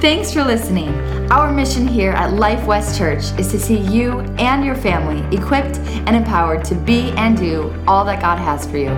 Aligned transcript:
Thanks 0.00 0.30
for 0.30 0.44
listening. 0.44 0.90
Our 1.32 1.50
mission 1.50 1.88
here 1.88 2.10
at 2.10 2.34
Life 2.34 2.66
West 2.66 2.98
Church 2.98 3.24
is 3.38 3.50
to 3.50 3.58
see 3.58 3.78
you 3.78 4.20
and 4.38 4.62
your 4.62 4.74
family 4.74 5.24
equipped 5.34 5.78
and 5.78 6.14
empowered 6.14 6.66
to 6.66 6.74
be 6.74 7.12
and 7.12 7.34
do 7.34 7.74
all 7.88 8.04
that 8.04 8.20
God 8.20 8.38
has 8.38 8.66
for 8.66 8.76
you. 8.76 8.94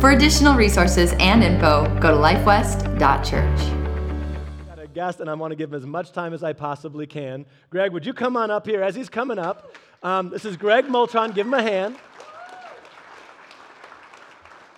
For 0.00 0.10
additional 0.10 0.54
resources 0.54 1.14
and 1.18 1.42
info, 1.42 1.86
go 1.98 2.10
to 2.10 2.18
lifewest.church. 2.18 3.58
I 3.58 4.76
got 4.76 4.78
a 4.78 4.86
guest, 4.86 5.20
and 5.20 5.30
I 5.30 5.34
want 5.34 5.52
to 5.52 5.56
give 5.56 5.70
him 5.70 5.76
as 5.76 5.86
much 5.86 6.12
time 6.12 6.34
as 6.34 6.44
I 6.44 6.52
possibly 6.52 7.06
can. 7.06 7.46
Greg, 7.70 7.92
would 7.92 8.04
you 8.04 8.12
come 8.12 8.36
on 8.36 8.50
up 8.50 8.66
here 8.66 8.82
as 8.82 8.94
he's 8.94 9.08
coming 9.08 9.38
up? 9.38 9.74
Um, 10.02 10.28
this 10.28 10.44
is 10.44 10.58
Greg 10.58 10.84
Moltron. 10.84 11.34
Give 11.34 11.46
him 11.46 11.54
a 11.54 11.62
hand. 11.62 11.96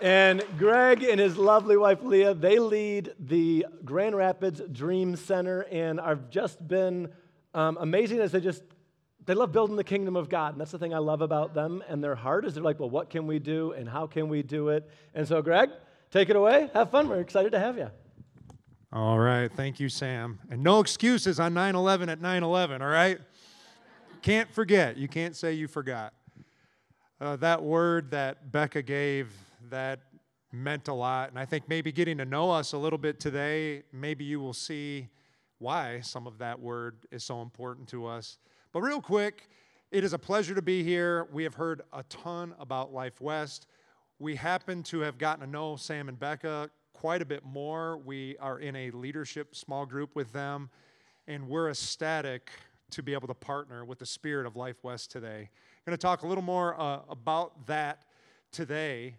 And 0.00 0.44
Greg 0.58 1.02
and 1.02 1.18
his 1.18 1.38
lovely 1.38 1.76
wife 1.76 2.02
Leah, 2.02 2.34
they 2.34 2.58
lead 2.58 3.14
the 3.18 3.66
Grand 3.84 4.14
Rapids 4.14 4.60
Dream 4.70 5.16
Center 5.16 5.62
and 5.70 5.98
I've 6.00 6.28
just 6.28 6.66
been 6.66 7.09
um, 7.54 7.78
amazing 7.80 8.20
as 8.20 8.32
they 8.32 8.40
just 8.40 8.62
they 9.24 9.34
love 9.34 9.52
building 9.52 9.74
the 9.74 9.84
kingdom 9.84 10.14
of 10.14 10.28
God. 10.28 10.52
And 10.52 10.60
that's 10.60 10.70
the 10.70 10.78
thing 10.78 10.95
I 10.95 10.98
love 10.98 11.23
about 11.23 11.54
them 11.54 11.82
and 11.88 12.04
their 12.04 12.14
heart 12.14 12.45
is 12.45 12.54
they're 12.54 12.62
like, 12.62 12.78
well, 12.78 12.90
what 12.90 13.09
can 13.09 13.27
we 13.27 13.38
do 13.38 13.73
and 13.73 13.88
how 13.88 14.06
can 14.06 14.28
we 14.28 14.42
do 14.42 14.68
it? 14.68 14.88
And 15.14 15.27
so, 15.27 15.40
Greg, 15.40 15.70
take 16.10 16.28
it 16.28 16.37
away. 16.37 16.70
Have 16.74 16.90
fun. 16.90 17.09
We're 17.09 17.20
excited 17.20 17.52
to 17.52 17.59
have 17.59 17.78
you. 17.78 17.90
All 18.92 19.18
right. 19.18 19.51
Thank 19.51 19.80
you, 19.80 19.88
Sam. 19.88 20.38
And 20.51 20.62
no 20.62 20.80
excuses 20.80 21.40
on 21.40 21.54
9 21.54 21.74
11 21.74 22.09
at 22.10 22.20
9 22.20 22.42
11, 22.42 22.82
all 22.82 22.88
right? 22.88 23.18
Can't 24.20 24.52
forget. 24.52 24.96
You 24.98 25.09
can't 25.09 25.34
say 25.34 25.54
you 25.54 25.68
forgot. 25.68 26.12
Uh, 27.18 27.37
that 27.37 27.62
word 27.62 28.10
that 28.10 28.52
Becca 28.52 28.82
gave 28.82 29.32
that 29.70 30.01
meant 30.52 30.88
a 30.88 30.95
lot. 30.95 31.30
And 31.30 31.38
I 31.38 31.45
think 31.45 31.69
maybe 31.69 31.93
getting 31.93 32.19
to 32.19 32.24
know 32.24 32.51
us 32.51 32.73
a 32.73 32.79
little 32.79 32.98
bit 32.98 33.20
today, 33.20 33.83
maybe 33.93 34.24
you 34.24 34.41
will 34.41 34.52
see 34.52 35.09
why 35.59 36.01
some 36.01 36.27
of 36.27 36.38
that 36.38 36.61
word 36.61 37.07
is 37.11 37.24
so 37.24 37.43
important 37.43 37.88
to 37.88 38.07
us. 38.07 38.38
But 38.73 38.82
real 38.82 39.01
quick, 39.01 39.49
it 39.90 40.05
is 40.05 40.13
a 40.13 40.18
pleasure 40.18 40.55
to 40.55 40.63
be 40.63 40.82
here. 40.82 41.27
We 41.32 41.45
have 41.45 41.55
heard 41.55 41.82
a 41.93 42.02
ton 42.05 42.55
about 42.59 42.93
Life 42.93 43.21
West. 43.21 43.66
We 44.18 44.35
happen 44.37 44.82
to 44.85 45.01
have 45.01 45.18
gotten 45.18 45.45
to 45.45 45.51
know 45.51 45.77
Sam 45.77 46.09
and 46.09 46.18
Becca 46.18 46.71
quite 46.93 47.23
a 47.23 47.27
bit 47.27 47.45
more. 47.45 47.99
We 47.99 48.37
are 48.38 48.59
in 48.59 48.74
a 48.74 48.90
leadership 48.90 49.55
small 49.55 49.87
group 49.87 50.15
with 50.15 50.33
them, 50.33 50.71
and 51.29 51.49
we're 51.49 51.71
ecstatic 51.71 52.51
to 52.90 53.02
be 53.02 53.12
able 53.12 53.29
to 53.29 53.35
partner 53.35 53.85
with 53.85 53.99
the 53.99 54.07
spirit 54.07 54.46
of 54.46 54.57
Life 54.57 54.83
West 54.83 55.10
today. 55.10 55.49
I'm 55.49 55.90
going 55.90 55.96
to 55.96 56.02
talk 56.02 56.23
a 56.23 56.27
little 56.27 56.43
more 56.43 56.79
uh, 56.80 57.01
about 57.09 57.66
that 57.66 58.05
today. 58.52 59.16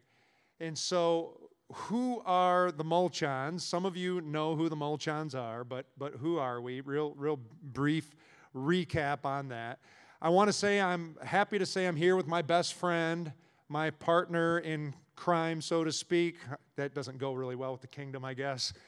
And 0.59 0.77
so, 0.77 1.39
who 1.72 2.22
are 2.25 2.72
the 2.72 2.83
Molchons? 2.83 3.61
Some 3.61 3.86
of 3.86 3.95
you 3.95 4.22
know 4.22 4.55
who 4.55 4.69
the 4.69 4.75
Molchons 4.75 5.36
are, 5.36 5.64
but, 5.64 5.86
but 5.97 6.16
who 6.16 6.38
are 6.38 6.61
we? 6.61 6.81
Real, 6.81 7.14
real 7.16 7.39
brief 7.61 8.09
recap 8.55 9.25
on 9.25 9.49
that. 9.49 9.80
I 10.19 10.30
want 10.30 10.47
to 10.47 10.53
say 10.53 10.81
I'm 10.81 11.16
happy 11.23 11.59
to 11.59 11.66
say 11.66 11.86
I'm 11.86 11.95
here 11.95 12.16
with 12.16 12.25
my 12.25 12.41
best 12.41 12.73
friend, 12.73 13.31
my 13.69 13.91
partner 13.91 14.59
in 14.59 14.95
crime, 15.16 15.61
so 15.61 15.83
to 15.83 15.91
speak. 15.91 16.38
That 16.75 16.95
doesn't 16.95 17.19
go 17.19 17.33
really 17.33 17.55
well 17.55 17.71
with 17.71 17.81
the 17.81 17.88
kingdom, 17.88 18.25
I 18.25 18.33
guess. 18.33 18.73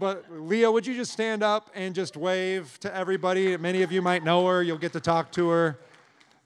But 0.00 0.24
Leah, 0.32 0.72
would 0.72 0.86
you 0.86 0.94
just 0.94 1.12
stand 1.12 1.42
up 1.42 1.70
and 1.74 1.94
just 1.94 2.16
wave 2.16 2.80
to 2.80 2.96
everybody? 2.96 3.54
Many 3.58 3.82
of 3.82 3.92
you 3.92 4.00
might 4.00 4.24
know 4.24 4.46
her, 4.46 4.62
you'll 4.62 4.78
get 4.78 4.94
to 4.94 5.00
talk 5.00 5.30
to 5.32 5.50
her. 5.50 5.78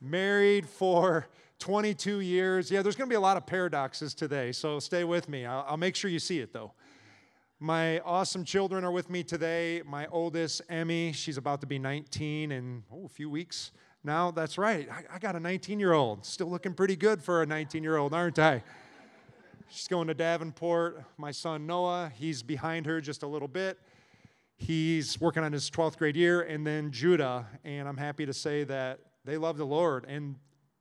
Married 0.00 0.68
for 0.68 1.28
22 1.58 2.20
years. 2.20 2.70
Yeah, 2.70 2.82
there's 2.82 2.96
going 2.96 3.08
to 3.08 3.12
be 3.12 3.16
a 3.16 3.20
lot 3.20 3.36
of 3.36 3.46
paradoxes 3.46 4.14
today, 4.14 4.52
so 4.52 4.78
stay 4.78 5.04
with 5.04 5.28
me. 5.28 5.46
I'll, 5.46 5.64
I'll, 5.68 5.76
make 5.76 5.96
sure 5.96 6.10
you 6.10 6.18
see 6.18 6.40
it 6.40 6.52
though. 6.52 6.72
My 7.58 8.00
awesome 8.00 8.44
children 8.44 8.84
are 8.84 8.92
with 8.92 9.08
me 9.08 9.22
today. 9.22 9.82
My 9.86 10.06
oldest, 10.08 10.60
Emmy, 10.68 11.12
she's 11.12 11.38
about 11.38 11.62
to 11.62 11.66
be 11.66 11.78
19 11.78 12.52
in 12.52 12.82
oh, 12.92 13.06
a 13.06 13.08
few 13.08 13.30
weeks 13.30 13.72
now. 14.04 14.30
That's 14.30 14.58
right. 14.58 14.88
I, 14.90 15.16
I 15.16 15.18
got 15.18 15.36
a 15.36 15.40
19 15.40 15.80
year 15.80 15.94
old. 15.94 16.26
Still 16.26 16.48
looking 16.48 16.74
pretty 16.74 16.96
good 16.96 17.22
for 17.22 17.42
a 17.42 17.46
19 17.46 17.82
year 17.82 17.96
old, 17.96 18.12
aren't 18.12 18.38
I? 18.38 18.62
She's 19.68 19.88
going 19.88 20.06
to 20.08 20.14
Davenport. 20.14 21.02
My 21.16 21.30
son, 21.30 21.66
Noah, 21.66 22.12
he's 22.14 22.42
behind 22.42 22.86
her 22.86 23.00
just 23.00 23.22
a 23.22 23.26
little 23.26 23.48
bit. 23.48 23.78
He's 24.58 25.20
working 25.20 25.42
on 25.42 25.52
his 25.52 25.70
12th 25.70 25.96
grade 25.96 26.16
year. 26.16 26.42
And 26.42 26.66
then 26.66 26.90
Judah, 26.92 27.46
and 27.64 27.88
I'm 27.88 27.96
happy 27.96 28.26
to 28.26 28.32
say 28.32 28.64
that 28.64 29.00
they 29.24 29.36
love 29.36 29.56
the 29.56 29.66
Lord. 29.66 30.04
And 30.06 30.36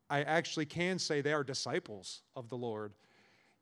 I 0.09 0.21
actually 0.23 0.65
can 0.65 0.99
say 0.99 1.21
they 1.21 1.33
are 1.33 1.43
disciples 1.43 2.21
of 2.35 2.49
the 2.49 2.57
Lord. 2.57 2.93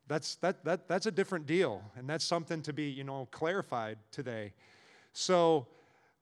That's, 0.08 0.36
that, 0.38 0.66
that, 0.66 0.88
that's 0.88 1.06
a 1.06 1.12
different 1.12 1.46
deal, 1.46 1.82
and 1.96 2.10
that's 2.10 2.26
something 2.26 2.62
to 2.64 2.74
be, 2.74 2.90
you 2.90 3.04
know, 3.04 3.28
clarified 3.32 3.98
today. 4.12 4.54
So, 5.14 5.68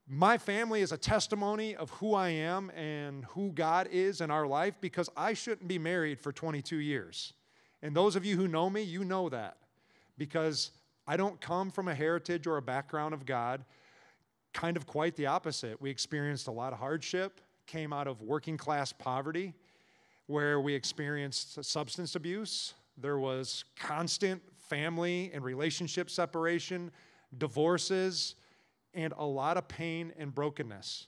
my 0.07 0.37
family 0.37 0.81
is 0.81 0.91
a 0.91 0.97
testimony 0.97 1.75
of 1.75 1.89
who 1.91 2.15
I 2.15 2.29
am 2.29 2.69
and 2.71 3.23
who 3.25 3.51
God 3.53 3.87
is 3.91 4.19
in 4.19 4.29
our 4.29 4.45
life 4.45 4.73
because 4.81 5.09
I 5.15 5.33
shouldn't 5.33 5.69
be 5.69 5.79
married 5.79 6.19
for 6.19 6.33
22 6.33 6.77
years. 6.77 7.33
And 7.81 7.95
those 7.95 8.17
of 8.17 8.25
you 8.25 8.35
who 8.35 8.47
know 8.47 8.69
me, 8.69 8.81
you 8.81 9.05
know 9.05 9.29
that 9.29 9.57
because 10.17 10.71
I 11.07 11.17
don't 11.17 11.39
come 11.41 11.71
from 11.71 11.87
a 11.87 11.95
heritage 11.95 12.45
or 12.45 12.57
a 12.57 12.61
background 12.61 13.13
of 13.13 13.25
God. 13.25 13.63
Kind 14.53 14.77
of 14.77 14.85
quite 14.85 15.15
the 15.15 15.27
opposite. 15.27 15.81
We 15.81 15.89
experienced 15.89 16.47
a 16.47 16.51
lot 16.51 16.73
of 16.73 16.79
hardship, 16.79 17.41
came 17.65 17.93
out 17.93 18.07
of 18.07 18.21
working 18.21 18.57
class 18.57 18.91
poverty, 18.91 19.53
where 20.31 20.61
we 20.61 20.73
experienced 20.73 21.63
substance 21.63 22.15
abuse. 22.15 22.73
There 22.97 23.19
was 23.19 23.65
constant 23.77 24.41
family 24.69 25.29
and 25.33 25.43
relationship 25.43 26.09
separation, 26.09 26.89
divorces, 27.37 28.35
and 28.93 29.13
a 29.17 29.25
lot 29.25 29.57
of 29.57 29.67
pain 29.67 30.13
and 30.17 30.33
brokenness. 30.33 31.07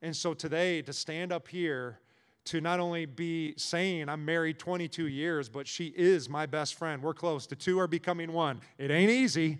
And 0.00 0.16
so 0.16 0.32
today, 0.32 0.82
to 0.82 0.92
stand 0.92 1.32
up 1.32 1.48
here, 1.48 2.00
to 2.46 2.60
not 2.60 2.80
only 2.80 3.06
be 3.06 3.54
saying 3.56 4.08
I'm 4.08 4.24
married 4.24 4.58
22 4.58 5.06
years, 5.06 5.48
but 5.48 5.68
she 5.68 5.92
is 5.94 6.28
my 6.28 6.46
best 6.46 6.74
friend. 6.74 7.02
We're 7.02 7.14
close. 7.14 7.46
The 7.46 7.54
two 7.54 7.78
are 7.78 7.86
becoming 7.86 8.32
one. 8.32 8.60
It 8.78 8.90
ain't 8.90 9.10
easy. 9.10 9.58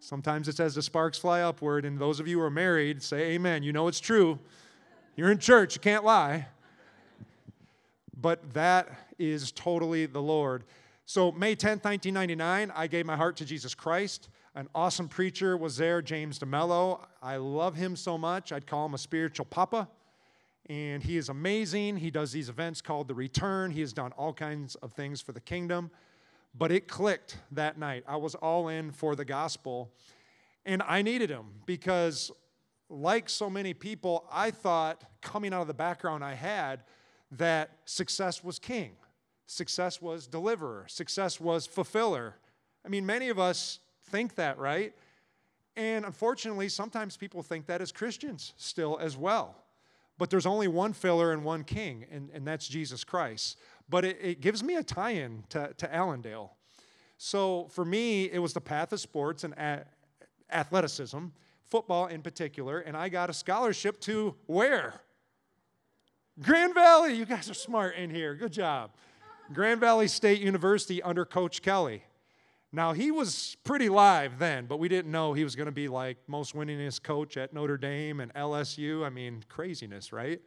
Sometimes 0.00 0.48
it 0.48 0.56
says 0.56 0.74
the 0.74 0.82
sparks 0.82 1.18
fly 1.18 1.42
upward, 1.42 1.84
and 1.84 1.98
those 1.98 2.18
of 2.18 2.26
you 2.26 2.38
who 2.38 2.44
are 2.44 2.50
married 2.50 3.02
say 3.02 3.32
amen. 3.32 3.62
You 3.62 3.72
know 3.72 3.88
it's 3.88 4.00
true. 4.00 4.38
You're 5.16 5.30
in 5.30 5.38
church, 5.38 5.74
you 5.74 5.80
can't 5.80 6.04
lie 6.04 6.46
but 8.20 8.52
that 8.52 8.88
is 9.18 9.52
totally 9.52 10.06
the 10.06 10.22
Lord. 10.22 10.64
So, 11.06 11.32
May 11.32 11.56
10th, 11.56 11.84
1999, 11.84 12.72
I 12.74 12.86
gave 12.86 13.06
my 13.06 13.16
heart 13.16 13.36
to 13.36 13.44
Jesus 13.44 13.74
Christ. 13.74 14.28
An 14.54 14.68
awesome 14.74 15.08
preacher 15.08 15.56
was 15.56 15.76
there, 15.76 16.02
James 16.02 16.38
DeMello. 16.38 17.06
I 17.22 17.36
love 17.36 17.76
him 17.76 17.96
so 17.96 18.18
much, 18.18 18.52
I'd 18.52 18.66
call 18.66 18.86
him 18.86 18.94
a 18.94 18.98
spiritual 18.98 19.46
papa. 19.46 19.88
And 20.68 21.02
he 21.02 21.16
is 21.16 21.30
amazing. 21.30 21.96
He 21.96 22.10
does 22.10 22.30
these 22.32 22.50
events 22.50 22.82
called 22.82 23.08
The 23.08 23.14
Return. 23.14 23.70
He 23.70 23.80
has 23.80 23.94
done 23.94 24.12
all 24.18 24.34
kinds 24.34 24.74
of 24.76 24.92
things 24.92 25.22
for 25.22 25.32
the 25.32 25.40
kingdom. 25.40 25.90
But 26.54 26.72
it 26.72 26.88
clicked 26.88 27.38
that 27.52 27.78
night. 27.78 28.04
I 28.06 28.16
was 28.16 28.34
all 28.34 28.68
in 28.68 28.90
for 28.90 29.16
the 29.16 29.24
gospel. 29.24 29.90
And 30.66 30.82
I 30.82 31.00
needed 31.00 31.30
him 31.30 31.46
because, 31.64 32.30
like 32.90 33.30
so 33.30 33.48
many 33.48 33.72
people, 33.72 34.26
I 34.30 34.50
thought 34.50 35.04
coming 35.22 35.54
out 35.54 35.62
of 35.62 35.68
the 35.68 35.74
background 35.74 36.22
I 36.22 36.34
had, 36.34 36.82
that 37.32 37.70
success 37.84 38.42
was 38.42 38.58
king, 38.58 38.92
success 39.46 40.00
was 40.00 40.26
deliverer, 40.26 40.84
success 40.88 41.40
was 41.40 41.66
fulfiller. 41.66 42.36
I 42.84 42.88
mean, 42.88 43.04
many 43.04 43.28
of 43.28 43.38
us 43.38 43.80
think 44.04 44.34
that, 44.36 44.58
right? 44.58 44.94
And 45.76 46.04
unfortunately, 46.04 46.68
sometimes 46.68 47.16
people 47.16 47.42
think 47.42 47.66
that 47.66 47.80
as 47.80 47.92
Christians 47.92 48.52
still 48.56 48.98
as 49.00 49.16
well. 49.16 49.56
But 50.18 50.30
there's 50.30 50.46
only 50.46 50.66
one 50.66 50.92
filler 50.92 51.32
and 51.32 51.44
one 51.44 51.62
king, 51.62 52.04
and, 52.10 52.30
and 52.34 52.44
that's 52.44 52.66
Jesus 52.66 53.04
Christ. 53.04 53.56
But 53.88 54.04
it, 54.04 54.18
it 54.20 54.40
gives 54.40 54.64
me 54.64 54.74
a 54.74 54.82
tie 54.82 55.12
in 55.12 55.44
to, 55.50 55.72
to 55.76 55.94
Allendale. 55.94 56.56
So 57.16 57.68
for 57.70 57.84
me, 57.84 58.24
it 58.24 58.40
was 58.40 58.52
the 58.52 58.60
path 58.60 58.92
of 58.92 59.00
sports 59.00 59.44
and 59.44 59.54
a- 59.54 59.84
athleticism, 60.50 61.26
football 61.64 62.06
in 62.06 62.22
particular, 62.22 62.80
and 62.80 62.96
I 62.96 63.08
got 63.08 63.30
a 63.30 63.32
scholarship 63.32 64.00
to 64.02 64.34
where? 64.46 65.00
Grand 66.40 66.72
Valley, 66.72 67.14
you 67.14 67.24
guys 67.24 67.50
are 67.50 67.54
smart 67.54 67.96
in 67.96 68.10
here. 68.10 68.34
Good 68.36 68.52
job. 68.52 68.90
Grand 69.52 69.80
Valley 69.80 70.06
State 70.06 70.40
University 70.40 71.02
under 71.02 71.24
Coach 71.24 71.62
Kelly. 71.62 72.04
Now, 72.70 72.92
he 72.92 73.10
was 73.10 73.56
pretty 73.64 73.88
live 73.88 74.38
then, 74.38 74.66
but 74.66 74.78
we 74.78 74.88
didn't 74.88 75.10
know 75.10 75.32
he 75.32 75.42
was 75.42 75.56
going 75.56 75.66
to 75.66 75.72
be 75.72 75.88
like 75.88 76.16
most 76.28 76.54
winningest 76.54 77.02
coach 77.02 77.36
at 77.36 77.52
Notre 77.52 77.76
Dame 77.76 78.20
and 78.20 78.32
LSU. 78.34 79.04
I 79.04 79.08
mean, 79.08 79.42
craziness, 79.48 80.12
right? 80.12 80.40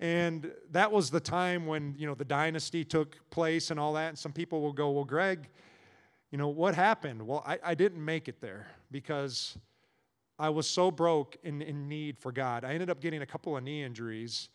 And 0.00 0.50
that 0.72 0.90
was 0.90 1.10
the 1.10 1.20
time 1.20 1.66
when, 1.66 1.94
you 1.96 2.06
know, 2.08 2.14
the 2.14 2.24
dynasty 2.24 2.84
took 2.84 3.18
place 3.30 3.70
and 3.70 3.78
all 3.78 3.92
that. 3.92 4.08
And 4.08 4.18
some 4.18 4.32
people 4.32 4.62
will 4.62 4.72
go, 4.72 4.90
well, 4.90 5.04
Greg, 5.04 5.48
you 6.32 6.38
know, 6.38 6.48
what 6.48 6.74
happened? 6.74 7.24
Well, 7.24 7.44
I, 7.46 7.58
I 7.62 7.74
didn't 7.74 8.04
make 8.04 8.26
it 8.26 8.40
there 8.40 8.66
because 8.90 9.56
I 10.40 10.48
was 10.48 10.68
so 10.68 10.90
broke 10.90 11.36
in, 11.44 11.60
in 11.60 11.86
need 11.86 12.18
for 12.18 12.32
God. 12.32 12.64
I 12.64 12.72
ended 12.72 12.88
up 12.88 13.00
getting 13.00 13.20
a 13.20 13.26
couple 13.26 13.58
of 13.58 13.62
knee 13.62 13.84
injuries, 13.84 14.48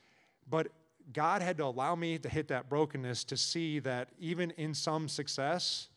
but 0.49 0.67
God 1.13 1.43
had 1.43 1.57
to 1.57 1.65
allow 1.65 1.93
me 1.93 2.17
to 2.17 2.27
hit 2.27 2.47
that 2.47 2.67
brokenness 2.69 3.23
to 3.25 3.37
see 3.37 3.77
that 3.79 4.09
even 4.19 4.49
in 4.57 4.73
some 4.73 5.07
success, 5.07 5.89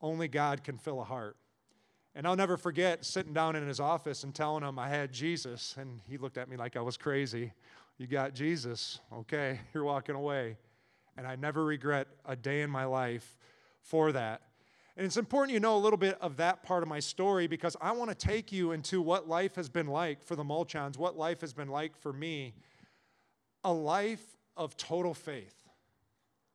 only 0.00 0.26
God 0.26 0.64
can 0.64 0.78
fill 0.78 1.02
a 1.02 1.04
heart. 1.04 1.36
And 2.14 2.26
I'll 2.26 2.34
never 2.34 2.56
forget 2.56 3.04
sitting 3.04 3.34
down 3.34 3.56
in 3.56 3.68
his 3.68 3.78
office 3.78 4.24
and 4.24 4.34
telling 4.34 4.64
him 4.64 4.78
I 4.78 4.88
had 4.88 5.12
Jesus. 5.12 5.76
And 5.78 6.00
he 6.08 6.16
looked 6.16 6.38
at 6.38 6.48
me 6.48 6.56
like 6.56 6.74
I 6.74 6.80
was 6.80 6.96
crazy. 6.96 7.52
You 7.98 8.06
got 8.06 8.32
Jesus. 8.34 9.00
Okay, 9.12 9.60
you're 9.74 9.84
walking 9.84 10.14
away. 10.14 10.56
And 11.18 11.26
I 11.26 11.36
never 11.36 11.62
regret 11.62 12.08
a 12.24 12.36
day 12.36 12.62
in 12.62 12.70
my 12.70 12.86
life 12.86 13.36
for 13.82 14.12
that. 14.12 14.40
And 14.96 15.04
it's 15.04 15.18
important 15.18 15.52
you 15.52 15.60
know 15.60 15.76
a 15.76 15.78
little 15.78 15.98
bit 15.98 16.16
of 16.20 16.38
that 16.38 16.62
part 16.62 16.82
of 16.82 16.88
my 16.88 17.00
story 17.00 17.46
because 17.46 17.76
I 17.80 17.92
want 17.92 18.10
to 18.10 18.16
take 18.16 18.50
you 18.50 18.72
into 18.72 19.02
what 19.02 19.28
life 19.28 19.56
has 19.56 19.68
been 19.68 19.88
like 19.88 20.22
for 20.22 20.36
the 20.36 20.44
Mulchons, 20.44 20.96
what 20.96 21.18
life 21.18 21.42
has 21.42 21.52
been 21.52 21.68
like 21.68 21.96
for 21.98 22.12
me. 22.12 22.54
A 23.62 23.72
life 23.72 24.24
of 24.56 24.76
total 24.76 25.12
faith. 25.12 25.54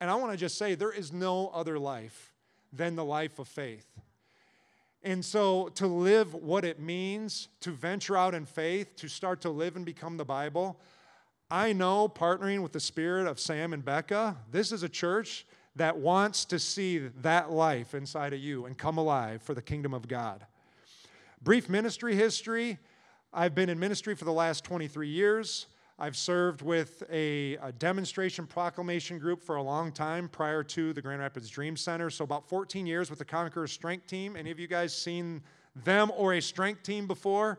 And 0.00 0.10
I 0.10 0.16
want 0.16 0.32
to 0.32 0.36
just 0.36 0.58
say 0.58 0.74
there 0.74 0.90
is 0.90 1.12
no 1.12 1.48
other 1.48 1.78
life 1.78 2.32
than 2.72 2.96
the 2.96 3.04
life 3.04 3.38
of 3.38 3.46
faith. 3.46 3.86
And 5.04 5.24
so, 5.24 5.68
to 5.74 5.86
live 5.86 6.32
what 6.32 6.64
it 6.64 6.80
means 6.80 7.48
to 7.60 7.72
venture 7.72 8.16
out 8.16 8.34
in 8.34 8.46
faith, 8.46 8.96
to 8.96 9.08
start 9.08 9.40
to 9.42 9.50
live 9.50 9.76
and 9.76 9.84
become 9.84 10.16
the 10.16 10.24
Bible, 10.24 10.80
I 11.50 11.72
know 11.72 12.08
partnering 12.08 12.62
with 12.62 12.72
the 12.72 12.80
spirit 12.80 13.26
of 13.26 13.38
Sam 13.38 13.72
and 13.72 13.84
Becca, 13.84 14.36
this 14.50 14.72
is 14.72 14.82
a 14.82 14.88
church 14.88 15.44
that 15.76 15.96
wants 15.96 16.44
to 16.46 16.58
see 16.58 16.98
that 16.98 17.50
life 17.50 17.94
inside 17.94 18.32
of 18.32 18.40
you 18.40 18.66
and 18.66 18.76
come 18.76 18.98
alive 18.98 19.42
for 19.42 19.54
the 19.54 19.62
kingdom 19.62 19.94
of 19.94 20.08
God. 20.08 20.46
Brief 21.42 21.68
ministry 21.68 22.14
history 22.14 22.78
I've 23.34 23.54
been 23.54 23.70
in 23.70 23.78
ministry 23.78 24.14
for 24.14 24.26
the 24.26 24.32
last 24.32 24.62
23 24.62 25.08
years. 25.08 25.66
I've 25.98 26.18
served 26.18 26.60
with 26.60 27.02
a, 27.10 27.54
a, 27.62 27.72
demonstration 27.72 28.46
proclamation 28.46 29.18
group 29.18 29.42
for 29.42 29.56
a 29.56 29.62
long 29.62 29.90
time 29.90 30.28
prior 30.28 30.62
to 30.64 30.92
the 30.92 31.00
Grand 31.00 31.20
Rapids 31.20 31.48
Dream 31.48 31.74
Center. 31.74 32.10
So, 32.10 32.24
about 32.24 32.46
14 32.46 32.84
years 32.86 33.08
with 33.08 33.18
the 33.18 33.24
Conqueror 33.24 33.66
Strength 33.66 34.06
Team. 34.06 34.36
Any 34.36 34.50
of 34.50 34.60
you 34.60 34.66
guys 34.66 34.94
seen 34.94 35.40
them 35.84 36.12
or 36.14 36.34
a 36.34 36.42
strength 36.42 36.82
team 36.82 37.06
before? 37.06 37.58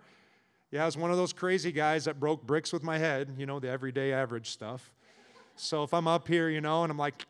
Yeah, 0.69 0.83
I 0.83 0.85
was 0.85 0.95
one 0.95 1.09
of 1.09 1.17
those 1.17 1.33
crazy 1.33 1.71
guys 1.71 2.05
that 2.05 2.19
broke 2.19 2.45
bricks 2.45 2.71
with 2.71 2.83
my 2.83 2.99
head, 2.99 3.33
you 3.35 3.47
know, 3.47 3.59
the 3.59 3.69
everyday 3.69 4.13
average 4.13 4.51
stuff. 4.51 4.91
So, 5.55 5.81
if 5.81 5.91
I'm 5.91 6.07
up 6.07 6.27
here, 6.27 6.49
you 6.49 6.61
know, 6.61 6.83
and 6.83 6.91
I'm 6.91 6.99
like, 6.99 7.25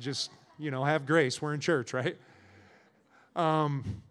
just, 0.00 0.30
you 0.58 0.70
know, 0.70 0.84
have 0.84 1.06
grace. 1.06 1.40
We're 1.40 1.54
in 1.54 1.60
church, 1.60 1.92
right? 1.92 2.16
Um, 3.34 4.02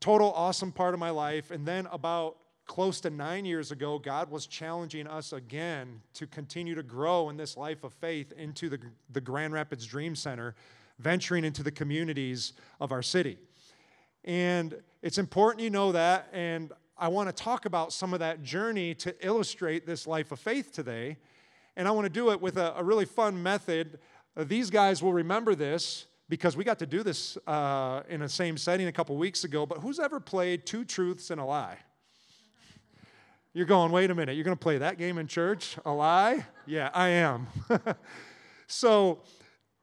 total 0.00 0.32
awesome 0.32 0.72
part 0.72 0.94
of 0.94 1.00
my 1.00 1.10
life. 1.10 1.50
And 1.50 1.66
then, 1.66 1.86
about 1.90 2.36
close 2.66 3.00
to 3.02 3.10
nine 3.10 3.44
years 3.44 3.70
ago, 3.70 3.98
God 3.98 4.30
was 4.30 4.46
challenging 4.46 5.06
us 5.06 5.32
again 5.32 6.00
to 6.14 6.26
continue 6.26 6.74
to 6.74 6.82
grow 6.82 7.28
in 7.28 7.36
this 7.36 7.56
life 7.56 7.84
of 7.84 7.92
faith 7.92 8.32
into 8.32 8.68
the, 8.68 8.78
the 9.10 9.20
Grand 9.20 9.52
Rapids 9.52 9.86
Dream 9.86 10.14
Center, 10.14 10.54
venturing 10.98 11.44
into 11.44 11.62
the 11.62 11.70
communities 11.70 12.54
of 12.80 12.92
our 12.92 13.02
city. 13.02 13.38
And 14.24 14.80
it's 15.02 15.18
important 15.18 15.62
you 15.62 15.70
know 15.70 15.92
that, 15.92 16.28
and 16.32 16.72
I 16.96 17.08
want 17.08 17.28
to 17.28 17.34
talk 17.34 17.66
about 17.66 17.92
some 17.92 18.14
of 18.14 18.20
that 18.20 18.42
journey 18.42 18.94
to 18.96 19.14
illustrate 19.24 19.86
this 19.86 20.06
life 20.06 20.32
of 20.32 20.38
faith 20.38 20.72
today. 20.72 21.18
And 21.76 21.88
I 21.88 21.90
want 21.90 22.04
to 22.04 22.10
do 22.10 22.30
it 22.30 22.40
with 22.40 22.56
a, 22.56 22.72
a 22.76 22.84
really 22.84 23.04
fun 23.04 23.42
method. 23.42 23.98
Uh, 24.36 24.44
these 24.44 24.70
guys 24.70 25.02
will 25.02 25.12
remember 25.12 25.54
this 25.54 26.06
because 26.28 26.56
we 26.56 26.64
got 26.64 26.78
to 26.78 26.86
do 26.86 27.02
this 27.02 27.36
uh, 27.46 28.02
in 28.08 28.20
the 28.20 28.28
same 28.28 28.56
setting 28.56 28.86
a 28.86 28.92
couple 28.92 29.16
weeks 29.16 29.44
ago. 29.44 29.66
But 29.66 29.78
who's 29.78 30.00
ever 30.00 30.20
played 30.20 30.66
Two 30.66 30.84
Truths 30.84 31.30
and 31.30 31.40
a 31.40 31.44
Lie? 31.44 31.78
You're 33.56 33.66
going, 33.66 33.92
wait 33.92 34.10
a 34.10 34.14
minute, 34.16 34.34
you're 34.34 34.44
going 34.44 34.56
to 34.56 34.60
play 34.60 34.78
that 34.78 34.98
game 34.98 35.16
in 35.16 35.28
church? 35.28 35.76
A 35.86 35.92
lie? 35.92 36.44
Yeah, 36.66 36.90
I 36.92 37.10
am. 37.10 37.46
so, 38.66 39.20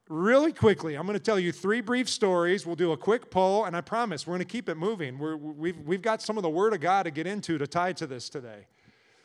really 0.09 0.51
quickly, 0.51 0.95
I'm 0.95 1.05
going 1.05 1.17
to 1.17 1.23
tell 1.23 1.39
you 1.39 1.53
three 1.53 1.79
brief 1.79 2.09
stories. 2.09 2.65
We'll 2.65 2.75
do 2.75 2.91
a 2.91 2.97
quick 2.97 3.31
poll, 3.31 3.63
and 3.63 3.77
I 3.77 3.79
promise 3.79 4.27
we're 4.27 4.33
going 4.33 4.39
to 4.39 4.51
keep 4.51 4.67
it 4.67 4.75
moving. 4.75 5.17
we 5.17 5.35
we've, 5.35 5.79
we've 5.85 6.01
got 6.01 6.21
some 6.21 6.35
of 6.35 6.43
the 6.43 6.49
Word 6.49 6.73
of 6.73 6.81
God 6.81 7.03
to 7.03 7.11
get 7.11 7.25
into 7.27 7.57
to 7.57 7.65
tie 7.65 7.93
to 7.93 8.05
this 8.05 8.27
today. 8.27 8.67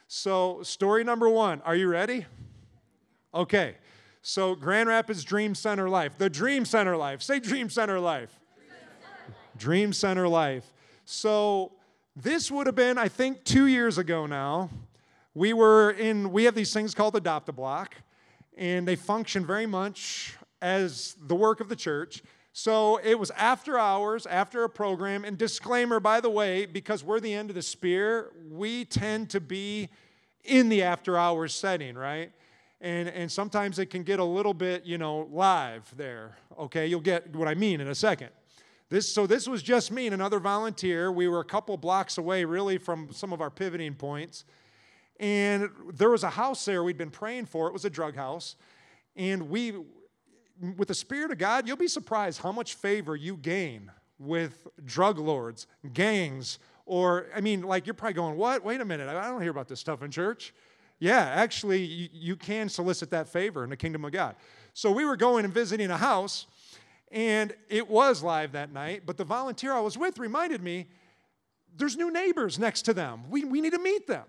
So, 0.07 0.63
story 0.63 1.03
number 1.03 1.29
one 1.29 1.61
are 1.63 1.75
you 1.75 1.89
ready? 1.89 2.25
Okay. 3.35 3.75
So, 4.29 4.57
Grand 4.57 4.89
Rapids 4.89 5.23
Dream 5.23 5.55
Center 5.55 5.89
Life, 5.89 6.19
the 6.19 6.29
Dream 6.29 6.65
Center 6.65 6.97
Life. 6.97 7.23
Say 7.23 7.39
Dream 7.39 7.71
Center 7.71 8.01
Life. 8.01 8.41
Dream 9.57 9.93
Center 9.93 10.27
Life. 10.27 10.73
So, 11.05 11.71
this 12.17 12.51
would 12.51 12.67
have 12.67 12.75
been, 12.75 12.99
I 12.99 13.07
think, 13.07 13.45
two 13.45 13.67
years 13.69 13.99
ago 13.99 14.27
now. 14.27 14.69
We 15.33 15.53
were 15.53 15.93
in, 15.93 16.33
we 16.33 16.43
have 16.43 16.57
these 16.57 16.73
things 16.73 16.93
called 16.93 17.15
Adopt 17.15 17.49
a 17.51 17.53
Block, 17.53 17.95
and 18.59 18.87
they 18.87 18.97
function 18.97 19.47
very 19.47 19.65
much 19.65 20.35
as 20.61 21.15
the 21.23 21.37
work 21.37 21.61
of 21.61 21.69
the 21.69 21.77
church. 21.77 22.25
So 22.53 22.97
it 23.05 23.17
was 23.21 23.31
after 23.31 23.79
hours, 23.79 24.27
after 24.27 24.65
a 24.65 24.69
program, 24.69 25.25
and 25.25 25.39
disclaimer, 25.39 26.01
by 26.01 26.21
the 26.21 26.31
way, 26.31 26.67
because 26.67 27.05
we're 27.05 27.21
the 27.21 27.33
end 27.33 27.51
of 27.51 27.55
the 27.55 27.63
spear, 27.63 28.33
we 28.51 28.87
tend 28.87 29.31
to 29.31 29.41
be 29.41 29.89
in 30.43 30.69
the 30.69 30.83
after 30.83 31.17
hours 31.17 31.55
setting, 31.55 31.95
right? 31.95 32.33
And, 32.87 33.09
and 33.09 33.33
sometimes 33.33 33.81
it 33.81 33.87
can 33.87 34.05
get 34.05 34.21
a 34.21 34.25
little 34.25 34.55
bit, 34.55 34.87
you 34.87 34.97
know, 34.97 35.29
live 35.33 35.93
there. 35.97 36.37
Okay, 36.57 36.87
you'll 36.87 37.01
get 37.01 37.35
what 37.35 37.49
I 37.49 37.55
mean 37.55 37.81
in 37.81 37.89
a 37.89 37.97
second. 37.97 38.29
This, 38.91 39.13
so 39.13 39.27
this 39.27 39.49
was 39.49 39.61
just 39.61 39.91
me 39.91 40.07
and 40.07 40.15
another 40.15 40.39
volunteer. 40.39 41.11
We 41.11 41.27
were 41.27 41.41
a 41.41 41.45
couple 41.45 41.77
blocks 41.77 42.17
away, 42.17 42.45
really, 42.45 42.79
from 42.79 43.09
some 43.11 43.33
of 43.33 43.41
our 43.41 43.51
pivoting 43.51 43.97
points. 43.97 44.45
And 45.19 45.69
there 45.95 46.11
was 46.11 46.23
a 46.23 46.31
house 46.31 46.65
there 46.65 46.85
we'd 46.85 46.97
been 46.97 47.11
praying 47.11 47.47
for. 47.47 47.67
It 47.67 47.73
was 47.73 47.85
a 47.85 47.91
drug 47.91 48.15
house. 48.15 48.55
And 49.17 49.51
we, 49.51 49.73
with 50.77 50.87
the 50.87 50.95
Spirit 50.95 51.33
of 51.33 51.39
God, 51.39 51.67
you'll 51.67 51.77
be 51.77 51.89
surprised 51.89 52.41
how 52.41 52.53
much 52.53 52.75
favor 52.75 53.17
you 53.17 53.37
gain 53.37 53.91
with 54.21 54.69
drug 54.85 55.19
lords, 55.19 55.67
gangs, 55.93 56.61
or, 56.85 57.27
I 57.35 57.41
mean, 57.41 57.63
like, 57.63 57.85
you're 57.85 57.95
probably 57.95 58.15
going, 58.15 58.37
what? 58.37 58.65
Wait 58.65 58.81
a 58.81 58.85
minute. 58.85 59.09
I 59.09 59.29
don't 59.29 59.43
hear 59.43 59.51
about 59.51 59.67
this 59.67 59.81
stuff 59.81 60.05
in 60.05 60.13
church. 60.13 60.55
Yeah, 60.99 61.21
actually, 61.21 61.85
you, 61.85 62.09
you 62.13 62.37
can 62.37 62.69
solicit 62.69 63.11
that 63.11 63.29
favor 63.29 63.65
in 63.65 63.71
the 63.71 63.77
kingdom 63.77 64.05
of 64.05 64.13
God. 64.13 64.37
So 64.73 64.91
we 64.91 65.05
were 65.05 65.17
going 65.17 65.45
and 65.45 65.53
visiting 65.53 65.91
a 65.91 65.97
house 65.97 66.47
and 67.13 67.55
it 67.69 67.89
was 67.89 68.23
live 68.23 68.53
that 68.53 68.73
night, 68.73 69.03
but 69.07 69.17
the 69.17 69.25
volunteer 69.25 69.73
I 69.73 69.81
was 69.81 69.97
with 69.97 70.19
reminded 70.19 70.63
me 70.63 70.89
there's 71.77 71.97
new 71.97 72.11
neighbors 72.11 72.59
next 72.59 72.83
to 72.83 72.95
them. 72.95 73.23
We, 73.31 73.45
we 73.45 73.61
need 73.61 73.73
to 73.73 73.79
meet 73.79 74.07
them. 74.07 74.25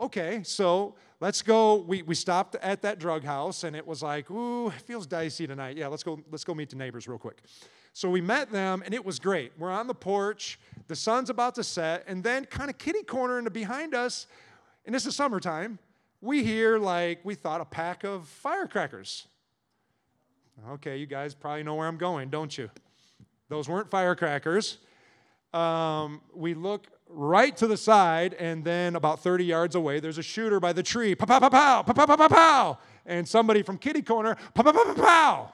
Okay, 0.00 0.42
so 0.42 0.94
let's 1.20 1.42
go. 1.42 1.76
We, 1.76 2.02
we 2.02 2.14
stopped 2.14 2.56
at 2.56 2.82
that 2.82 2.98
drug 2.98 3.24
house 3.24 3.64
and 3.64 3.76
it 3.76 3.86
was 3.86 4.02
like, 4.02 4.30
ooh, 4.30 4.68
it 4.68 4.80
feels 4.82 5.06
dicey 5.06 5.46
tonight. 5.46 5.76
Yeah, 5.76 5.88
let's 5.88 6.02
go, 6.02 6.20
let's 6.30 6.44
go 6.44 6.54
meet 6.54 6.70
the 6.70 6.76
neighbors 6.76 7.06
real 7.06 7.18
quick. 7.18 7.42
So 7.92 8.10
we 8.10 8.20
met 8.20 8.50
them 8.50 8.82
and 8.84 8.94
it 8.94 9.04
was 9.04 9.18
great. 9.18 9.52
We're 9.58 9.70
on 9.70 9.86
the 9.86 9.94
porch, 9.94 10.58
the 10.88 10.96
sun's 10.96 11.30
about 11.30 11.54
to 11.56 11.64
set, 11.64 12.04
and 12.08 12.24
then 12.24 12.44
kind 12.46 12.70
of 12.70 12.78
kitty 12.78 13.02
corner 13.02 13.38
into 13.38 13.50
behind 13.50 13.94
us, 13.94 14.26
and 14.84 14.94
this 14.94 15.06
is 15.06 15.14
summertime, 15.14 15.78
we 16.24 16.42
hear 16.42 16.78
like 16.78 17.20
we 17.24 17.34
thought 17.34 17.60
a 17.60 17.64
pack 17.64 18.04
of 18.04 18.26
firecrackers 18.26 19.28
Okay, 20.70 20.96
you 20.96 21.06
guys 21.06 21.34
probably 21.34 21.62
know 21.62 21.74
where 21.74 21.86
I'm 21.86 21.96
going, 21.96 22.30
don't 22.30 22.56
you? 22.56 22.70
Those 23.48 23.68
weren't 23.68 23.90
firecrackers. 23.90 24.78
Um, 25.52 26.22
we 26.34 26.54
look 26.54 26.86
right 27.08 27.54
to 27.56 27.66
the 27.66 27.76
side, 27.76 28.34
and 28.34 28.64
then 28.64 28.96
about 28.96 29.20
30 29.20 29.44
yards 29.44 29.74
away, 29.74 30.00
there's 30.00 30.18
a 30.18 30.22
shooter 30.22 30.60
by 30.60 30.72
the 30.72 30.82
tree. 30.82 31.14
Pow, 31.14 31.26
pow, 31.26 31.38
pow, 31.38 31.48
pow, 31.50 31.82
pow, 31.82 32.06
pow, 32.06 32.16
pow, 32.16 32.28
pow, 32.28 32.78
And 33.04 33.28
somebody 33.28 33.62
from 33.62 33.78
kitty 33.78 34.02
corner, 34.02 34.36
pow, 34.54 34.62
pow, 34.62 34.72
pow, 34.72 34.84
pow, 34.84 34.94
pow. 34.94 35.52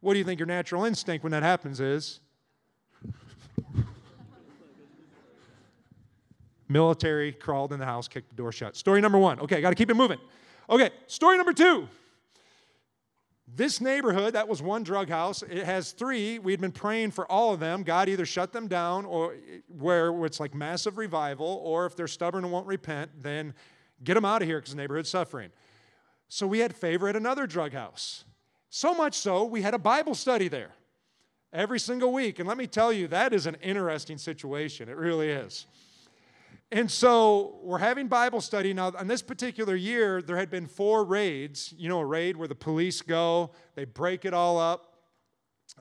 What 0.00 0.14
do 0.14 0.18
you 0.18 0.24
think 0.24 0.40
your 0.40 0.46
natural 0.46 0.84
instinct 0.84 1.22
when 1.22 1.32
that 1.32 1.42
happens 1.42 1.78
is? 1.78 2.20
Military 6.68 7.32
crawled 7.32 7.72
in 7.72 7.80
the 7.80 7.86
house, 7.86 8.08
kicked 8.08 8.28
the 8.28 8.36
door 8.36 8.52
shut. 8.52 8.76
Story 8.76 9.00
number 9.00 9.18
one. 9.18 9.40
Okay, 9.40 9.60
got 9.60 9.70
to 9.70 9.76
keep 9.76 9.90
it 9.90 9.94
moving. 9.94 10.18
Okay, 10.68 10.90
story 11.06 11.36
number 11.36 11.52
two. 11.52 11.88
This 13.54 13.80
neighborhood, 13.80 14.34
that 14.34 14.46
was 14.46 14.60
one 14.60 14.82
drug 14.82 15.08
house. 15.08 15.42
It 15.42 15.64
has 15.64 15.92
three. 15.92 16.38
We'd 16.38 16.60
been 16.60 16.70
praying 16.70 17.12
for 17.12 17.30
all 17.32 17.54
of 17.54 17.60
them. 17.60 17.82
God 17.82 18.10
either 18.10 18.26
shut 18.26 18.52
them 18.52 18.68
down 18.68 19.06
or 19.06 19.36
where 19.68 20.12
it's 20.26 20.38
like 20.38 20.54
massive 20.54 20.98
revival, 20.98 21.62
or 21.64 21.86
if 21.86 21.96
they're 21.96 22.06
stubborn 22.06 22.44
and 22.44 22.52
won't 22.52 22.66
repent, 22.66 23.10
then 23.22 23.54
get 24.04 24.14
them 24.14 24.26
out 24.26 24.42
of 24.42 24.48
here 24.48 24.58
because 24.58 24.74
the 24.74 24.76
neighborhood's 24.76 25.08
suffering. 25.08 25.50
So 26.28 26.46
we 26.46 26.58
had 26.58 26.76
favor 26.76 27.08
at 27.08 27.16
another 27.16 27.46
drug 27.46 27.72
house. 27.72 28.24
So 28.68 28.92
much 28.92 29.14
so, 29.14 29.44
we 29.46 29.62
had 29.62 29.72
a 29.72 29.78
Bible 29.78 30.14
study 30.14 30.48
there 30.48 30.72
every 31.50 31.80
single 31.80 32.12
week. 32.12 32.38
And 32.38 32.46
let 32.46 32.58
me 32.58 32.66
tell 32.66 32.92
you, 32.92 33.08
that 33.08 33.32
is 33.32 33.46
an 33.46 33.56
interesting 33.62 34.18
situation. 34.18 34.90
It 34.90 34.96
really 34.96 35.30
is. 35.30 35.66
And 36.70 36.90
so 36.90 37.58
we're 37.62 37.78
having 37.78 38.08
Bible 38.08 38.42
study. 38.42 38.74
Now, 38.74 38.92
on 38.98 39.06
this 39.06 39.22
particular 39.22 39.74
year, 39.74 40.20
there 40.20 40.36
had 40.36 40.50
been 40.50 40.66
four 40.66 41.04
raids. 41.04 41.72
You 41.78 41.88
know, 41.88 42.00
a 42.00 42.04
raid 42.04 42.36
where 42.36 42.48
the 42.48 42.54
police 42.54 43.00
go, 43.00 43.52
they 43.74 43.86
break 43.86 44.24
it 44.24 44.34
all 44.34 44.58
up. 44.58 44.96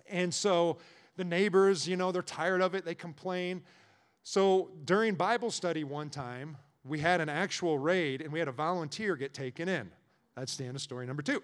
And 0.10 0.34
so 0.34 0.78
the 1.18 1.26
neighbors, 1.26 1.88
you 1.88 1.98
know, 1.98 2.12
they're 2.12 2.22
tired 2.22 2.62
of 2.62 2.74
it, 2.74 2.86
they 2.86 2.96
complain. 2.96 3.64
So 4.24 4.70
during 4.86 5.16
Bible 5.16 5.52
study 5.52 5.84
one 5.84 6.10
time, 6.10 6.58
we 6.86 7.00
had 7.00 7.20
an 7.20 7.28
actual 7.28 7.78
raid 7.78 8.22
and 8.22 8.32
we 8.32 8.40
had 8.40 8.48
a 8.48 8.54
volunteer 8.54 9.16
get 9.16 9.34
taken 9.34 9.68
in. 9.68 9.92
That's 10.36 10.56
the 10.56 10.66
end 10.66 10.76
of 10.76 10.82
story 10.82 11.06
number 11.06 11.22
two. 11.22 11.44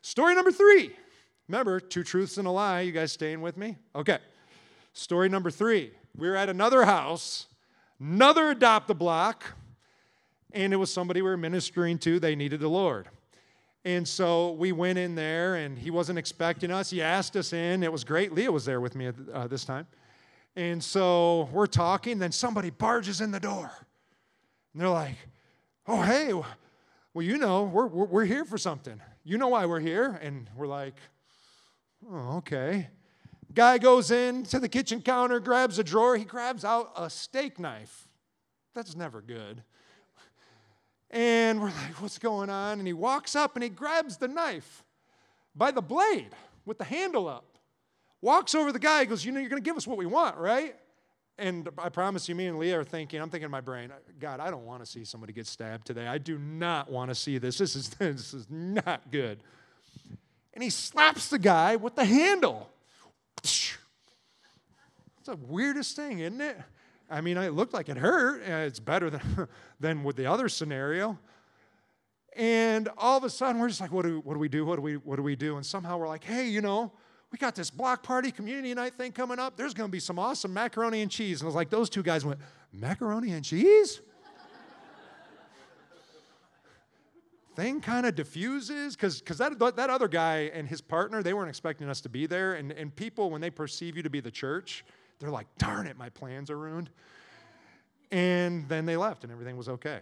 Story 0.00 0.34
number 0.34 0.52
three. 0.52 0.92
Remember, 1.48 1.80
two 1.80 2.04
truths 2.04 2.38
and 2.38 2.46
a 2.46 2.50
lie. 2.50 2.82
You 2.82 2.92
guys 2.92 3.12
staying 3.12 3.40
with 3.40 3.56
me? 3.56 3.76
Okay. 3.94 4.18
Story 4.92 5.28
number 5.28 5.50
three 5.50 5.92
we 6.16 6.28
were 6.28 6.36
at 6.36 6.48
another 6.48 6.84
house, 6.84 7.47
another 8.00 8.50
adopt 8.50 8.90
a 8.90 8.94
block, 8.94 9.44
and 10.52 10.72
it 10.72 10.76
was 10.76 10.92
somebody 10.92 11.22
we 11.22 11.28
were 11.28 11.36
ministering 11.36 11.98
to. 11.98 12.18
They 12.18 12.34
needed 12.34 12.60
the 12.60 12.68
Lord. 12.68 13.08
And 13.84 14.06
so 14.06 14.52
we 14.52 14.72
went 14.72 14.98
in 14.98 15.14
there, 15.14 15.54
and 15.54 15.78
he 15.78 15.90
wasn't 15.90 16.18
expecting 16.18 16.70
us. 16.70 16.90
He 16.90 17.00
asked 17.00 17.36
us 17.36 17.52
in. 17.52 17.82
It 17.82 17.92
was 17.92 18.04
great. 18.04 18.32
Leah 18.32 18.52
was 18.52 18.64
there 18.64 18.80
with 18.80 18.94
me 18.94 19.10
uh, 19.32 19.46
this 19.46 19.64
time. 19.64 19.86
And 20.56 20.82
so 20.82 21.48
we're 21.52 21.66
talking, 21.66 22.18
then 22.18 22.32
somebody 22.32 22.70
barges 22.70 23.20
in 23.20 23.30
the 23.30 23.40
door. 23.40 23.70
And 24.72 24.82
they're 24.82 24.88
like, 24.88 25.16
oh, 25.86 26.02
hey, 26.02 26.32
well, 26.32 27.24
you 27.24 27.38
know, 27.38 27.64
we're, 27.64 27.86
we're, 27.86 28.04
we're 28.04 28.24
here 28.24 28.44
for 28.44 28.58
something. 28.58 29.00
You 29.24 29.38
know 29.38 29.48
why 29.48 29.66
we're 29.66 29.80
here? 29.80 30.18
And 30.22 30.48
we're 30.56 30.66
like, 30.66 30.94
oh, 32.10 32.38
okay. 32.38 32.88
Guy 33.54 33.78
goes 33.78 34.10
in 34.10 34.44
to 34.44 34.58
the 34.58 34.68
kitchen 34.68 35.00
counter, 35.00 35.40
grabs 35.40 35.78
a 35.78 35.84
drawer, 35.84 36.16
he 36.16 36.24
grabs 36.24 36.64
out 36.64 36.92
a 36.96 37.08
steak 37.08 37.58
knife. 37.58 38.08
That's 38.74 38.94
never 38.94 39.20
good. 39.20 39.62
And 41.10 41.60
we're 41.60 41.66
like, 41.66 42.00
what's 42.02 42.18
going 42.18 42.50
on? 42.50 42.78
And 42.78 42.86
he 42.86 42.92
walks 42.92 43.34
up 43.34 43.56
and 43.56 43.62
he 43.62 43.70
grabs 43.70 44.18
the 44.18 44.28
knife 44.28 44.84
by 45.54 45.70
the 45.70 45.80
blade 45.80 46.30
with 46.66 46.78
the 46.78 46.84
handle 46.84 47.26
up. 47.26 47.58
Walks 48.20 48.54
over 48.54 48.72
the 48.72 48.78
guy, 48.78 49.04
goes, 49.04 49.24
You 49.24 49.32
know, 49.32 49.40
you're 49.40 49.48
going 49.48 49.62
to 49.62 49.68
give 49.68 49.76
us 49.76 49.86
what 49.86 49.96
we 49.96 50.06
want, 50.06 50.36
right? 50.36 50.76
And 51.38 51.68
I 51.78 51.88
promise 51.88 52.28
you, 52.28 52.34
me 52.34 52.46
and 52.46 52.58
Leah 52.58 52.80
are 52.80 52.84
thinking, 52.84 53.20
I'm 53.20 53.30
thinking 53.30 53.44
in 53.44 53.50
my 53.50 53.60
brain, 53.60 53.92
God, 54.18 54.40
I 54.40 54.50
don't 54.50 54.66
want 54.66 54.84
to 54.84 54.86
see 54.86 55.04
somebody 55.04 55.32
get 55.32 55.46
stabbed 55.46 55.86
today. 55.86 56.06
I 56.06 56.18
do 56.18 56.36
not 56.36 56.90
want 56.90 57.10
to 57.10 57.14
see 57.14 57.38
this. 57.38 57.58
This 57.58 57.76
is, 57.76 57.88
this 57.98 58.34
is 58.34 58.46
not 58.50 59.10
good. 59.10 59.38
And 60.52 60.62
he 60.62 60.70
slaps 60.70 61.28
the 61.28 61.38
guy 61.38 61.76
with 61.76 61.94
the 61.94 62.04
handle. 62.04 62.68
The 65.28 65.36
weirdest 65.36 65.94
thing, 65.94 66.18
isn't 66.20 66.40
it? 66.40 66.56
I 67.10 67.20
mean, 67.20 67.36
it 67.36 67.52
looked 67.52 67.74
like 67.74 67.90
it 67.90 67.98
hurt. 67.98 68.40
Uh, 68.48 68.64
it's 68.64 68.80
better 68.80 69.10
than, 69.10 69.46
than 69.78 70.02
with 70.02 70.16
the 70.16 70.24
other 70.24 70.48
scenario. 70.48 71.18
And 72.34 72.88
all 72.96 73.18
of 73.18 73.24
a 73.24 73.30
sudden, 73.30 73.60
we're 73.60 73.68
just 73.68 73.82
like, 73.82 73.92
what 73.92 74.06
do, 74.06 74.20
what 74.20 74.32
do 74.32 74.40
we 74.40 74.48
do? 74.48 74.64
What 74.64 74.76
do 74.76 74.82
we, 74.82 74.94
what 74.94 75.16
do 75.16 75.22
we 75.22 75.36
do? 75.36 75.58
And 75.58 75.66
somehow 75.66 75.98
we're 75.98 76.08
like, 76.08 76.24
hey, 76.24 76.48
you 76.48 76.62
know, 76.62 76.92
we 77.30 77.36
got 77.36 77.54
this 77.54 77.68
block 77.68 78.02
party 78.02 78.30
community 78.30 78.72
night 78.72 78.94
thing 78.94 79.12
coming 79.12 79.38
up. 79.38 79.54
There's 79.54 79.74
going 79.74 79.90
to 79.90 79.92
be 79.92 80.00
some 80.00 80.18
awesome 80.18 80.54
macaroni 80.54 81.02
and 81.02 81.10
cheese. 81.10 81.42
And 81.42 81.46
I 81.46 81.48
was 81.48 81.54
like, 81.54 81.68
those 81.68 81.90
two 81.90 82.02
guys 82.02 82.24
went, 82.24 82.40
macaroni 82.72 83.32
and 83.32 83.44
cheese? 83.44 84.00
thing 87.54 87.82
kind 87.82 88.06
of 88.06 88.14
diffuses 88.14 88.96
because 88.96 89.20
that, 89.20 89.58
that 89.76 89.90
other 89.90 90.08
guy 90.08 90.50
and 90.54 90.66
his 90.66 90.80
partner 90.80 91.22
they 91.22 91.34
weren't 91.34 91.50
expecting 91.50 91.90
us 91.90 92.00
to 92.00 92.08
be 92.08 92.24
there 92.24 92.54
and, 92.54 92.72
and 92.72 92.96
people 92.96 93.28
when 93.28 93.42
they 93.42 93.50
perceive 93.50 93.94
you 93.94 94.02
to 94.02 94.08
be 94.08 94.20
the 94.20 94.30
church 94.30 94.86
they're 95.18 95.30
like, 95.30 95.46
darn 95.58 95.86
it, 95.86 95.96
my 95.96 96.08
plans 96.08 96.50
are 96.50 96.58
ruined. 96.58 96.90
And 98.10 98.68
then 98.68 98.86
they 98.86 98.96
left 98.96 99.24
and 99.24 99.32
everything 99.32 99.56
was 99.56 99.68
okay. 99.68 100.00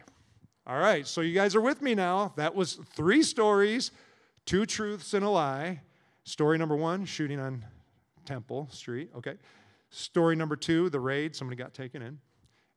All 0.67 0.79
right, 0.79 1.07
so 1.07 1.21
you 1.21 1.35
guys 1.35 1.55
are 1.55 1.61
with 1.61 1.81
me 1.81 1.95
now. 1.95 2.33
That 2.37 2.55
was 2.55 2.75
three 2.95 3.23
stories, 3.23 3.93
two 4.47 4.67
truths 4.67 5.15
and 5.15 5.25
a 5.25 5.29
lie. 5.29 5.81
Story 6.25 6.59
number 6.59 6.75
one, 6.75 7.05
shooting 7.05 7.39
on 7.39 7.65
Temple 8.25 8.69
Street. 8.71 9.11
Okay. 9.17 9.35
Story 9.91 10.35
number 10.35 10.57
two, 10.57 10.91
the 10.91 10.99
raid, 10.99 11.37
somebody 11.37 11.57
got 11.57 11.73
taken 11.73 12.03
in. 12.03 12.19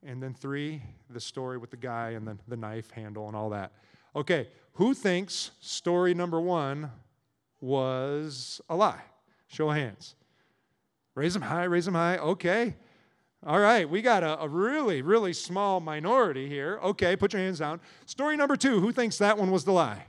And 0.05 0.21
then 0.21 0.33
three, 0.33 0.81
the 1.09 1.19
story 1.19 1.57
with 1.57 1.71
the 1.71 1.77
guy 1.77 2.11
and 2.11 2.27
the, 2.27 2.37
the 2.47 2.55
knife 2.55 2.91
handle 2.91 3.27
and 3.27 3.35
all 3.35 3.49
that. 3.49 3.73
Okay, 4.15 4.47
who 4.73 4.93
thinks 4.93 5.51
story 5.59 6.13
number 6.13 6.39
one 6.39 6.91
was 7.59 8.61
a 8.69 8.75
lie? 8.75 9.01
Show 9.47 9.69
of 9.69 9.75
hands. 9.75 10.15
Raise 11.19 11.33
them 11.33 11.41
high, 11.41 11.65
raise 11.65 11.83
them 11.83 11.95
high. 11.95 12.15
Okay. 12.15 12.77
All 13.45 13.59
right, 13.59 13.89
we 13.89 14.01
got 14.01 14.23
a, 14.23 14.39
a, 14.39 14.47
really, 14.47 15.01
really 15.01 15.33
small 15.33 15.81
minority 15.81 16.47
here. 16.47 16.79
Okay, 16.81 17.17
put 17.17 17.33
your 17.33 17.41
hands 17.41 17.59
down. 17.59 17.81
Story 18.05 18.37
number 18.37 18.55
two 18.55 18.79
who 18.79 18.93
thinks 18.93 19.17
that 19.17 19.37
one 19.37 19.51
was 19.51 19.65
the 19.65 19.73
lie? 19.73 20.05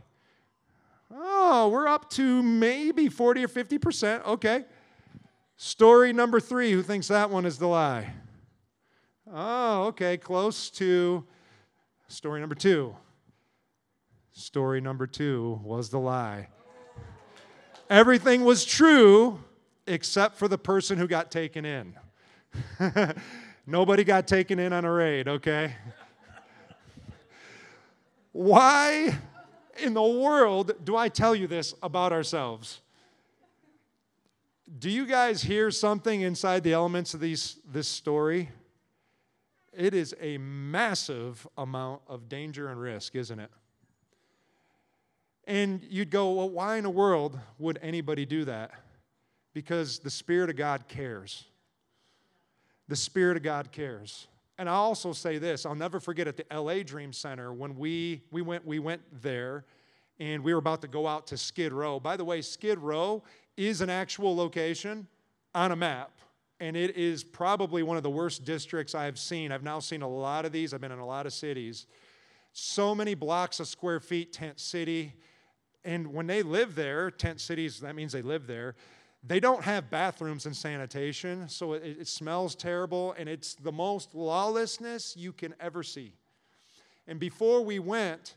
Oh, 1.12 1.68
we're 1.68 1.88
up 1.88 2.10
to 2.10 2.44
maybe 2.44 3.08
40 3.08 3.44
or 3.44 3.48
50%. 3.48 4.24
Okay. 4.24 4.64
Story 5.56 6.12
number 6.12 6.38
three 6.38 6.70
who 6.70 6.80
thinks 6.80 7.08
that 7.08 7.28
one 7.28 7.44
is 7.44 7.58
the 7.58 7.66
lie? 7.66 8.14
Oh, 9.34 9.86
okay, 9.86 10.16
close 10.16 10.70
to 10.70 11.24
story 12.06 12.38
number 12.38 12.54
two. 12.54 12.94
Story 14.30 14.80
number 14.80 15.08
two 15.08 15.58
was 15.64 15.88
the 15.88 15.98
lie. 15.98 16.50
Everything 17.88 18.44
was 18.44 18.64
true 18.64 19.40
except 19.90 20.36
for 20.36 20.48
the 20.48 20.56
person 20.56 20.96
who 20.96 21.08
got 21.08 21.30
taken 21.30 21.64
in. 21.64 21.94
Nobody 23.66 24.04
got 24.04 24.26
taken 24.26 24.58
in 24.58 24.72
on 24.72 24.84
a 24.84 24.92
raid, 24.92 25.28
okay? 25.28 25.74
Why 28.32 29.18
in 29.82 29.94
the 29.94 30.02
world 30.02 30.72
do 30.84 30.96
I 30.96 31.08
tell 31.08 31.34
you 31.34 31.46
this 31.46 31.74
about 31.82 32.12
ourselves? 32.12 32.80
Do 34.78 34.88
you 34.88 35.06
guys 35.06 35.42
hear 35.42 35.70
something 35.72 36.20
inside 36.20 36.62
the 36.62 36.72
elements 36.72 37.12
of 37.12 37.20
these, 37.20 37.58
this 37.70 37.88
story? 37.88 38.50
It 39.72 39.94
is 39.94 40.14
a 40.20 40.38
massive 40.38 41.46
amount 41.58 42.02
of 42.06 42.28
danger 42.28 42.68
and 42.68 42.80
risk, 42.80 43.16
isn't 43.16 43.40
it? 43.40 43.50
And 45.46 45.82
you'd 45.88 46.10
go, 46.10 46.30
well, 46.30 46.48
why 46.48 46.76
in 46.76 46.84
the 46.84 46.90
world 46.90 47.38
would 47.58 47.80
anybody 47.82 48.24
do 48.24 48.44
that? 48.44 48.70
Because 49.52 49.98
the 49.98 50.10
Spirit 50.10 50.50
of 50.50 50.56
God 50.56 50.86
cares. 50.88 51.44
The 52.88 52.96
Spirit 52.96 53.36
of 53.36 53.42
God 53.42 53.72
cares. 53.72 54.26
And 54.58 54.68
I'll 54.68 54.82
also 54.82 55.12
say 55.12 55.38
this 55.38 55.64
I'll 55.64 55.74
never 55.74 56.00
forget 56.00 56.28
at 56.28 56.36
the 56.36 56.44
LA 56.54 56.82
Dream 56.82 57.12
Center 57.12 57.52
when 57.52 57.76
we, 57.76 58.22
we, 58.30 58.42
went, 58.42 58.66
we 58.66 58.78
went 58.78 59.02
there 59.22 59.64
and 60.18 60.44
we 60.44 60.52
were 60.52 60.58
about 60.58 60.82
to 60.82 60.88
go 60.88 61.06
out 61.06 61.26
to 61.28 61.38
Skid 61.38 61.72
Row. 61.72 61.98
By 61.98 62.16
the 62.16 62.24
way, 62.24 62.42
Skid 62.42 62.78
Row 62.78 63.22
is 63.56 63.80
an 63.80 63.88
actual 63.88 64.36
location 64.36 65.06
on 65.54 65.72
a 65.72 65.76
map. 65.76 66.10
And 66.60 66.76
it 66.76 66.94
is 66.94 67.24
probably 67.24 67.82
one 67.82 67.96
of 67.96 68.02
the 68.02 68.10
worst 68.10 68.44
districts 68.44 68.94
I've 68.94 69.18
seen. 69.18 69.50
I've 69.50 69.62
now 69.62 69.78
seen 69.78 70.02
a 70.02 70.08
lot 70.08 70.44
of 70.44 70.52
these, 70.52 70.74
I've 70.74 70.80
been 70.82 70.92
in 70.92 70.98
a 70.98 71.06
lot 71.06 71.24
of 71.24 71.32
cities. 71.32 71.86
So 72.52 72.94
many 72.94 73.14
blocks 73.14 73.60
of 73.60 73.66
square 73.66 73.98
feet, 73.98 74.30
tent 74.30 74.60
city. 74.60 75.14
And 75.84 76.12
when 76.12 76.26
they 76.26 76.42
live 76.42 76.74
there, 76.74 77.10
tent 77.10 77.40
cities, 77.40 77.80
that 77.80 77.94
means 77.94 78.12
they 78.12 78.20
live 78.20 78.46
there 78.46 78.74
they 79.22 79.40
don't 79.40 79.62
have 79.62 79.90
bathrooms 79.90 80.46
and 80.46 80.56
sanitation, 80.56 81.48
so 81.48 81.74
it, 81.74 81.82
it, 81.84 82.08
smells 82.08 82.54
terrible, 82.54 83.14
and 83.18 83.28
it's 83.28 83.54
the 83.54 83.72
most 83.72 84.14
lawlessness 84.14 85.14
you 85.16 85.32
can 85.32 85.54
ever 85.60 85.82
see. 85.82 86.14
And 87.06 87.20
before 87.20 87.62
we 87.62 87.78
went, 87.78 88.36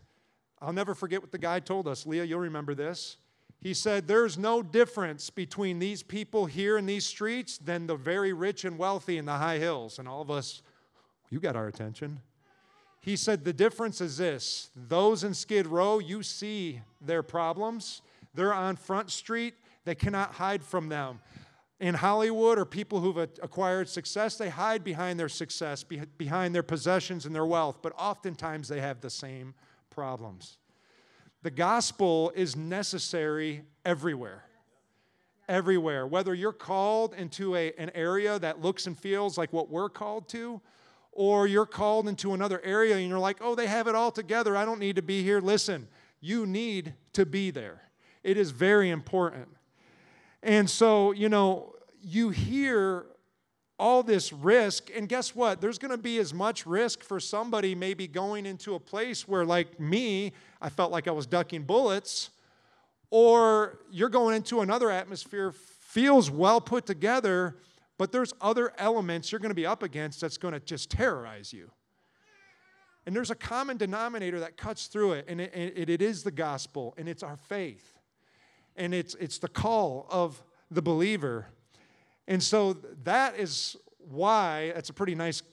I'll 0.61 0.73
never 0.73 0.93
forget 0.93 1.21
what 1.21 1.31
the 1.31 1.37
guy 1.37 1.59
told 1.59 1.87
us. 1.87 2.05
Leah, 2.05 2.25
you'll 2.25 2.39
remember 2.39 2.75
this. 2.75 3.17
He 3.61 3.73
said, 3.73 4.07
There's 4.07 4.37
no 4.37 4.61
difference 4.61 5.29
between 5.29 5.79
these 5.79 6.03
people 6.03 6.45
here 6.45 6.77
in 6.77 6.85
these 6.85 7.05
streets 7.05 7.57
than 7.57 7.87
the 7.87 7.95
very 7.95 8.33
rich 8.33 8.65
and 8.65 8.77
wealthy 8.77 9.17
in 9.17 9.25
the 9.25 9.37
high 9.37 9.59
hills. 9.59 9.99
And 9.99 10.07
all 10.07 10.21
of 10.21 10.29
us, 10.29 10.61
you 11.29 11.39
got 11.39 11.55
our 11.55 11.67
attention. 11.67 12.19
He 12.99 13.15
said, 13.15 13.45
The 13.45 13.53
difference 13.53 14.01
is 14.01 14.17
this 14.17 14.69
those 14.75 15.23
in 15.23 15.33
Skid 15.33 15.65
Row, 15.65 15.99
you 15.99 16.23
see 16.23 16.81
their 16.99 17.23
problems. 17.23 18.01
They're 18.33 18.53
on 18.53 18.75
Front 18.75 19.11
Street, 19.11 19.53
they 19.85 19.95
cannot 19.95 20.33
hide 20.33 20.63
from 20.63 20.89
them. 20.89 21.19
In 21.79 21.95
Hollywood 21.95 22.57
or 22.57 22.65
people 22.65 23.01
who've 23.01 23.17
acquired 23.17 23.89
success, 23.89 24.37
they 24.37 24.49
hide 24.49 24.83
behind 24.83 25.19
their 25.19 25.29
success, 25.29 25.83
behind 25.83 26.55
their 26.55 26.63
possessions 26.63 27.25
and 27.25 27.35
their 27.35 27.45
wealth, 27.45 27.79
but 27.81 27.93
oftentimes 27.97 28.67
they 28.67 28.79
have 28.79 29.01
the 29.01 29.09
same 29.09 29.53
problems. 29.89 30.57
The 31.41 31.51
gospel 31.51 32.31
is 32.35 32.55
necessary 32.55 33.63
everywhere. 33.83 34.45
Everywhere. 35.49 36.07
Whether 36.07 36.33
you're 36.33 36.53
called 36.53 37.13
into 37.15 37.55
a, 37.55 37.73
an 37.73 37.91
area 37.93 38.39
that 38.39 38.61
looks 38.61 38.87
and 38.87 38.97
feels 38.97 39.37
like 39.37 39.51
what 39.51 39.69
we're 39.69 39.89
called 39.89 40.29
to, 40.29 40.61
or 41.11 41.47
you're 41.47 41.65
called 41.65 42.07
into 42.07 42.33
another 42.33 42.61
area 42.63 42.95
and 42.95 43.07
you're 43.09 43.19
like, 43.19 43.37
oh, 43.41 43.55
they 43.55 43.67
have 43.67 43.87
it 43.87 43.95
all 43.95 44.09
together. 44.09 44.55
I 44.55 44.63
don't 44.63 44.79
need 44.79 44.95
to 44.95 45.01
be 45.01 45.21
here. 45.21 45.41
Listen, 45.41 45.87
you 46.21 46.45
need 46.45 46.93
to 47.11 47.25
be 47.25 47.51
there. 47.51 47.81
It 48.23 48.37
is 48.37 48.51
very 48.51 48.89
important. 48.89 49.49
And 50.43 50.69
so, 50.69 51.13
you 51.13 51.29
know, 51.29 51.73
you 52.01 52.29
hear 52.29 53.05
all 53.79 54.03
this 54.03 54.33
risk, 54.33 54.91
and 54.95 55.07
guess 55.07 55.33
what? 55.33 55.61
There's 55.61 55.79
going 55.79 55.91
to 55.91 55.97
be 55.97 56.19
as 56.19 56.33
much 56.33 56.65
risk 56.65 57.01
for 57.01 57.19
somebody 57.19 57.73
maybe 57.73 58.07
going 58.07 58.45
into 58.45 58.75
a 58.75 58.79
place 58.79 59.27
where, 59.27 59.45
like 59.45 59.79
me, 59.79 60.33
I 60.61 60.69
felt 60.69 60.91
like 60.91 61.07
I 61.07 61.11
was 61.11 61.25
ducking 61.25 61.63
bullets, 61.63 62.29
or 63.09 63.79
you're 63.89 64.09
going 64.09 64.35
into 64.35 64.61
another 64.61 64.91
atmosphere, 64.91 65.53
feels 65.53 66.29
well 66.29 66.59
put 66.59 66.85
together, 66.85 67.55
but 67.97 68.11
there's 68.11 68.33
other 68.41 68.73
elements 68.77 69.31
you're 69.31 69.39
going 69.39 69.49
to 69.49 69.55
be 69.55 69.65
up 69.65 69.81
against 69.81 70.19
that's 70.21 70.37
going 70.37 70.53
to 70.53 70.59
just 70.59 70.89
terrorize 70.89 71.53
you. 71.53 71.71
And 73.05 73.15
there's 73.15 73.31
a 73.31 73.35
common 73.35 73.77
denominator 73.77 74.41
that 74.41 74.57
cuts 74.57 74.87
through 74.87 75.13
it, 75.13 75.25
and 75.27 75.39
it, 75.39 75.89
it, 75.89 76.01
is 76.01 76.23
the 76.23 76.31
gospel, 76.31 76.93
and 76.97 77.07
it's 77.07 77.23
our 77.23 77.37
faith 77.37 77.93
and 78.75 78.93
it's, 78.93 79.15
it's 79.15 79.37
the 79.37 79.47
call 79.47 80.07
of 80.09 80.43
the 80.71 80.81
believer. 80.81 81.47
And 82.27 82.41
so 82.41 82.73
that 83.03 83.37
is 83.37 83.75
why, 84.09 84.71
that's 84.73 84.89
a 84.89 84.93
pretty 84.93 85.15
nice, 85.15 85.43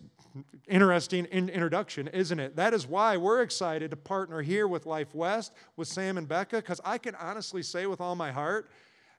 interesting 0.68 1.24
in 1.26 1.48
introduction, 1.48 2.08
isn't 2.08 2.38
it? 2.38 2.56
That 2.56 2.72
is 2.72 2.86
why 2.86 3.16
we're 3.16 3.42
excited 3.42 3.90
to 3.90 3.96
partner 3.96 4.42
here 4.42 4.68
with 4.68 4.86
Life 4.86 5.14
West, 5.14 5.52
with 5.76 5.88
Sam 5.88 6.18
and 6.18 6.28
Becca, 6.28 6.56
because 6.56 6.80
I 6.84 6.98
can 6.98 7.14
honestly 7.16 7.62
say 7.62 7.86
with 7.86 8.00
all 8.00 8.14
my 8.14 8.30
heart, 8.30 8.70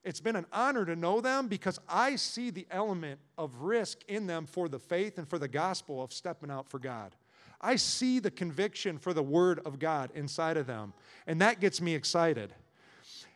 it's 0.04 0.20
been 0.20 0.36
an 0.36 0.48
honor 0.52 0.86
to 0.86 0.96
know 0.96 1.22
them 1.22 1.48
because 1.48 1.80
I 1.88 2.16
see 2.16 2.50
the 2.50 2.66
element 2.72 3.20
of 3.38 3.56
risk 3.62 4.00
in 4.08 4.26
them 4.26 4.48
for 4.48 4.68
the 4.68 4.80
faith 4.80 5.18
and 5.18 5.28
for 5.28 5.38
the 5.38 5.48
gospel 5.48 6.02
of 6.02 6.12
stepping 6.12 6.50
out 6.50 6.70
for 6.70 6.80
God. 6.80 7.16
I 7.60 7.76
see 7.76 8.18
the 8.18 8.32
conviction 8.32 8.98
for 8.98 9.14
the 9.14 9.22
word 9.22 9.60
of 9.66 9.78
God 9.78 10.10
inside 10.16 10.58
of 10.58 10.66
them, 10.66 10.94
and 11.28 11.40
that 11.42 11.60
gets 11.60 11.80
me 11.80 11.94
excited. 11.94 12.54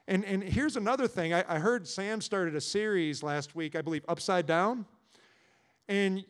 And, 0.07 0.23
and 0.25 0.43
here's 0.43 0.75
another 0.75 1.07
thing 1.07 1.33
I, 1.33 1.43
I 1.47 1.59
heard 1.59 1.87
Sam 1.87 2.21
started 2.21 2.55
a 2.55 2.61
series 2.61 3.23
last 3.23 3.55
week, 3.55 3.75
I 3.75 3.81
believe, 3.81 4.05
Upside 4.07 4.45
Down. 4.45 4.85
And 5.87 6.23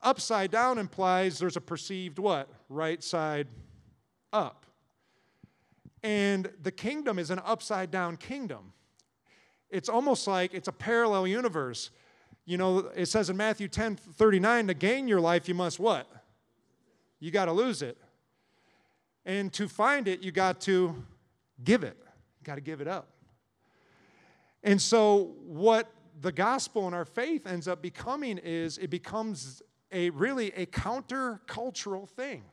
upside 0.00 0.50
down 0.50 0.78
implies 0.78 1.38
there's 1.38 1.56
a 1.56 1.60
perceived 1.60 2.18
what? 2.18 2.48
Right 2.68 3.02
side 3.02 3.48
up. 4.32 4.66
And 6.02 6.50
the 6.62 6.72
kingdom 6.72 7.18
is 7.18 7.30
an 7.30 7.40
upside 7.44 7.90
down 7.90 8.16
kingdom. 8.16 8.72
It's 9.70 9.88
almost 9.88 10.26
like 10.26 10.52
it's 10.52 10.68
a 10.68 10.72
parallel 10.72 11.26
universe. 11.26 11.90
You 12.44 12.58
know, 12.58 12.90
it 12.94 13.06
says 13.06 13.30
in 13.30 13.36
Matthew 13.36 13.68
10 13.68 13.96
39, 13.96 14.66
to 14.66 14.74
gain 14.74 15.06
your 15.06 15.20
life, 15.20 15.48
you 15.48 15.54
must 15.54 15.78
what? 15.78 16.08
You 17.20 17.30
got 17.30 17.44
to 17.44 17.52
lose 17.52 17.82
it. 17.82 17.96
And 19.24 19.52
to 19.52 19.68
find 19.68 20.08
it, 20.08 20.22
you 20.22 20.32
got 20.32 20.60
to 20.62 21.04
give 21.62 21.84
it. 21.84 21.96
You 22.40 22.44
got 22.44 22.56
to 22.56 22.60
give 22.60 22.80
it 22.80 22.88
up. 22.88 23.11
And 24.62 24.80
so, 24.80 25.34
what 25.44 25.92
the 26.20 26.32
gospel 26.32 26.86
and 26.86 26.94
our 26.94 27.04
faith 27.04 27.46
ends 27.46 27.66
up 27.66 27.82
becoming 27.82 28.38
is 28.38 28.78
it 28.78 28.90
becomes 28.90 29.62
a 29.90 30.10
really 30.10 30.48
a 30.52 30.66
countercultural 30.66 32.08
thing. 32.08 32.44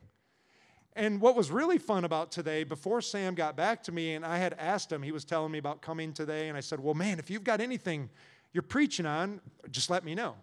And 0.94 1.20
what 1.20 1.36
was 1.36 1.50
really 1.50 1.78
fun 1.78 2.04
about 2.04 2.32
today, 2.32 2.64
before 2.64 3.00
Sam 3.00 3.34
got 3.34 3.56
back 3.56 3.82
to 3.84 3.92
me 3.92 4.14
and 4.14 4.24
I 4.24 4.38
had 4.38 4.54
asked 4.58 4.90
him, 4.90 5.02
he 5.02 5.12
was 5.12 5.24
telling 5.24 5.52
me 5.52 5.58
about 5.58 5.80
coming 5.80 6.12
today, 6.12 6.48
and 6.48 6.56
I 6.56 6.60
said, 6.60 6.80
Well, 6.80 6.94
man, 6.94 7.18
if 7.18 7.30
you've 7.30 7.44
got 7.44 7.60
anything 7.60 8.10
you're 8.52 8.62
preaching 8.62 9.06
on, 9.06 9.40
just 9.70 9.88
let 9.88 10.04
me 10.04 10.14
know. 10.14 10.34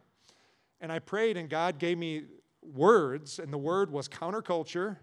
And 0.80 0.92
I 0.92 1.00
prayed, 1.00 1.38
and 1.38 1.50
God 1.50 1.80
gave 1.80 1.98
me 1.98 2.24
words, 2.62 3.40
and 3.40 3.52
the 3.52 3.58
word 3.58 3.92
was 3.92 4.08
counterculture, 4.08 4.98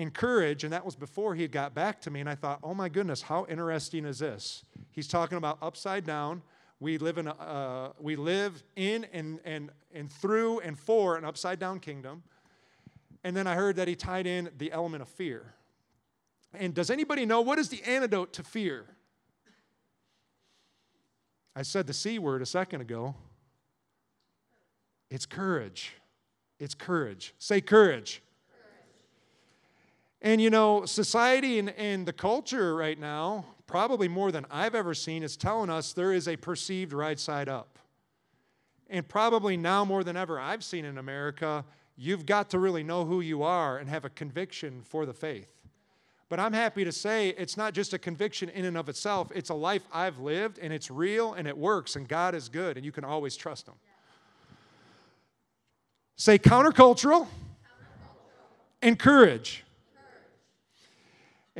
encourage, 0.00 0.64
and 0.64 0.72
that 0.72 0.84
was 0.84 0.96
before 0.96 1.34
he 1.34 1.46
got 1.46 1.74
back 1.74 2.00
to 2.02 2.10
me. 2.10 2.20
And 2.20 2.28
I 2.28 2.34
thought, 2.34 2.60
Oh 2.62 2.74
my 2.74 2.88
goodness, 2.88 3.22
how 3.22 3.46
interesting 3.48 4.04
is 4.04 4.18
this? 4.18 4.64
He's 4.92 5.06
talking 5.06 5.38
about 5.38 5.58
upside 5.62 6.04
down. 6.04 6.42
We 6.80 6.96
live 6.96 7.18
in, 7.18 7.28
a, 7.28 7.32
uh, 7.32 7.92
we 8.00 8.16
live 8.16 8.62
in 8.74 9.06
and, 9.12 9.38
and, 9.44 9.70
and 9.94 10.10
through 10.10 10.60
and 10.60 10.78
for 10.78 11.16
an 11.16 11.24
upside 11.24 11.58
down 11.58 11.78
kingdom. 11.78 12.22
And 13.22 13.36
then 13.36 13.46
I 13.46 13.54
heard 13.54 13.76
that 13.76 13.86
he 13.86 13.94
tied 13.94 14.26
in 14.26 14.48
the 14.56 14.72
element 14.72 15.02
of 15.02 15.08
fear. 15.08 15.54
And 16.54 16.74
does 16.74 16.90
anybody 16.90 17.26
know 17.26 17.42
what 17.42 17.58
is 17.58 17.68
the 17.68 17.82
antidote 17.82 18.32
to 18.34 18.42
fear? 18.42 18.86
I 21.54 21.62
said 21.62 21.86
the 21.86 21.92
C 21.92 22.18
word 22.18 22.40
a 22.40 22.46
second 22.46 22.80
ago. 22.80 23.14
It's 25.10 25.26
courage. 25.26 25.92
It's 26.58 26.74
courage. 26.74 27.34
Say 27.38 27.60
courage. 27.60 28.22
And 30.22 30.40
you 30.40 30.50
know, 30.50 30.84
society 30.84 31.58
and, 31.58 31.70
and 31.70 32.06
the 32.06 32.12
culture 32.12 32.74
right 32.74 32.98
now, 32.98 33.44
probably 33.66 34.08
more 34.08 34.30
than 34.30 34.46
I've 34.50 34.74
ever 34.74 34.94
seen, 34.94 35.22
is 35.22 35.36
telling 35.36 35.70
us 35.70 35.92
there 35.92 36.12
is 36.12 36.28
a 36.28 36.36
perceived 36.36 36.92
right 36.92 37.18
side 37.18 37.48
up. 37.48 37.78
And 38.88 39.08
probably 39.08 39.56
now 39.56 39.84
more 39.84 40.04
than 40.04 40.16
ever 40.16 40.38
I've 40.38 40.64
seen 40.64 40.84
in 40.84 40.98
America, 40.98 41.64
you've 41.96 42.26
got 42.26 42.50
to 42.50 42.58
really 42.58 42.82
know 42.82 43.04
who 43.04 43.20
you 43.20 43.42
are 43.42 43.78
and 43.78 43.88
have 43.88 44.04
a 44.04 44.10
conviction 44.10 44.82
for 44.82 45.06
the 45.06 45.14
faith. 45.14 45.54
But 46.28 46.38
I'm 46.38 46.52
happy 46.52 46.84
to 46.84 46.92
say 46.92 47.30
it's 47.30 47.56
not 47.56 47.72
just 47.72 47.92
a 47.92 47.98
conviction 47.98 48.48
in 48.50 48.64
and 48.64 48.76
of 48.76 48.88
itself, 48.88 49.32
it's 49.34 49.50
a 49.50 49.54
life 49.54 49.82
I've 49.92 50.18
lived 50.18 50.58
and 50.58 50.72
it's 50.72 50.90
real 50.90 51.34
and 51.34 51.48
it 51.48 51.56
works 51.56 51.96
and 51.96 52.06
God 52.06 52.34
is 52.34 52.48
good 52.48 52.76
and 52.76 52.84
you 52.84 52.92
can 52.92 53.04
always 53.04 53.36
trust 53.36 53.66
Him. 53.66 53.74
Say 56.16 56.38
countercultural, 56.38 57.26
and 58.82 58.98
courage. 58.98 59.64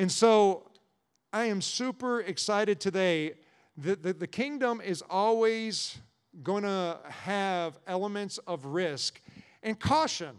And 0.01 0.11
so 0.11 0.63
I 1.31 1.45
am 1.45 1.61
super 1.61 2.23
excited 2.23 2.81
today. 2.81 3.35
that 3.77 4.03
the, 4.03 4.15
the 4.15 4.27
kingdom 4.27 4.81
is 4.81 5.03
always 5.11 5.99
going 6.43 6.63
to 6.63 6.99
have 7.05 7.79
elements 7.87 8.39
of 8.47 8.65
risk 8.65 9.21
and 9.63 9.79
caution. 9.79 10.37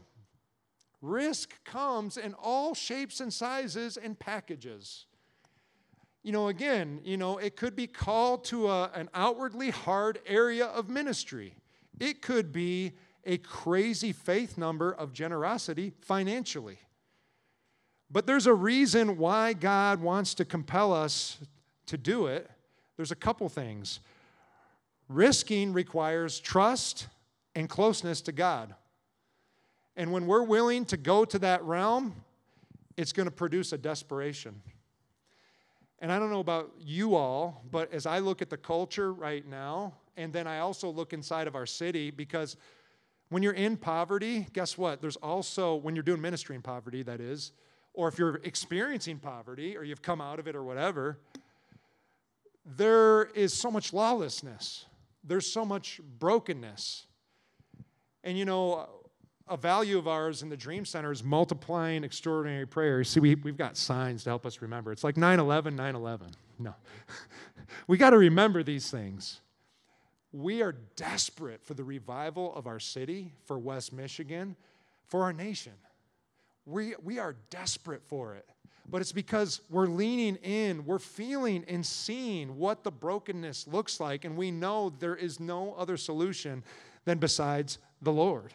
Risk 1.00 1.63
comes 1.63 2.17
in 2.17 2.34
all 2.41 2.74
shapes 2.74 3.19
and 3.19 3.32
sizes 3.32 3.97
and 3.97 4.17
packages. 4.17 5.06
You 6.24 6.32
know, 6.32 6.47
again, 6.47 7.00
you 7.04 7.17
know, 7.17 7.38
it 7.38 7.56
could 7.56 7.76
be 7.76 7.86
called 7.86 8.43
to 8.45 8.67
a, 8.67 8.89
an 8.95 9.12
outwardly 9.13 9.69
hard 9.69 10.21
area 10.26 10.65
of 10.65 10.89
ministry. 10.89 11.54
It 12.00 12.24
could 12.24 12.52
be 12.52 12.93
a 13.26 13.38
crazy 13.38 14.12
faith 14.12 14.58
number 14.58 14.91
of 14.91 15.13
generosity 15.13 15.93
financially. 16.02 16.80
But 18.12 18.28
there's 18.28 18.47
a 18.47 18.54
reason 18.54 19.17
why 19.17 19.54
God 19.54 20.02
wants 20.02 20.34
to 20.36 20.45
compel 20.45 20.93
us 20.93 21.38
to 21.86 21.97
do 21.97 22.28
it. 22.28 22.50
There's 22.97 23.12
a 23.12 23.15
couple 23.15 23.47
things. 23.47 24.02
Risking 25.08 25.71
requires 25.71 26.39
trust 26.39 27.08
and 27.56 27.69
closeness 27.69 28.21
to 28.21 28.32
God. 28.32 28.76
And 29.95 30.12
when 30.12 30.26
we're 30.26 30.43
willing 30.43 30.86
to 30.86 30.97
go 30.97 31.26
to 31.26 31.39
that 31.39 31.63
realm, 31.63 32.15
it's 32.97 33.13
going 33.13 33.28
to 33.28 33.32
produce 33.32 33.71
a 33.71 33.78
desperation. 33.78 34.62
And 36.00 36.12
I 36.12 36.19
don't 36.19 36.32
know 36.32 36.39
about 36.39 36.71
you 36.80 37.15
all, 37.15 37.63
but 37.71 37.93
as 37.93 38.06
I 38.06 38.19
look 38.19 38.41
at 38.41 38.50
the 38.50 38.58
culture 38.58 39.13
right 39.13 39.47
now, 39.47 39.93
and 40.17 40.34
then 40.34 40.47
I 40.47 40.60
also 40.60 40.89
look 40.89 41.13
inside 41.13 41.47
of 41.47 41.56
our 41.56 41.65
city, 41.65 42.12
because 42.12 42.58
when 43.30 43.43
you're 43.43 43.54
in 43.54 43.78
poverty, 43.78 44.47
guess 44.52 44.78
what? 44.78 45.02
There's 45.02 45.15
also, 45.17 45.76
when 45.76 45.95
you're 45.95 46.04
doing 46.04 46.21
ministry 46.21 46.56
in 46.56 46.62
poverty, 46.62 47.04
that 47.04 47.21
is, 47.21 47.54
or 47.93 48.08
if 48.08 48.17
you're 48.17 48.39
experiencing 48.43 49.19
poverty 49.19 49.77
or 49.77 49.84
you've 49.84 50.01
come 50.01 50.21
out 50.21 50.39
of 50.39 50.47
it 50.47 50.56
or 50.56 50.63
whatever, 50.63 51.17
there 52.65 53.25
is 53.36 53.54
so 53.54 53.71
much 53.71 53.93
lawlessness. 53.93 54.86
There's 55.23 55.51
so 55.51 55.65
much 55.65 55.99
brokenness. 56.19 57.06
And 58.23 58.38
you 58.38 58.45
know, 58.45 58.88
a 59.47 59.58
value 59.58 59.97
of 59.97 60.08
ours 60.08 60.43
in 60.43 60.49
the 60.49 60.58
Dream 60.58 60.86
Center 60.86 61.12
is 61.12 61.23
multiplying 61.23 62.04
extraordinary 62.04 62.65
prayers. 62.65 63.10
See, 63.10 63.19
we, 63.19 63.36
we've 63.36 63.58
got 63.58 63.75
signs 63.75 64.23
to 64.23 64.30
help 64.30 64.45
us 64.45 64.62
remember. 64.62 64.91
It's 64.91 65.04
like 65.04 65.17
9 65.17 65.39
11, 65.39 65.75
9 65.75 65.95
11. 65.95 66.27
No. 66.60 66.73
we 67.88 67.97
got 67.97 68.12
to 68.12 68.17
remember 68.17 68.63
these 68.63 68.89
things. 68.89 69.41
We 70.32 70.62
are 70.62 70.75
desperate 70.95 71.65
for 71.65 71.73
the 71.73 71.84
revival 71.84 72.56
of 72.56 72.65
our 72.65 72.80
city, 72.80 73.34
for 73.45 73.60
West 73.60 73.91
Michigan, 73.91 74.56
for 75.08 75.23
our 75.23 75.34
nation. 75.34 75.73
We, 76.65 76.95
we 77.04 77.19
are 77.19 77.36
desperate 77.50 78.04
for 78.08 78.36
it. 78.36 78.47
But 78.89 79.02
it's 79.02 79.12
because 79.12 79.62
we're 79.69 79.88
leaning 79.88 80.36
in, 80.38 80.86
we're 80.86 81.00
feeling 81.00 81.63
and 81.67 81.86
seeing 81.86 82.58
what 82.58 82.84
the 82.84 82.91
brokenness 82.91 83.67
looks 83.67 84.00
like, 84.00 84.26
and 84.26 84.36
we 84.36 84.52
know 84.52 84.89
there 85.00 85.15
is 85.15 85.39
no 85.39 85.74
other 85.76 85.97
solution 85.97 86.63
than 87.06 87.17
besides 87.17 87.78
the 88.02 88.12
Lord. 88.12 88.54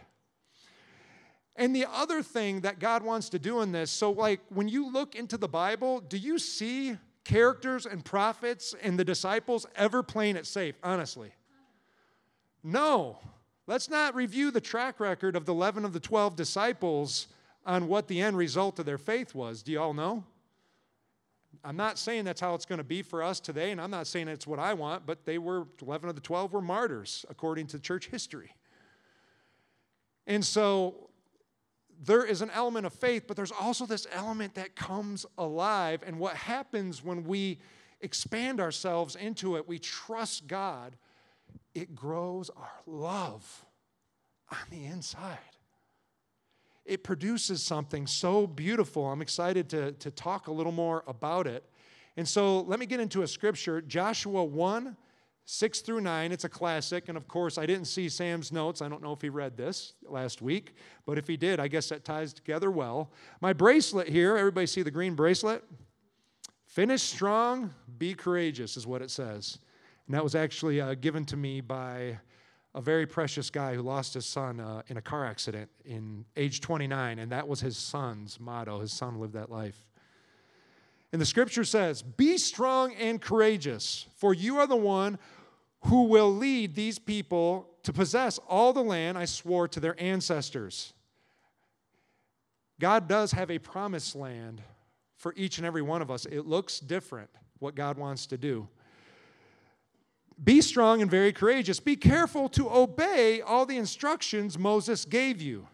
And 1.54 1.74
the 1.74 1.86
other 1.90 2.22
thing 2.22 2.60
that 2.60 2.78
God 2.80 3.02
wants 3.02 3.30
to 3.30 3.38
do 3.38 3.62
in 3.62 3.72
this, 3.72 3.90
so 3.90 4.10
like 4.10 4.40
when 4.50 4.68
you 4.68 4.92
look 4.92 5.14
into 5.14 5.38
the 5.38 5.48
Bible, 5.48 6.00
do 6.00 6.18
you 6.18 6.38
see 6.38 6.98
characters 7.24 7.86
and 7.86 8.04
prophets 8.04 8.74
and 8.82 8.98
the 8.98 9.04
disciples 9.04 9.66
ever 9.74 10.02
playing 10.02 10.36
it 10.36 10.46
safe, 10.46 10.74
honestly? 10.82 11.32
No. 12.62 13.18
Let's 13.66 13.88
not 13.88 14.14
review 14.14 14.50
the 14.50 14.60
track 14.60 15.00
record 15.00 15.34
of 15.34 15.46
the 15.46 15.52
11 15.52 15.84
of 15.84 15.92
the 15.92 16.00
12 16.00 16.36
disciples 16.36 17.28
on 17.66 17.88
what 17.88 18.06
the 18.06 18.22
end 18.22 18.36
result 18.36 18.78
of 18.78 18.86
their 18.86 18.96
faith 18.96 19.34
was. 19.34 19.62
Do 19.62 19.72
you 19.72 19.80
all 19.80 19.92
know? 19.92 20.24
I'm 21.64 21.76
not 21.76 21.98
saying 21.98 22.24
that's 22.24 22.40
how 22.40 22.54
it's 22.54 22.64
going 22.64 22.78
to 22.78 22.84
be 22.84 23.02
for 23.02 23.22
us 23.24 23.40
today, 23.40 23.72
and 23.72 23.80
I'm 23.80 23.90
not 23.90 24.06
saying 24.06 24.28
it's 24.28 24.46
what 24.46 24.60
I 24.60 24.72
want, 24.72 25.04
but 25.04 25.24
they 25.24 25.36
were, 25.38 25.66
11 25.82 26.08
of 26.08 26.14
the 26.14 26.20
12 26.20 26.52
were 26.52 26.62
martyrs 26.62 27.26
according 27.28 27.66
to 27.68 27.80
church 27.80 28.06
history. 28.06 28.54
And 30.28 30.44
so 30.44 31.10
there 32.04 32.24
is 32.24 32.40
an 32.40 32.50
element 32.50 32.86
of 32.86 32.92
faith, 32.92 33.24
but 33.26 33.36
there's 33.36 33.52
also 33.52 33.84
this 33.84 34.06
element 34.12 34.54
that 34.54 34.76
comes 34.76 35.26
alive. 35.36 36.04
And 36.06 36.20
what 36.20 36.36
happens 36.36 37.02
when 37.02 37.24
we 37.24 37.58
expand 38.00 38.60
ourselves 38.60 39.16
into 39.16 39.56
it, 39.56 39.66
we 39.66 39.80
trust 39.80 40.46
God, 40.46 40.94
it 41.74 41.96
grows 41.96 42.48
our 42.50 42.80
love 42.86 43.64
on 44.52 44.58
the 44.70 44.84
inside 44.84 45.55
it 46.86 47.04
produces 47.04 47.62
something 47.62 48.06
so 48.06 48.46
beautiful. 48.46 49.06
I'm 49.06 49.22
excited 49.22 49.68
to, 49.70 49.92
to 49.92 50.10
talk 50.10 50.46
a 50.46 50.52
little 50.52 50.72
more 50.72 51.04
about 51.06 51.46
it. 51.46 51.64
And 52.16 52.26
so 52.26 52.60
let 52.60 52.80
me 52.80 52.86
get 52.86 53.00
into 53.00 53.22
a 53.22 53.28
scripture 53.28 53.80
Joshua 53.80 54.44
1 54.44 54.96
6 55.48 55.80
through 55.82 56.00
9. 56.00 56.32
It's 56.32 56.42
a 56.42 56.48
classic. 56.48 57.08
And 57.08 57.16
of 57.16 57.28
course, 57.28 57.56
I 57.56 57.66
didn't 57.66 57.84
see 57.84 58.08
Sam's 58.08 58.50
notes. 58.50 58.82
I 58.82 58.88
don't 58.88 59.00
know 59.00 59.12
if 59.12 59.20
he 59.20 59.28
read 59.28 59.56
this 59.56 59.94
last 60.02 60.42
week, 60.42 60.74
but 61.06 61.18
if 61.18 61.28
he 61.28 61.36
did, 61.36 61.60
I 61.60 61.68
guess 61.68 61.88
that 61.90 62.04
ties 62.04 62.32
together 62.32 62.68
well. 62.70 63.12
My 63.40 63.52
bracelet 63.52 64.08
here, 64.08 64.36
everybody 64.36 64.66
see 64.66 64.82
the 64.82 64.90
green 64.90 65.14
bracelet? 65.14 65.62
Finish 66.66 67.02
strong, 67.02 67.72
be 67.96 68.12
courageous, 68.12 68.76
is 68.76 68.88
what 68.88 69.02
it 69.02 69.10
says. 69.10 69.58
And 70.06 70.14
that 70.14 70.24
was 70.24 70.34
actually 70.34 70.80
uh, 70.80 70.94
given 70.94 71.24
to 71.26 71.36
me 71.36 71.60
by 71.60 72.18
a 72.76 72.80
very 72.80 73.06
precious 73.06 73.48
guy 73.48 73.74
who 73.74 73.80
lost 73.80 74.12
his 74.12 74.26
son 74.26 74.60
uh, 74.60 74.82
in 74.88 74.98
a 74.98 75.02
car 75.02 75.24
accident 75.24 75.70
in 75.86 76.26
age 76.36 76.60
29, 76.60 77.18
and 77.18 77.32
that 77.32 77.48
was 77.48 77.58
his 77.60 77.74
son's 77.78 78.38
motto. 78.38 78.80
His 78.80 78.92
son 78.92 79.18
lived 79.18 79.32
that 79.32 79.50
life. 79.50 79.82
And 81.10 81.20
the 81.20 81.24
scripture 81.26 81.64
says, 81.64 82.02
Be 82.02 82.36
strong 82.36 82.92
and 82.94 83.18
courageous, 83.18 84.06
for 84.16 84.34
you 84.34 84.58
are 84.58 84.66
the 84.66 84.76
one 84.76 85.18
who 85.86 86.04
will 86.04 86.30
lead 86.30 86.74
these 86.74 86.98
people 86.98 87.66
to 87.82 87.94
possess 87.94 88.38
all 88.46 88.74
the 88.74 88.82
land 88.82 89.16
I 89.16 89.24
swore 89.24 89.68
to 89.68 89.80
their 89.80 89.98
ancestors. 89.98 90.92
God 92.78 93.08
does 93.08 93.32
have 93.32 93.50
a 93.50 93.58
promised 93.58 94.14
land 94.14 94.60
for 95.16 95.32
each 95.34 95.56
and 95.56 95.66
every 95.66 95.80
one 95.80 96.02
of 96.02 96.10
us. 96.10 96.26
It 96.26 96.46
looks 96.46 96.78
different, 96.78 97.30
what 97.58 97.74
God 97.74 97.96
wants 97.96 98.26
to 98.26 98.36
do. 98.36 98.68
Be 100.42 100.60
strong 100.60 101.00
and 101.00 101.10
very 101.10 101.32
courageous. 101.32 101.80
Be 101.80 101.96
careful 101.96 102.48
to 102.50 102.70
obey 102.70 103.40
all 103.40 103.64
the 103.66 103.78
instructions 103.78 104.58
Moses 104.58 105.04
gave 105.04 105.40
you. 105.40 105.66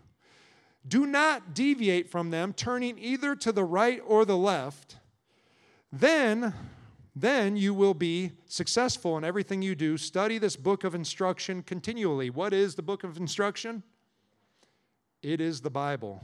Do 0.87 1.07
not 1.07 1.55
deviate 1.55 2.11
from 2.11 2.31
them, 2.31 2.53
turning 2.53 2.99
either 2.99 3.35
to 3.37 3.53
the 3.53 3.65
right 3.65 4.01
or 4.07 4.25
the 4.25 4.37
left. 4.37 4.97
Then 5.93 6.55
then 7.15 7.57
you 7.57 7.75
will 7.75 7.95
be 7.95 8.33
successful 8.47 9.19
in 9.19 9.25
everything 9.25 9.61
you 9.61 9.75
do. 9.75 9.99
Study 9.99 10.39
this 10.39 10.57
book 10.57 10.83
of 10.83 10.95
instruction 10.95 11.63
continually. 11.63 12.31
What 12.31 12.55
is 12.55 12.75
the 12.75 12.83
book 12.83 13.05
of 13.05 13.19
instruction? 13.19 13.83
It 15.23 15.41
is 15.41 15.61
the 15.61 15.71
Bible. 15.71 16.23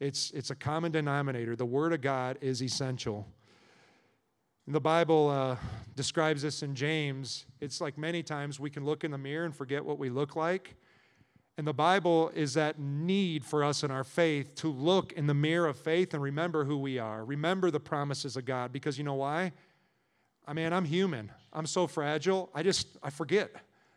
It's, 0.00 0.32
it's 0.32 0.50
a 0.50 0.56
common 0.56 0.90
denominator. 0.90 1.54
The 1.54 1.66
Word 1.66 1.92
of 1.92 2.00
God 2.00 2.38
is 2.40 2.60
essential. 2.60 3.28
The 4.70 4.80
Bible 4.80 5.28
uh, 5.28 5.56
describes 5.96 6.42
this 6.42 6.62
in 6.62 6.76
James. 6.76 7.44
It's 7.60 7.80
like 7.80 7.98
many 7.98 8.22
times 8.22 8.60
we 8.60 8.70
can 8.70 8.84
look 8.84 9.02
in 9.02 9.10
the 9.10 9.18
mirror 9.18 9.44
and 9.44 9.52
forget 9.52 9.84
what 9.84 9.98
we 9.98 10.10
look 10.10 10.36
like. 10.36 10.76
And 11.58 11.66
the 11.66 11.74
Bible 11.74 12.30
is 12.36 12.54
that 12.54 12.78
need 12.78 13.44
for 13.44 13.64
us 13.64 13.82
in 13.82 13.90
our 13.90 14.04
faith 14.04 14.54
to 14.56 14.68
look 14.68 15.12
in 15.14 15.26
the 15.26 15.34
mirror 15.34 15.66
of 15.66 15.76
faith 15.76 16.14
and 16.14 16.22
remember 16.22 16.64
who 16.64 16.78
we 16.78 17.00
are. 17.00 17.24
Remember 17.24 17.72
the 17.72 17.80
promises 17.80 18.36
of 18.36 18.44
God 18.44 18.72
because 18.72 18.96
you 18.96 19.02
know 19.02 19.14
why? 19.14 19.50
I 20.46 20.52
mean, 20.52 20.72
I'm 20.72 20.84
human. 20.84 21.32
I'm 21.52 21.66
so 21.66 21.88
fragile. 21.88 22.48
I 22.54 22.62
just, 22.62 22.96
I 23.02 23.10
forget, 23.10 23.50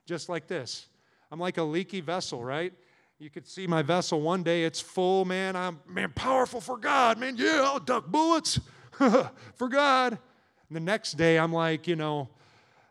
just 0.08 0.28
like 0.28 0.48
this. 0.48 0.88
I'm 1.32 1.40
like 1.40 1.60
a 1.60 1.64
leaky 1.64 2.02
vessel, 2.02 2.44
right? 2.44 2.74
You 3.20 3.30
could 3.30 3.46
see 3.46 3.68
my 3.68 3.84
vessel 3.84 4.22
one 4.22 4.42
day, 4.42 4.64
it's 4.64 4.82
full, 4.82 5.24
man. 5.24 5.56
I'm, 5.56 5.80
man, 5.88 6.12
powerful 6.16 6.60
for 6.60 6.78
God, 6.78 7.20
man. 7.20 7.36
Yeah, 7.38 7.62
I'll 7.64 7.80
duck 7.80 8.08
bullets 8.08 8.60
for 9.56 9.70
God. 9.70 10.18
And 10.74 10.88
the 10.88 10.92
next 10.92 11.18
day, 11.18 11.38
I'm 11.38 11.54
like, 11.54 11.88
you 11.88 11.96
know, 11.96 12.30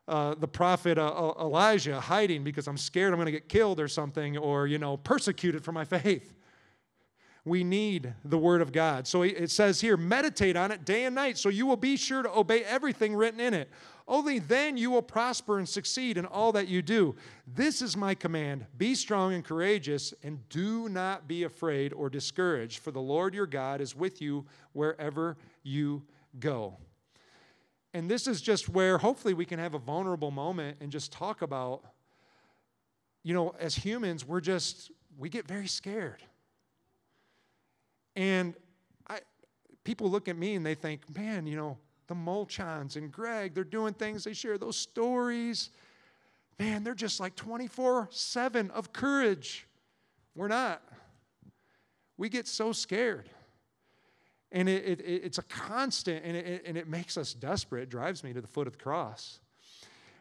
uh, 0.06 0.36
the 0.36 0.46
prophet 0.46 0.98
uh, 0.98 1.08
uh 1.08 1.34
Elijah 1.40 2.00
hiding 2.00 2.44
because 2.44 2.68
I'm 2.68 2.76
scared 2.76 3.12
I'm 3.12 3.18
going 3.18 3.26
to 3.26 3.32
get 3.32 3.48
killed 3.48 3.80
or 3.80 3.88
something 3.88 4.38
or, 4.38 4.68
you 4.68 4.78
know, 4.78 4.96
persecuted 4.96 5.64
for 5.64 5.72
my 5.72 5.84
faith. 5.96 6.32
We 7.44 7.64
need 7.64 8.14
the 8.24 8.38
Word 8.38 8.62
of 8.62 8.70
God. 8.70 9.08
So 9.08 9.22
it 9.22 9.50
says 9.50 9.80
here, 9.80 9.96
meditate 9.96 10.56
on 10.56 10.70
it 10.70 10.84
day 10.84 11.06
and 11.06 11.14
night, 11.16 11.38
so 11.38 11.48
you 11.48 11.66
will 11.66 11.76
be 11.76 11.96
sure 11.96 12.22
to 12.22 12.30
obey 12.30 12.62
everything 12.62 13.16
written 13.16 13.40
in 13.40 13.52
it. 13.52 13.68
Only 14.06 14.38
then 14.38 14.76
you 14.76 14.92
will 14.92 15.02
prosper 15.02 15.58
and 15.58 15.68
succeed 15.68 16.16
in 16.16 16.24
all 16.24 16.52
that 16.52 16.68
you 16.68 16.82
do. 16.82 17.16
This 17.48 17.82
is 17.82 17.96
my 17.96 18.14
command 18.14 18.66
be 18.78 18.94
strong 18.94 19.34
and 19.34 19.44
courageous, 19.44 20.14
and 20.22 20.48
do 20.50 20.88
not 20.88 21.26
be 21.26 21.42
afraid 21.42 21.92
or 21.92 22.08
discouraged, 22.08 22.78
for 22.78 22.92
the 22.92 23.00
Lord 23.00 23.34
your 23.34 23.48
God 23.48 23.80
is 23.80 23.96
with 23.96 24.22
you 24.22 24.46
wherever 24.72 25.36
you 25.64 26.04
go. 26.38 26.76
And 27.94 28.10
this 28.10 28.26
is 28.26 28.40
just 28.40 28.68
where 28.68 28.98
hopefully 28.98 29.34
we 29.34 29.44
can 29.44 29.58
have 29.58 29.74
a 29.74 29.78
vulnerable 29.78 30.30
moment 30.30 30.78
and 30.80 30.90
just 30.90 31.12
talk 31.12 31.42
about, 31.42 31.82
you 33.22 33.34
know, 33.34 33.54
as 33.58 33.74
humans, 33.74 34.26
we're 34.26 34.40
just, 34.40 34.90
we 35.18 35.28
get 35.28 35.46
very 35.46 35.66
scared. 35.66 36.22
And 38.16 38.54
I, 39.08 39.20
people 39.84 40.10
look 40.10 40.28
at 40.28 40.36
me 40.36 40.54
and 40.54 40.64
they 40.64 40.74
think, 40.74 41.14
man, 41.14 41.46
you 41.46 41.56
know, 41.56 41.78
the 42.06 42.14
Molchons 42.14 42.96
and 42.96 43.12
Greg, 43.12 43.54
they're 43.54 43.64
doing 43.64 43.94
things, 43.94 44.24
they 44.24 44.32
share 44.32 44.58
those 44.58 44.76
stories. 44.76 45.70
Man, 46.58 46.84
they're 46.84 46.94
just 46.94 47.20
like 47.20 47.34
24 47.36 48.08
7 48.10 48.70
of 48.70 48.92
courage. 48.92 49.66
We're 50.34 50.48
not. 50.48 50.82
We 52.16 52.28
get 52.28 52.46
so 52.46 52.72
scared. 52.72 53.28
And 54.52 54.68
it, 54.68 55.00
it, 55.00 55.00
it's 55.02 55.38
a 55.38 55.42
constant, 55.42 56.24
and 56.24 56.36
it, 56.36 56.62
and 56.66 56.76
it 56.76 56.86
makes 56.86 57.16
us 57.16 57.32
desperate. 57.32 57.84
It 57.84 57.88
drives 57.90 58.22
me 58.22 58.32
to 58.32 58.40
the 58.40 58.46
foot 58.46 58.66
of 58.66 58.74
the 58.74 58.78
cross. 58.78 59.40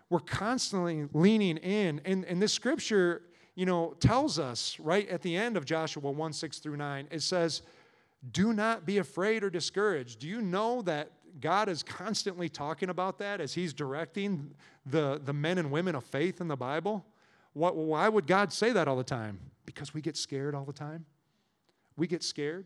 We're 0.09 0.19
constantly 0.19 1.07
leaning 1.13 1.57
in. 1.57 2.01
And, 2.05 2.25
and 2.25 2.41
this 2.41 2.53
scripture, 2.53 3.23
you 3.55 3.65
know, 3.65 3.95
tells 3.99 4.39
us 4.39 4.79
right 4.79 5.07
at 5.09 5.21
the 5.21 5.35
end 5.35 5.57
of 5.57 5.65
Joshua 5.65 6.09
1 6.09 6.33
6 6.33 6.59
through 6.59 6.77
9, 6.77 7.07
it 7.11 7.21
says, 7.21 7.61
do 8.31 8.53
not 8.53 8.85
be 8.85 8.99
afraid 8.99 9.43
or 9.43 9.49
discouraged. 9.49 10.19
Do 10.19 10.27
you 10.27 10.41
know 10.41 10.81
that 10.83 11.11
God 11.39 11.69
is 11.69 11.81
constantly 11.81 12.49
talking 12.49 12.89
about 12.89 13.17
that 13.19 13.41
as 13.41 13.53
He's 13.53 13.73
directing 13.73 14.53
the, 14.85 15.19
the 15.23 15.33
men 15.33 15.57
and 15.57 15.71
women 15.71 15.95
of 15.95 16.03
faith 16.03 16.39
in 16.39 16.47
the 16.47 16.55
Bible? 16.55 17.05
Why 17.53 18.07
would 18.07 18.27
God 18.27 18.53
say 18.53 18.71
that 18.71 18.87
all 18.87 18.95
the 18.95 19.03
time? 19.03 19.39
Because 19.65 19.93
we 19.93 20.01
get 20.01 20.15
scared 20.15 20.55
all 20.55 20.63
the 20.63 20.73
time. 20.73 21.05
We 21.97 22.07
get 22.07 22.23
scared. 22.23 22.65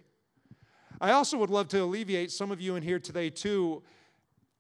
I 1.01 1.11
also 1.11 1.37
would 1.37 1.49
love 1.49 1.67
to 1.69 1.79
alleviate 1.79 2.31
some 2.31 2.51
of 2.51 2.61
you 2.61 2.75
in 2.75 2.83
here 2.83 2.99
today, 2.99 3.29
too, 3.29 3.83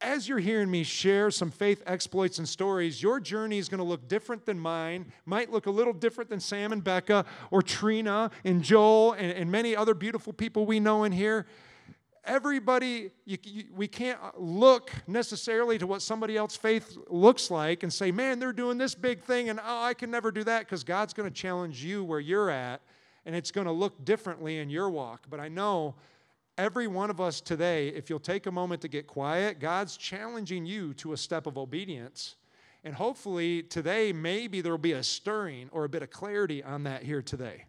as 0.01 0.27
you're 0.27 0.39
hearing 0.39 0.69
me 0.69 0.83
share 0.83 1.31
some 1.31 1.49
faith 1.49 1.81
exploits 1.85 2.37
and 2.37 2.47
stories, 2.47 3.01
your 3.01 3.19
journey 3.19 3.57
is 3.57 3.69
going 3.69 3.79
to 3.79 3.85
look 3.85 4.07
different 4.07 4.45
than 4.45 4.59
mine, 4.59 5.11
might 5.25 5.51
look 5.51 5.65
a 5.65 5.71
little 5.71 5.93
different 5.93 6.29
than 6.29 6.39
Sam 6.39 6.73
and 6.73 6.83
Becca 6.83 7.25
or 7.49 7.61
Trina 7.61 8.29
and 8.43 8.61
Joel 8.63 9.13
and, 9.13 9.31
and 9.31 9.51
many 9.51 9.75
other 9.75 9.93
beautiful 9.93 10.33
people 10.33 10.65
we 10.65 10.79
know 10.79 11.05
in 11.05 11.11
here. 11.11 11.45
Everybody, 12.25 13.11
you, 13.25 13.37
you, 13.43 13.63
we 13.73 13.87
can't 13.87 14.19
look 14.39 14.91
necessarily 15.07 15.77
to 15.77 15.87
what 15.87 16.01
somebody 16.01 16.35
else's 16.35 16.57
faith 16.57 16.97
looks 17.07 17.51
like 17.51 17.83
and 17.83 17.93
say, 17.93 18.11
man, 18.11 18.39
they're 18.39 18.53
doing 18.53 18.77
this 18.77 18.95
big 18.95 19.21
thing 19.23 19.49
and 19.49 19.59
oh, 19.59 19.83
I 19.83 19.93
can 19.93 20.11
never 20.11 20.31
do 20.31 20.43
that 20.43 20.61
because 20.61 20.83
God's 20.83 21.13
going 21.13 21.29
to 21.29 21.33
challenge 21.33 21.83
you 21.83 22.03
where 22.03 22.19
you're 22.19 22.49
at 22.49 22.81
and 23.25 23.35
it's 23.35 23.51
going 23.51 23.65
to 23.65 23.71
look 23.71 24.03
differently 24.03 24.57
in 24.57 24.69
your 24.69 24.89
walk. 24.89 25.27
But 25.29 25.39
I 25.39 25.47
know 25.47 25.95
Every 26.57 26.87
one 26.87 27.09
of 27.09 27.19
us 27.19 27.41
today, 27.41 27.89
if 27.89 28.09
you'll 28.09 28.17
take 28.17 28.45
a 28.45 28.51
moment 28.51 28.81
to 28.83 28.87
get 28.87 29.07
quiet, 29.07 29.59
God's 29.59 29.97
challenging 29.97 30.65
you 30.65 30.93
to 30.95 31.11
a 31.11 31.17
step 31.17 31.47
of 31.47 31.57
obedience. 31.57 32.35
And 32.85 32.95
hopefully 32.95 33.61
today, 33.61 34.13
maybe 34.13 34.61
there 34.61 34.71
will 34.71 34.77
be 34.77 34.93
a 34.93 35.03
stirring 35.03 35.67
or 35.73 35.83
a 35.83 35.89
bit 35.89 36.01
of 36.01 36.11
clarity 36.11 36.63
on 36.63 36.83
that 36.83 37.03
here 37.03 37.21
today. 37.21 37.65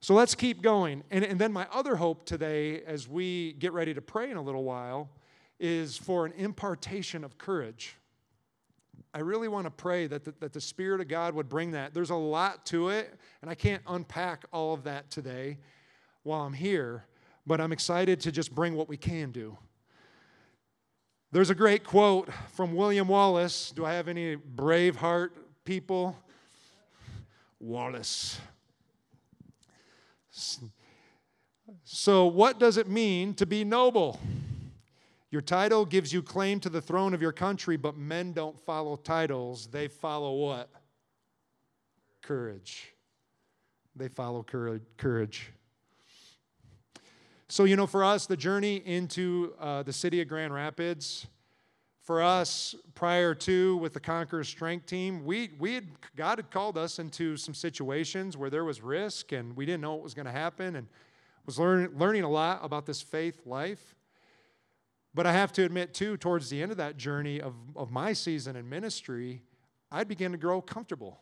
So 0.00 0.12
let's 0.12 0.34
keep 0.34 0.60
going. 0.60 1.04
And, 1.10 1.24
and 1.24 1.40
then 1.40 1.54
my 1.54 1.66
other 1.72 1.96
hope 1.96 2.26
today, 2.26 2.82
as 2.82 3.08
we 3.08 3.54
get 3.54 3.72
ready 3.72 3.94
to 3.94 4.02
pray 4.02 4.30
in 4.30 4.36
a 4.36 4.42
little 4.42 4.64
while, 4.64 5.08
is 5.58 5.96
for 5.96 6.26
an 6.26 6.32
impartation 6.32 7.24
of 7.24 7.38
courage. 7.38 7.96
I 9.14 9.20
really 9.20 9.48
want 9.48 9.64
to 9.64 9.70
pray 9.70 10.06
that 10.08 10.24
the, 10.24 10.34
that 10.40 10.52
the 10.52 10.60
Spirit 10.60 11.00
of 11.00 11.08
God 11.08 11.34
would 11.34 11.48
bring 11.48 11.70
that. 11.70 11.94
There's 11.94 12.10
a 12.10 12.14
lot 12.14 12.66
to 12.66 12.90
it, 12.90 13.14
and 13.40 13.50
I 13.50 13.54
can't 13.54 13.82
unpack 13.86 14.44
all 14.52 14.74
of 14.74 14.84
that 14.84 15.10
today 15.10 15.56
while 16.24 16.42
I'm 16.42 16.52
here 16.52 17.04
but 17.46 17.60
I'm 17.60 17.72
excited 17.72 18.20
to 18.20 18.32
just 18.32 18.54
bring 18.54 18.74
what 18.74 18.88
we 18.88 18.96
can 18.96 19.30
do. 19.30 19.56
There's 21.32 21.50
a 21.50 21.54
great 21.54 21.84
quote 21.84 22.28
from 22.52 22.74
William 22.74 23.08
Wallace. 23.08 23.72
Do 23.74 23.84
I 23.84 23.94
have 23.94 24.08
any 24.08 24.36
Braveheart 24.36 25.30
people? 25.64 26.16
Wallace. 27.58 28.40
So, 31.84 32.26
what 32.26 32.58
does 32.58 32.76
it 32.76 32.88
mean 32.88 33.34
to 33.34 33.46
be 33.46 33.64
noble? 33.64 34.20
Your 35.30 35.40
title 35.40 35.84
gives 35.84 36.12
you 36.12 36.22
claim 36.22 36.60
to 36.60 36.68
the 36.68 36.80
throne 36.80 37.14
of 37.14 37.20
your 37.20 37.32
country, 37.32 37.76
but 37.76 37.96
men 37.96 38.32
don't 38.32 38.58
follow 38.60 38.94
titles. 38.94 39.66
They 39.66 39.88
follow 39.88 40.34
what? 40.34 40.70
Courage. 42.22 42.94
They 43.96 44.06
follow 44.06 44.44
courage. 44.44 45.50
So, 47.48 47.64
you 47.64 47.76
know, 47.76 47.86
for 47.86 48.02
us, 48.02 48.24
the 48.26 48.38
journey 48.38 48.76
into 48.76 49.52
uh, 49.60 49.82
the 49.82 49.92
city 49.92 50.22
of 50.22 50.28
Grand 50.28 50.54
Rapids, 50.54 51.26
for 52.00 52.22
us, 52.22 52.74
prior 52.94 53.34
to 53.34 53.76
with 53.76 53.92
the 53.92 54.00
Conqueror 54.00 54.44
Strength 54.44 54.86
Team, 54.86 55.24
we, 55.24 55.50
we 55.58 55.74
had, 55.74 55.86
God 56.16 56.38
had 56.38 56.50
called 56.50 56.78
us 56.78 56.98
into 56.98 57.36
some 57.36 57.54
situations 57.54 58.36
where 58.36 58.48
there 58.48 58.64
was 58.64 58.80
risk 58.80 59.32
and 59.32 59.54
we 59.56 59.66
didn't 59.66 59.82
know 59.82 59.92
what 59.92 60.02
was 60.02 60.14
going 60.14 60.26
to 60.26 60.32
happen 60.32 60.76
and 60.76 60.86
was 61.44 61.58
learn, 61.58 61.92
learning 61.96 62.22
a 62.22 62.30
lot 62.30 62.60
about 62.62 62.86
this 62.86 63.02
faith 63.02 63.46
life. 63.46 63.94
But 65.12 65.26
I 65.26 65.32
have 65.32 65.52
to 65.52 65.64
admit, 65.64 65.92
too, 65.92 66.16
towards 66.16 66.48
the 66.48 66.62
end 66.62 66.72
of 66.72 66.78
that 66.78 66.96
journey 66.96 67.42
of, 67.42 67.54
of 67.76 67.90
my 67.90 68.14
season 68.14 68.56
in 68.56 68.68
ministry, 68.68 69.42
I'd 69.92 70.08
begin 70.08 70.32
to 70.32 70.38
grow 70.38 70.62
comfortable. 70.62 71.20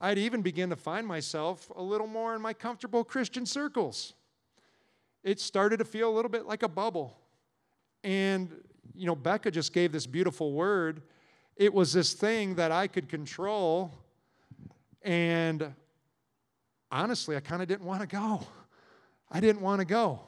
I'd 0.00 0.18
even 0.18 0.42
begin 0.42 0.70
to 0.70 0.76
find 0.76 1.06
myself 1.06 1.70
a 1.76 1.82
little 1.82 2.08
more 2.08 2.34
in 2.34 2.42
my 2.42 2.52
comfortable 2.52 3.04
Christian 3.04 3.46
circles. 3.46 4.14
It 5.22 5.40
started 5.40 5.78
to 5.78 5.84
feel 5.84 6.08
a 6.08 6.14
little 6.14 6.30
bit 6.30 6.46
like 6.46 6.62
a 6.62 6.68
bubble. 6.68 7.16
And, 8.04 8.50
you 8.94 9.06
know, 9.06 9.16
Becca 9.16 9.50
just 9.50 9.72
gave 9.72 9.92
this 9.92 10.06
beautiful 10.06 10.52
word. 10.52 11.02
It 11.56 11.74
was 11.74 11.92
this 11.92 12.12
thing 12.12 12.54
that 12.54 12.70
I 12.70 12.86
could 12.86 13.08
control. 13.08 13.92
And 15.02 15.74
honestly, 16.90 17.36
I 17.36 17.40
kind 17.40 17.62
of 17.62 17.68
didn't 17.68 17.86
want 17.86 18.00
to 18.02 18.06
go. 18.06 18.46
I 19.30 19.40
didn't 19.40 19.60
want 19.60 19.80
to 19.80 19.84
go. 19.84 20.20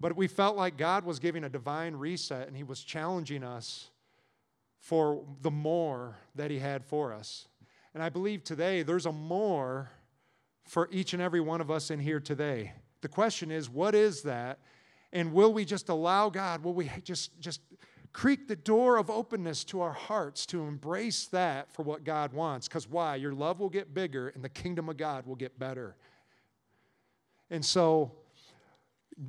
But 0.00 0.16
we 0.16 0.26
felt 0.26 0.56
like 0.56 0.76
God 0.76 1.04
was 1.04 1.18
giving 1.18 1.44
a 1.44 1.48
divine 1.48 1.94
reset 1.94 2.48
and 2.48 2.56
He 2.56 2.64
was 2.64 2.82
challenging 2.82 3.44
us 3.44 3.90
for 4.80 5.24
the 5.42 5.50
more 5.50 6.16
that 6.34 6.50
He 6.50 6.58
had 6.58 6.84
for 6.84 7.12
us. 7.12 7.46
And 7.94 8.02
I 8.02 8.08
believe 8.08 8.42
today 8.42 8.82
there's 8.82 9.06
a 9.06 9.12
more 9.12 9.90
for 10.66 10.88
each 10.90 11.12
and 11.12 11.22
every 11.22 11.40
one 11.40 11.60
of 11.60 11.70
us 11.70 11.90
in 11.90 12.00
here 12.00 12.20
today. 12.20 12.72
The 13.02 13.08
question 13.08 13.50
is, 13.50 13.68
what 13.68 13.94
is 13.94 14.22
that? 14.22 14.60
And 15.12 15.32
will 15.32 15.52
we 15.52 15.64
just 15.64 15.90
allow 15.90 16.30
God? 16.30 16.64
Will 16.64 16.72
we 16.72 16.90
just, 17.04 17.38
just 17.38 17.60
creak 18.12 18.48
the 18.48 18.56
door 18.56 18.96
of 18.96 19.10
openness 19.10 19.64
to 19.64 19.80
our 19.82 19.92
hearts 19.92 20.46
to 20.46 20.62
embrace 20.62 21.26
that 21.26 21.70
for 21.72 21.82
what 21.82 22.04
God 22.04 22.32
wants? 22.32 22.68
Because 22.68 22.88
why? 22.88 23.16
Your 23.16 23.34
love 23.34 23.60
will 23.60 23.68
get 23.68 23.92
bigger 23.92 24.28
and 24.28 24.42
the 24.42 24.48
kingdom 24.48 24.88
of 24.88 24.96
God 24.96 25.26
will 25.26 25.34
get 25.34 25.58
better. 25.58 25.96
And 27.50 27.64
so 27.64 28.12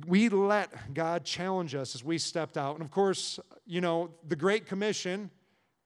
we 0.06 0.28
let 0.30 0.94
God 0.94 1.24
challenge 1.24 1.74
us 1.74 1.94
as 1.94 2.02
we 2.02 2.16
stepped 2.16 2.56
out. 2.56 2.76
And 2.76 2.84
of 2.84 2.90
course, 2.90 3.38
you 3.66 3.80
know, 3.80 4.10
the 4.26 4.36
Great 4.36 4.66
Commission 4.66 5.30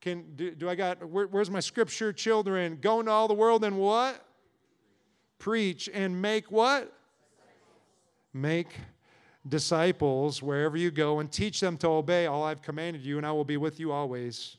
can 0.01 0.37
do, 0.37 0.55
do 0.55 0.68
I 0.68 0.77
got 0.77 1.09
where, 1.09 1.27
where's 1.27 1.51
my 1.51 1.61
scripture? 1.61 2.12
Children, 2.12 2.79
go 2.81 3.01
into 3.01 3.11
all 3.11 3.27
the 3.27 3.35
world 3.35 3.64
and 3.64 3.79
what? 3.79 4.24
Preach 5.38 5.88
and 5.92 6.22
make 6.22 6.53
what? 6.53 6.92
Make 8.40 8.68
disciples 9.48 10.42
wherever 10.42 10.77
you 10.77 10.90
go 10.92 11.18
and 11.18 11.31
teach 11.31 11.59
them 11.61 11.77
to 11.79 11.88
obey 11.88 12.27
all 12.27 12.44
I've 12.44 12.62
commanded 12.62 13.05
you, 13.05 13.16
and 13.16 13.27
I 13.27 13.33
will 13.33 13.44
be 13.44 13.57
with 13.57 13.81
you 13.81 13.90
always. 13.90 14.57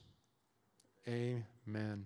Amen. 1.08 2.06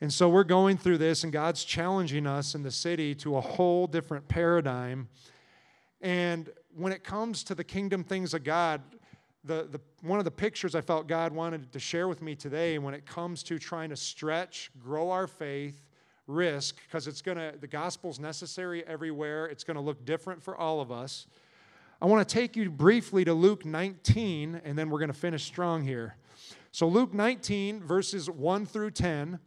And 0.00 0.12
so 0.12 0.28
we're 0.28 0.44
going 0.44 0.78
through 0.78 0.98
this, 0.98 1.24
and 1.24 1.32
God's 1.32 1.62
challenging 1.62 2.26
us 2.26 2.54
in 2.54 2.62
the 2.62 2.70
city 2.70 3.14
to 3.16 3.36
a 3.36 3.40
whole 3.40 3.86
different 3.86 4.28
paradigm. 4.28 5.08
And 6.00 6.48
when 6.74 6.92
it 6.92 7.04
comes 7.04 7.44
to 7.44 7.54
the 7.54 7.64
kingdom 7.64 8.02
things 8.02 8.32
of 8.32 8.42
God, 8.42 8.80
the, 9.44 9.68
the, 9.70 9.80
one 10.02 10.18
of 10.18 10.24
the 10.24 10.30
pictures 10.30 10.74
I 10.74 10.80
felt 10.80 11.06
God 11.06 11.32
wanted 11.32 11.70
to 11.72 11.78
share 11.78 12.08
with 12.08 12.22
me 12.22 12.34
today 12.34 12.78
when 12.78 12.94
it 12.94 13.04
comes 13.04 13.42
to 13.44 13.58
trying 13.58 13.90
to 13.90 13.96
stretch, 13.96 14.70
grow 14.78 15.10
our 15.10 15.26
faith, 15.26 15.85
risk, 16.26 16.76
because 16.86 17.06
it's 17.06 17.22
going 17.22 17.38
to, 17.38 17.54
the 17.58 17.66
gospel's 17.66 18.18
necessary 18.18 18.86
everywhere. 18.86 19.46
It's 19.46 19.64
going 19.64 19.76
to 19.76 19.80
look 19.80 20.04
different 20.04 20.42
for 20.42 20.56
all 20.56 20.80
of 20.80 20.90
us. 20.90 21.26
I 22.00 22.06
want 22.06 22.28
to 22.28 22.34
take 22.34 22.56
you 22.56 22.70
briefly 22.70 23.24
to 23.24 23.32
Luke 23.32 23.64
19, 23.64 24.60
and 24.64 24.78
then 24.78 24.90
we're 24.90 24.98
going 24.98 25.12
to 25.12 25.14
finish 25.14 25.44
strong 25.44 25.82
here. 25.82 26.16
So, 26.72 26.86
Luke 26.86 27.14
19, 27.14 27.82
verses 27.82 28.28
1 28.28 28.66
through 28.66 28.90
10. 28.90 29.38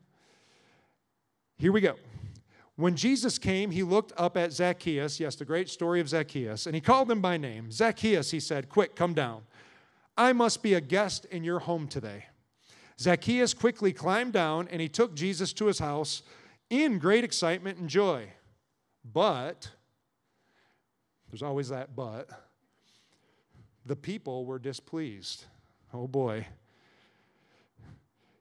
Here 1.57 1.71
we 1.71 1.81
go. 1.81 1.95
When 2.75 2.95
Jesus 2.95 3.37
came, 3.37 3.71
he 3.71 3.83
looked 3.83 4.13
up 4.15 4.37
at 4.37 4.53
Zacchaeus. 4.53 5.19
Yes, 5.19 5.35
the 5.35 5.45
great 5.45 5.69
story 5.69 5.99
of 5.99 6.07
Zacchaeus. 6.07 6.65
And 6.65 6.73
he 6.73 6.81
called 6.81 7.11
him 7.11 7.19
by 7.19 7.35
name. 7.35 7.71
Zacchaeus, 7.71 8.31
he 8.31 8.39
said, 8.39 8.69
Quick, 8.69 8.95
come 8.95 9.13
down. 9.13 9.41
I 10.17 10.33
must 10.33 10.63
be 10.63 10.73
a 10.73 10.81
guest 10.81 11.25
in 11.25 11.43
your 11.43 11.59
home 11.59 11.87
today. 11.87 12.25
Zacchaeus 12.99 13.53
quickly 13.53 13.93
climbed 13.93 14.33
down 14.33 14.67
and 14.69 14.81
he 14.81 14.89
took 14.89 15.15
Jesus 15.15 15.53
to 15.53 15.65
his 15.67 15.79
house 15.79 16.23
in 16.69 16.99
great 16.99 17.23
excitement 17.23 17.77
and 17.79 17.89
joy. 17.89 18.29
But, 19.03 19.69
there's 21.29 21.43
always 21.43 21.69
that 21.69 21.95
but, 21.95 22.29
the 23.85 23.95
people 23.95 24.45
were 24.45 24.59
displeased. 24.59 25.45
Oh 25.93 26.07
boy. 26.07 26.47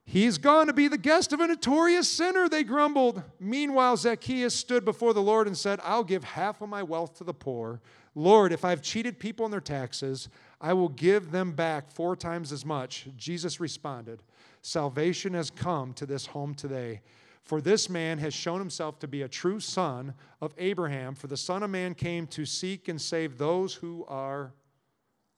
He's 0.05 0.39
gone 0.39 0.65
to 0.65 0.73
be 0.73 0.87
the 0.87 0.97
guest 0.97 1.33
of 1.33 1.39
a 1.39 1.45
notorious 1.45 2.09
sinner, 2.09 2.49
they 2.49 2.63
grumbled. 2.63 3.21
Meanwhile, 3.39 3.97
Zacchaeus 3.97 4.55
stood 4.55 4.83
before 4.83 5.13
the 5.13 5.21
Lord 5.21 5.45
and 5.45 5.55
said, 5.55 5.79
I'll 5.83 6.03
give 6.03 6.23
half 6.23 6.61
of 6.61 6.69
my 6.69 6.81
wealth 6.81 7.15
to 7.19 7.23
the 7.23 7.33
poor. 7.33 7.79
Lord, 8.15 8.51
if 8.51 8.65
I've 8.65 8.81
cheated 8.81 9.19
people 9.19 9.45
in 9.45 9.51
their 9.51 9.61
taxes, 9.61 10.27
I 10.59 10.73
will 10.73 10.89
give 10.89 11.29
them 11.29 11.51
back 11.51 11.91
four 11.91 12.15
times 12.15 12.51
as 12.51 12.65
much. 12.65 13.07
Jesus 13.17 13.59
responded, 13.59 14.23
Salvation 14.63 15.35
has 15.35 15.51
come 15.51 15.93
to 15.93 16.07
this 16.07 16.25
home 16.25 16.55
today. 16.55 17.01
For 17.49 17.61
this 17.61 17.89
man 17.89 18.19
has 18.19 18.35
shown 18.35 18.59
himself 18.59 18.99
to 18.99 19.07
be 19.07 19.23
a 19.23 19.27
true 19.27 19.59
son 19.59 20.13
of 20.39 20.53
Abraham. 20.59 21.15
For 21.15 21.25
the 21.25 21.35
Son 21.35 21.63
of 21.63 21.71
Man 21.71 21.95
came 21.95 22.27
to 22.27 22.45
seek 22.45 22.87
and 22.87 23.01
save 23.01 23.39
those 23.39 23.73
who 23.73 24.05
are 24.07 24.53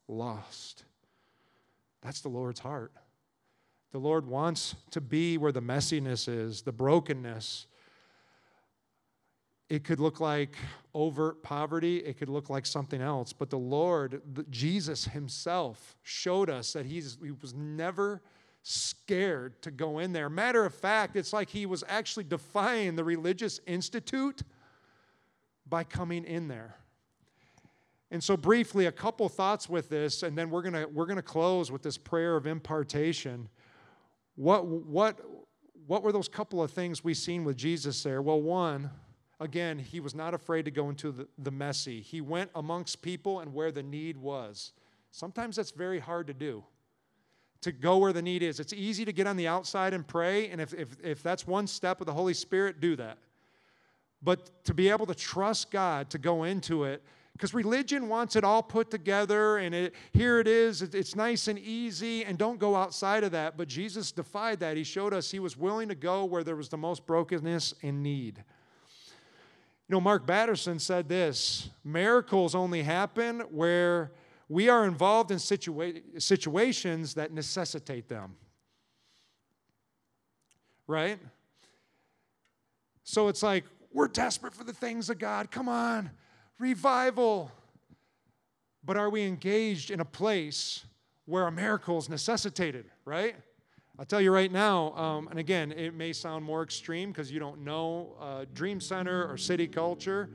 lost. 0.10 0.84
That's 2.02 2.20
the 2.20 2.28
Lord's 2.28 2.60
heart. 2.60 2.92
The 3.94 3.98
Lord 3.98 4.28
wants 4.28 4.76
to 4.90 5.00
be 5.00 5.38
where 5.38 5.54
the 5.54 5.62
messiness 5.62 6.28
is, 6.28 6.64
the 6.64 6.74
brokenness, 6.74 7.68
it 9.70 9.86
could 9.86 10.02
look 10.02 10.20
like 10.20 10.58
overt 10.94 11.42
poverty, 11.44 12.00
it 12.00 12.18
could 12.18 12.28
look 12.28 12.50
like 12.50 12.66
something 12.66 13.02
else. 13.02 13.32
But 13.32 13.50
the 13.50 13.58
Lord, 13.58 14.22
Jesus 14.50 15.06
Himself, 15.06 15.96
showed 16.04 16.50
us 16.50 16.74
that 16.74 16.86
he's, 16.86 17.18
He 17.24 17.32
was 17.32 17.54
never 17.54 18.22
scared 18.64 19.62
to 19.64 19.72
go 19.72 20.00
in 20.00 20.14
there. 20.14 20.30
Matter 20.30 20.66
of 20.66 20.74
fact, 20.74 21.16
it's 21.16 21.34
like 21.34 21.50
He 21.50 21.66
was 21.66 21.84
actually 21.88 22.24
defying 22.26 22.96
the 22.96 23.04
religious 23.04 23.60
institute 23.66 24.42
by 25.68 25.84
coming 25.84 26.26
in 26.26 26.48
there. 26.48 26.76
And 28.12 28.24
so, 28.24 28.36
briefly, 28.36 28.88
a 28.88 28.92
couple 28.92 29.28
thoughts 29.30 29.70
with 29.70 29.90
this, 29.90 30.24
and 30.24 30.38
then 30.38 30.50
we're 30.50 30.62
gonna 30.62 30.88
we're 30.88 31.06
gonna 31.06 31.22
close 31.22 31.72
with 31.72 31.82
this 31.82 31.98
prayer 31.98 32.36
of 32.36 32.46
impartation. 32.46 33.48
What 34.36 34.66
what 34.66 35.20
what 35.88 36.04
were 36.04 36.12
those 36.12 36.28
couple 36.28 36.62
of 36.62 36.72
things 36.72 37.04
we 37.04 37.14
seen 37.14 37.46
with 37.46 37.58
Jesus 37.58 38.04
there? 38.04 38.22
Well, 38.22 38.42
one 38.42 38.90
again, 39.42 39.80
he 39.80 40.00
was 40.00 40.14
not 40.14 40.34
afraid 40.34 40.66
to 40.66 40.72
go 40.72 40.90
into 40.90 41.12
the, 41.12 41.28
the 41.38 41.52
messy. 41.52 42.00
He 42.00 42.22
went 42.22 42.52
amongst 42.54 43.02
people 43.02 43.40
and 43.40 43.54
where 43.54 43.72
the 43.72 43.84
need 43.84 44.16
was. 44.16 44.72
Sometimes 45.10 45.56
that's 45.56 45.72
very 45.72 46.00
hard 46.00 46.28
to 46.28 46.34
do 46.34 46.64
to 47.62 47.72
go 47.72 47.98
where 47.98 48.14
the 48.14 48.22
need 48.22 48.44
is. 48.44 48.60
It's 48.60 48.74
easy 48.74 49.06
to 49.06 49.14
get 49.14 49.28
on 49.28 49.38
the 49.38 49.48
outside 49.48 49.94
and 49.94 50.06
pray, 50.06 50.50
and 50.50 50.60
if, 50.60 50.74
if, 50.74 50.90
if 51.04 51.24
that's 51.24 51.46
one 51.46 51.68
step 51.68 52.02
of 52.02 52.08
the 52.08 52.14
Holy 52.14 52.34
Spirit, 52.34 52.80
do 52.80 52.96
that. 52.96 53.18
But 54.22 54.64
to 54.66 54.74
be 54.74 54.90
able 54.90 55.06
to 55.08 55.16
trust 55.16 55.72
God 55.72 56.10
to 56.12 56.18
go 56.18 56.44
into 56.44 56.84
it, 56.84 57.04
because 57.34 57.54
religion 57.54 58.08
wants 58.08 58.36
it 58.36 58.44
all 58.44 58.62
put 58.62 58.92
together, 58.92 59.58
and 59.58 59.74
it, 59.74 59.96
here 60.12 60.40
it 60.40 60.48
is, 60.48 60.82
it's 60.82 61.16
nice 61.16 61.48
and 61.48 61.58
easy, 61.58 62.26
and 62.26 62.38
don't 62.38 62.60
go 62.60 62.76
outside 62.76 63.24
of 63.24 63.32
that. 63.32 63.58
But 63.58 63.68
Jesus 63.68 64.12
defied 64.12 64.60
that. 64.60 64.78
He 64.78 64.84
showed 64.84 65.14
us 65.14 65.32
he 65.32 65.40
was 65.40 65.58
willing 65.58 65.88
to 65.90 65.96
go 65.96 66.26
where 66.26 66.44
there 66.44 66.56
was 66.56 66.70
the 66.70 66.78
most 66.78 67.06
brokenness 67.08 67.74
and 67.82 68.04
need. 68.04 68.44
You 69.88 69.96
know, 69.96 70.02
Mark 70.02 70.26
Batterson 70.26 70.80
said 70.80 71.10
this 71.10 71.70
miracles 71.84 72.54
only 72.54 72.84
happen 72.84 73.42
where 73.50 74.12
we 74.52 74.68
are 74.68 74.86
involved 74.86 75.32
in 75.32 75.38
situa- 75.38 76.22
situations 76.22 77.14
that 77.14 77.32
necessitate 77.32 78.10
them. 78.10 78.36
Right? 80.88 81.20
So 83.06 83.30
it's 83.30 83.42
like, 83.42 83.64
we're 83.94 84.10
desperate 84.10 84.54
for 84.54 84.66
the 84.66 84.74
things 84.74 85.10
of 85.10 85.20
God. 85.20 85.52
Come 85.52 85.70
on, 85.70 86.12
revival. 86.60 87.50
But 88.84 88.98
are 88.98 89.10
we 89.10 89.24
engaged 89.24 89.90
in 89.90 90.02
a 90.02 90.06
place 90.06 90.84
where 91.24 91.48
a 91.48 91.52
miracle 91.52 91.98
is 91.98 92.10
necessitated, 92.10 92.86
right? 93.06 93.36
I'll 93.98 94.06
tell 94.06 94.20
you 94.20 94.34
right 94.34 94.52
now, 94.52 94.94
um, 94.96 95.30
and 95.30 95.40
again, 95.40 95.72
it 95.72 95.94
may 95.94 96.12
sound 96.12 96.44
more 96.44 96.62
extreme 96.62 97.12
because 97.12 97.32
you 97.32 97.40
don't 97.40 97.64
know 97.64 98.18
uh, 98.20 98.46
Dream 98.54 98.82
Center 98.82 99.32
or 99.32 99.38
city 99.38 99.68
culture, 99.68 100.30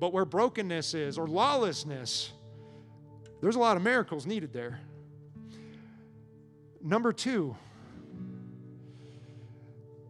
but 0.00 0.10
where 0.14 0.24
brokenness 0.24 0.94
is 0.94 1.18
or 1.18 1.26
lawlessness, 1.26 2.32
there's 3.42 3.56
a 3.56 3.58
lot 3.58 3.76
of 3.76 3.82
miracles 3.82 4.24
needed 4.24 4.52
there. 4.52 4.80
Number 6.80 7.12
two, 7.12 7.56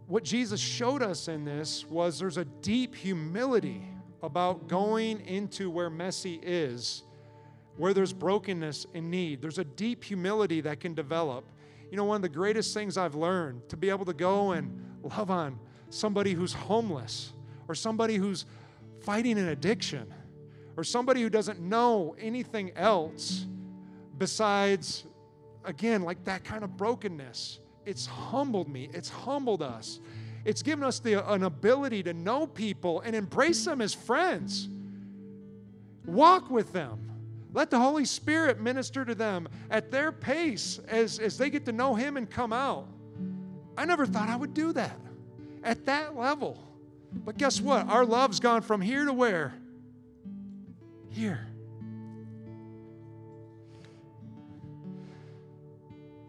what 0.06 0.22
Jesus 0.22 0.60
showed 0.60 1.02
us 1.02 1.28
in 1.28 1.44
this 1.44 1.86
was 1.86 2.18
there's 2.18 2.36
a 2.36 2.44
deep 2.44 2.94
humility 2.94 3.82
about 4.22 4.68
going 4.68 5.20
into 5.26 5.70
where 5.70 5.88
messy 5.88 6.38
is, 6.42 7.04
where 7.78 7.94
there's 7.94 8.12
brokenness 8.12 8.86
and 8.94 9.10
need. 9.10 9.40
There's 9.40 9.58
a 9.58 9.64
deep 9.64 10.04
humility 10.04 10.60
that 10.60 10.80
can 10.80 10.92
develop. 10.92 11.44
You 11.90 11.96
know, 11.96 12.04
one 12.04 12.16
of 12.16 12.22
the 12.22 12.28
greatest 12.28 12.74
things 12.74 12.98
I've 12.98 13.14
learned 13.14 13.66
to 13.70 13.78
be 13.78 13.88
able 13.88 14.04
to 14.04 14.12
go 14.12 14.52
and 14.52 14.78
love 15.02 15.30
on 15.30 15.58
somebody 15.88 16.34
who's 16.34 16.52
homeless 16.52 17.32
or 17.66 17.74
somebody 17.74 18.16
who's 18.16 18.44
fighting 19.00 19.38
an 19.38 19.48
addiction 19.48 20.12
or 20.76 20.84
somebody 20.84 21.22
who 21.22 21.30
doesn't 21.30 21.60
know 21.60 22.14
anything 22.18 22.72
else 22.76 23.46
besides, 24.18 25.04
again, 25.64 26.02
like 26.02 26.24
that 26.24 26.44
kind 26.44 26.64
of 26.64 26.76
brokenness. 26.76 27.58
It's 27.84 28.06
humbled 28.06 28.68
me, 28.68 28.88
it's 28.92 29.08
humbled 29.08 29.62
us. 29.62 30.00
It's 30.44 30.62
given 30.62 30.84
us 30.84 30.98
the, 30.98 31.28
an 31.32 31.44
ability 31.44 32.02
to 32.04 32.14
know 32.14 32.46
people 32.46 33.00
and 33.02 33.14
embrace 33.14 33.64
them 33.64 33.80
as 33.80 33.94
friends. 33.94 34.68
Walk 36.04 36.50
with 36.50 36.72
them. 36.72 37.10
Let 37.52 37.70
the 37.70 37.78
Holy 37.78 38.04
Spirit 38.04 38.60
minister 38.60 39.04
to 39.04 39.14
them 39.14 39.46
at 39.70 39.90
their 39.90 40.10
pace 40.10 40.80
as, 40.88 41.18
as 41.18 41.38
they 41.38 41.50
get 41.50 41.64
to 41.66 41.72
know 41.72 41.94
Him 41.94 42.16
and 42.16 42.28
come 42.28 42.52
out. 42.52 42.88
I 43.76 43.84
never 43.84 44.06
thought 44.06 44.28
I 44.28 44.36
would 44.36 44.54
do 44.54 44.72
that 44.72 44.98
at 45.62 45.84
that 45.86 46.16
level. 46.16 46.58
But 47.12 47.36
guess 47.38 47.60
what? 47.60 47.88
Our 47.88 48.04
love's 48.04 48.40
gone 48.40 48.62
from 48.62 48.80
here 48.80 49.04
to 49.04 49.12
where? 49.12 49.54
Here. 51.12 51.46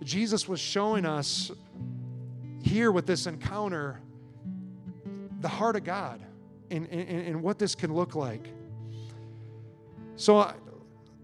Jesus 0.04 0.48
was 0.48 0.60
showing 0.60 1.06
us 1.06 1.52
here 2.62 2.92
with 2.92 3.06
this 3.06 3.26
encounter 3.26 4.02
the 5.40 5.48
heart 5.48 5.76
of 5.76 5.84
God 5.84 6.22
and, 6.72 6.88
and, 6.90 7.28
and 7.28 7.44
what 7.44 7.60
this 7.60 7.76
can 7.76 7.94
look 7.94 8.16
like. 8.16 8.48
So 10.16 10.38
I, 10.38 10.54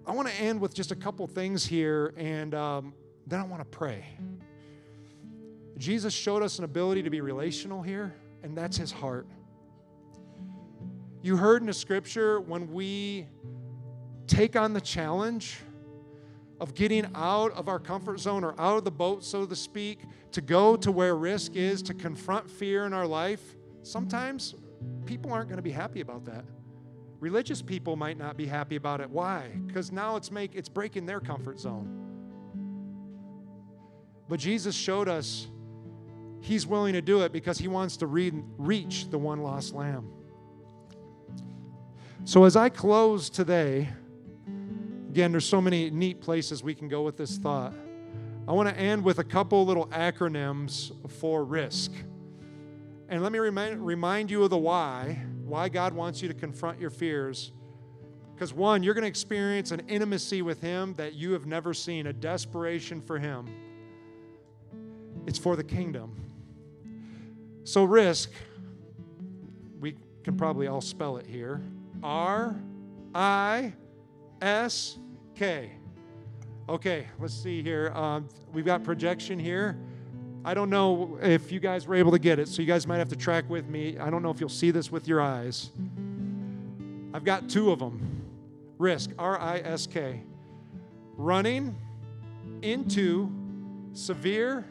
I 0.06 0.12
want 0.14 0.28
to 0.28 0.34
end 0.36 0.60
with 0.60 0.74
just 0.74 0.92
a 0.92 0.96
couple 0.96 1.28
things 1.28 1.66
here, 1.66 2.14
and 2.18 2.56
um, 2.56 2.94
then 3.28 3.40
I 3.40 3.44
want 3.44 3.62
to 3.62 3.78
pray. 3.78 4.06
Jesus 5.78 6.14
showed 6.14 6.44
us 6.44 6.60
an 6.60 6.66
ability 6.66 7.04
to 7.04 7.10
be 7.10 7.22
relational 7.22 7.82
here, 7.82 8.14
and 8.44 8.58
that's 8.58 8.76
his 8.78 8.92
heart. 8.92 9.28
You 11.22 11.36
heard 11.36 11.62
in 11.62 11.68
the 11.68 11.74
scripture 11.74 12.40
when 12.40 12.72
we 12.72 13.28
take 14.28 14.56
on 14.56 14.74
the 14.74 14.82
challenge 14.82 15.58
of 16.62 16.76
getting 16.76 17.08
out 17.16 17.52
of 17.54 17.68
our 17.68 17.80
comfort 17.80 18.20
zone 18.20 18.44
or 18.44 18.54
out 18.60 18.78
of 18.78 18.84
the 18.84 18.92
boat, 18.92 19.24
so 19.24 19.46
to 19.46 19.56
speak, 19.56 20.00
to 20.32 20.42
go 20.42 20.76
to 20.78 20.92
where 20.92 21.16
risk 21.16 21.56
is, 21.56 21.82
to 21.84 21.94
confront 21.94 22.50
fear 22.50 22.86
in 22.86 22.94
our 22.94 23.08
life, 23.08 23.42
sometimes 23.84 24.56
people 25.06 25.32
aren't 25.34 25.50
going 25.50 25.58
to 25.58 25.64
be 25.64 25.72
happy 25.72 26.02
about 26.02 26.26
that. 26.26 26.46
Religious 27.20 27.62
people 27.62 27.96
might 27.96 28.18
not 28.18 28.38
be 28.38 28.46
happy 28.46 28.78
about 28.78 29.02
it. 29.02 29.10
Why? 29.10 29.50
Because 29.68 29.92
now 29.92 30.16
it's 30.16 30.32
make 30.32 30.56
it's 30.56 30.70
breaking 30.70 31.06
their 31.06 31.20
comfort 31.20 31.60
zone. 31.60 31.96
But 34.30 34.40
Jesus 34.40 34.76
showed 34.76 35.10
us 35.10 35.48
he's 36.40 36.66
willing 36.66 36.94
to 36.94 37.02
do 37.02 37.24
it 37.24 37.34
because 37.34 37.58
he 37.58 37.68
wants 37.68 37.98
to 37.98 38.08
re- 38.08 38.32
reach 38.58 39.10
the 39.10 39.18
one 39.18 39.42
lost 39.42 39.74
lamb. 39.74 40.10
So 42.26 42.44
as 42.44 42.56
I 42.56 42.70
close 42.70 43.30
today, 43.30 43.90
again, 45.10 45.32
there's 45.32 45.46
so 45.46 45.62
many 45.62 45.90
neat 45.90 46.22
places 46.22 46.62
we 46.62 46.76
can 46.76 46.88
go 46.88 47.02
with 47.02 47.18
this 47.18 47.38
thought. 47.38 47.74
I 48.48 48.52
want 48.52 48.70
to 48.70 48.78
end 48.78 49.04
with 49.04 49.20
a 49.20 49.24
couple 49.24 49.66
little 49.66 49.88
acronyms 49.88 50.92
for 51.20 51.44
risk. 51.44 51.92
And 53.08 53.24
let 53.24 53.32
me 53.32 53.40
remind, 53.40 53.84
remind 53.84 54.30
you 54.30 54.44
of 54.44 54.50
the 54.50 54.58
why, 54.58 55.24
why 55.46 55.70
God 55.70 55.94
wants 55.94 56.22
you 56.22 56.28
to 56.28 56.34
confront 56.34 56.80
your 56.80 56.90
fears. 56.90 57.52
Because 58.36 58.54
one, 58.54 58.84
you're 58.84 58.94
going 58.94 59.04
to 59.04 59.08
experience 59.10 59.72
an 59.72 59.82
intimacy 59.88 60.42
with 60.42 60.62
Him 60.62 60.94
that 60.96 61.14
you 61.14 61.32
have 61.32 61.46
never 61.46 61.74
seen, 61.74 62.08
a 62.08 62.14
desperation 62.14 63.02
for 63.02 63.18
Him. 63.18 63.50
It's 65.26 65.40
for 65.40 65.56
the 65.56 65.64
kingdom. 65.64 66.16
So, 67.64 67.84
risk, 67.84 68.32
we 69.80 69.96
can 70.24 70.38
probably 70.38 70.68
all 70.68 70.82
spell 70.82 71.18
it 71.18 71.26
here 71.26 71.62
R 72.04 72.60
I 73.14 73.74
S 74.42 74.98
K. 75.36 75.72
Okay, 76.68 77.08
let's 77.20 77.34
see 77.34 77.64
here. 77.64 77.92
Um, 77.96 78.30
we've 78.54 78.66
got 78.66 78.84
projection 78.84 79.40
here. 79.40 79.78
I 80.46 80.54
don't 80.54 80.70
know 80.70 81.18
if 81.22 81.52
you 81.52 81.60
guys 81.60 81.88
were 81.88 81.96
able 81.96 82.12
to 82.12 82.20
get 82.20 82.40
it, 82.40 82.48
so 82.48 82.62
you 82.62 82.68
guys 82.68 82.88
might 82.88 82.98
have 82.98 83.10
to 83.10 83.16
track 83.16 83.50
with 83.50 83.68
me. 83.68 83.98
I 83.98 84.10
don't 84.10 84.24
know 84.24 84.30
if 84.30 84.40
you'll 84.40 84.50
see 84.50 84.72
this 84.72 84.92
with 84.92 85.08
your 85.08 85.20
eyes. 85.20 85.72
I've 87.14 87.24
got 87.26 87.50
two 87.50 87.72
of 87.72 87.80
them. 87.80 88.24
Risk, 88.78 89.12
R 89.18 89.40
I 89.40 89.58
S 89.60 89.88
K. 89.88 90.22
Running 91.18 91.76
into 92.62 93.30
severe. 93.94 94.66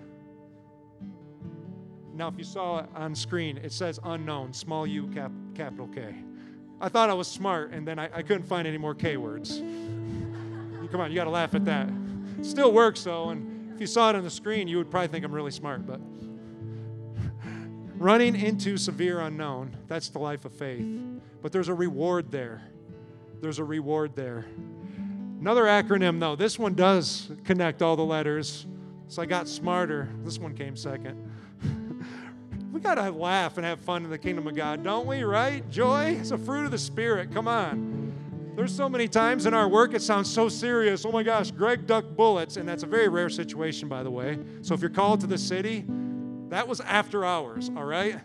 Now, 2.15 2.29
if 2.29 2.39
you 2.39 2.45
saw 2.45 2.79
it 2.79 2.87
on 2.95 3.15
screen, 3.15 3.59
it 3.59 3.73
says 3.73 4.01
unknown, 4.05 4.53
small 4.53 4.87
u, 4.87 5.09
cap, 5.09 5.31
capital 5.55 5.89
K. 5.89 6.15
I 6.81 6.89
thought 6.89 7.11
I 7.11 7.15
was 7.15 7.27
smart, 7.27 7.73
and 7.73 7.87
then 7.87 7.99
I, 7.99 8.09
I 8.13 8.23
couldn't 8.23 8.45
find 8.45 8.67
any 8.67 8.79
more 8.79 8.95
K 8.95 9.17
words. 9.17 9.59
Come 10.91 11.01
on, 11.01 11.11
you 11.11 11.17
got 11.17 11.25
to 11.25 11.31
laugh 11.31 11.55
at 11.55 11.65
that. 11.65 11.89
Still 12.43 12.73
works, 12.73 13.03
though, 13.03 13.31
and 13.31 13.75
if 13.75 13.81
you 13.81 13.87
saw 13.87 14.11
it 14.11 14.17
on 14.17 14.23
the 14.23 14.31
screen, 14.31 14.69
you 14.69 14.79
would 14.79 14.91
probably 14.91 15.09
think 15.09 15.25
I'm 15.25 15.33
really 15.33 15.51
smart, 15.51 15.87
but 15.87 16.01
running 17.97 18.37
into 18.37 18.77
severe 18.77 19.21
unknown, 19.21 19.77
that's 19.89 20.09
the 20.09 20.19
life 20.19 20.45
of 20.45 20.53
faith. 20.53 20.87
But 21.43 21.53
there's 21.53 21.69
a 21.69 21.75
reward 21.75 22.31
there. 22.31 22.63
There's 23.41 23.59
a 23.59 23.65
reward 23.65 24.15
there. 24.17 24.47
Another 25.41 25.65
acronym, 25.65 26.19
though, 26.19 26.37
this 26.37 26.59
one 26.59 26.75
does 26.75 27.31
connect 27.45 27.83
all 27.83 27.97
the 27.97 28.05
letters, 28.05 28.67
so 29.09 29.23
I 29.23 29.27
got 29.27 29.47
smarter. 29.47 30.09
This 30.25 30.39
one 30.39 30.55
came 30.55 30.77
second. 30.77 31.28
We 32.79 32.83
got 32.83 32.95
to 32.95 33.11
laugh 33.11 33.57
and 33.57 33.67
have 33.67 33.81
fun 33.81 34.05
in 34.05 34.11
the 34.11 34.19
kingdom 34.19 34.47
of 34.47 34.55
God, 34.55 34.85
don't 34.85 35.05
we, 35.05 35.25
right? 35.25 35.69
Joy 35.69 36.17
is 36.21 36.31
a 36.31 36.39
fruit 36.39 36.65
of 36.65 36.71
the 36.71 36.79
Spirit. 36.79 37.35
Come 37.35 37.49
on. 37.49 38.13
There's 38.55 38.73
so 38.73 38.89
many 38.89 39.09
times 39.09 39.47
in 39.47 39.55
our 39.55 39.69
work 39.69 39.95
it 39.95 40.03
sounds 40.03 40.33
so 40.33 40.49
serious. 40.49 41.05
Oh 41.05 41.11
my 41.11 41.25
gosh, 41.25 41.51
Greg 41.51 41.89
ducked 41.89 42.17
bullets. 42.17 42.57
And 42.57 42.69
that's 42.69 42.85
a 42.85 42.87
very 42.87 43.09
rare 43.09 43.31
situation, 43.31 43.89
by 43.89 44.05
the 44.05 44.13
way. 44.13 44.39
So 44.63 44.75
if 44.75 44.81
you're 44.81 44.91
called 44.91 45.19
to 45.23 45.27
the 45.27 45.39
city, 45.39 45.87
that 46.51 46.69
was 46.69 46.81
after 46.83 47.25
hours, 47.25 47.69
all 47.77 47.85
right? 47.85 48.21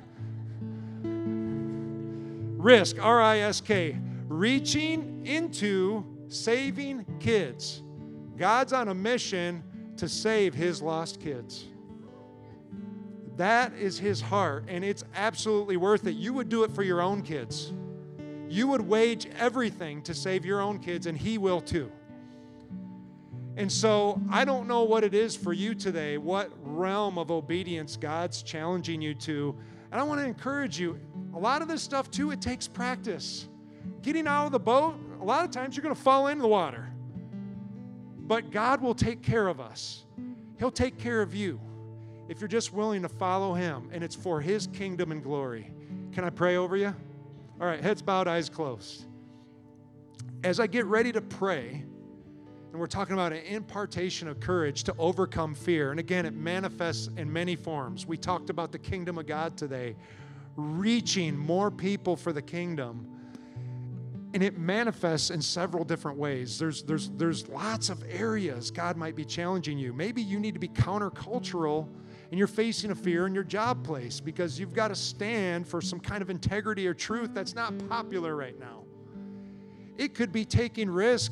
Risk, 2.62 3.04
R 3.04 3.24
I 3.24 3.40
S 3.40 3.60
K, 3.60 3.98
reaching 4.28 5.26
into 5.26 6.06
saving 6.28 7.08
kids. 7.20 7.82
God's 8.38 8.72
on 8.72 8.90
a 8.90 8.94
mission 8.94 9.64
to 9.98 10.08
save 10.08 10.54
his 10.54 10.80
lost 10.80 11.20
kids. 11.20 11.66
That 13.38 13.74
is 13.74 13.98
his 13.98 14.22
heart, 14.22 14.66
and 14.68 14.86
it's 14.86 15.04
absolutely 15.16 15.78
worth 15.78 16.06
it. 16.06 16.16
You 16.16 16.34
would 16.34 16.50
do 16.50 16.64
it 16.64 16.72
for 16.72 16.84
your 16.84 17.02
own 17.02 17.24
kids. 17.24 17.74
You 18.48 18.68
would 18.68 18.82
wage 18.82 19.28
everything 19.40 20.04
to 20.04 20.14
save 20.14 20.46
your 20.46 20.62
own 20.62 20.78
kids, 20.78 21.08
and 21.08 21.18
he 21.18 21.40
will 21.40 21.60
too. 21.60 21.92
And 23.58 23.72
so 23.72 24.22
I 24.30 24.46
don't 24.46 24.68
know 24.68 24.84
what 24.84 25.04
it 25.04 25.16
is 25.16 25.36
for 25.36 25.54
you 25.54 25.74
today, 25.74 26.18
what 26.18 26.52
realm 26.62 27.18
of 27.18 27.32
obedience 27.32 27.98
God's 27.98 28.44
challenging 28.44 29.02
you 29.02 29.16
to. 29.16 29.56
And 29.92 30.00
I 30.00 30.04
want 30.04 30.20
to 30.22 30.26
encourage 30.26 30.80
you 30.80 31.00
a 31.36 31.40
lot 31.40 31.62
of 31.64 31.68
this 31.68 31.82
stuff, 31.82 32.12
too, 32.12 32.32
it 32.32 32.42
takes 32.42 32.68
practice. 32.68 33.48
Getting 34.04 34.28
out 34.28 34.46
of 34.46 34.52
the 34.52 34.60
boat, 34.60 35.00
a 35.20 35.24
lot 35.24 35.44
of 35.44 35.52
times 35.52 35.76
you're 35.76 35.84
going 35.84 35.96
to 35.96 36.02
fall 36.02 36.28
into 36.28 36.44
the 36.44 36.48
water. 36.48 36.92
But 38.20 38.52
God 38.52 38.82
will 38.82 38.96
take 38.96 39.24
care 39.24 39.48
of 39.48 39.60
us, 39.60 40.06
He'll 40.60 40.72
take 40.72 41.00
care 41.00 41.22
of 41.22 41.34
you 41.34 41.60
if 42.30 42.40
you're 42.40 42.48
just 42.48 42.74
willing 42.74 43.02
to 43.02 43.10
follow 43.10 43.54
Him, 43.54 43.90
and 43.92 44.04
it's 44.04 44.16
for 44.16 44.42
His 44.42 44.68
kingdom 44.68 45.12
and 45.12 45.24
glory. 45.24 45.72
Can 46.12 46.24
I 46.24 46.30
pray 46.30 46.58
over 46.58 46.78
you? 46.78 46.94
All 47.60 47.68
right, 47.68 47.82
heads 47.82 48.02
bowed, 48.02 48.28
eyes 48.28 48.50
closed. 48.50 49.06
As 50.44 50.60
I 50.60 50.68
get 50.68 50.86
ready 50.86 51.12
to 51.12 51.22
pray, 51.22 51.84
and 52.74 52.80
we're 52.80 52.88
talking 52.88 53.14
about 53.14 53.32
an 53.32 53.44
impartation 53.46 54.28
of 54.28 54.40
courage 54.40 54.84
to 54.86 54.96
overcome 54.98 55.54
fear. 55.54 55.92
And 55.92 56.00
again, 56.00 56.26
it 56.26 56.34
manifests 56.34 57.08
in 57.18 57.32
many 57.32 57.56
forms. 57.56 58.08
We 58.08 58.18
talked 58.18 58.50
about 58.50 58.72
the 58.72 58.80
kingdom 58.80 59.20
of 59.20 59.28
God 59.28 59.56
today, 59.56 59.96
reaching 60.56 61.38
more 61.38 61.70
people 61.70 62.16
for 62.16 62.34
the 62.34 62.42
kingdom. 62.42 63.08
And 64.34 64.42
it 64.42 64.58
manifests 64.58 65.30
in 65.30 65.40
several 65.40 65.84
different 65.84 66.18
ways. 66.18 66.58
There's, 66.58 66.82
there's, 66.82 67.12
there's 67.12 67.48
lots 67.48 67.90
of 67.90 68.04
areas 68.10 68.72
God 68.72 68.98
might 68.98 69.16
be 69.16 69.24
challenging 69.24 69.78
you. 69.78 69.94
Maybe 69.94 70.24
you 70.24 70.40
need 70.40 70.56
to 70.56 70.60
be 70.60 70.70
countercultural 70.70 71.88
and 72.34 72.40
you're 72.40 72.48
facing 72.48 72.90
a 72.90 72.96
fear 72.96 73.28
in 73.28 73.36
your 73.36 73.44
job 73.44 73.84
place 73.84 74.20
because 74.20 74.60
you've 74.60 74.74
got 74.74 74.88
to 74.88 74.96
stand 74.96 75.68
for 75.68 75.82
some 75.82 76.00
kind 76.00 76.20
of 76.20 76.32
integrity 76.32 76.88
or 76.88 76.94
truth 76.96 77.30
that's 77.32 77.54
not 77.54 77.72
popular 77.88 78.36
right 78.36 78.60
now. 78.60 78.86
It 80.00 80.16
could 80.16 80.32
be 80.32 80.44
taking 80.44 80.90
risk 80.90 81.32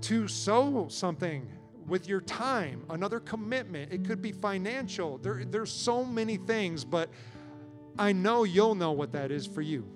to 0.00 0.26
sow 0.26 0.88
something 0.90 1.48
with 1.86 2.08
your 2.08 2.20
time, 2.20 2.82
another 2.90 3.20
commitment. 3.20 3.92
It 3.92 4.04
could 4.04 4.20
be 4.20 4.32
financial. 4.32 5.18
There, 5.18 5.44
there's 5.44 5.70
so 5.70 6.04
many 6.04 6.36
things, 6.36 6.84
but 6.84 7.10
I 7.96 8.10
know 8.10 8.42
you'll 8.42 8.74
know 8.74 8.90
what 8.90 9.12
that 9.12 9.30
is 9.30 9.46
for 9.46 9.62
you. 9.62 9.86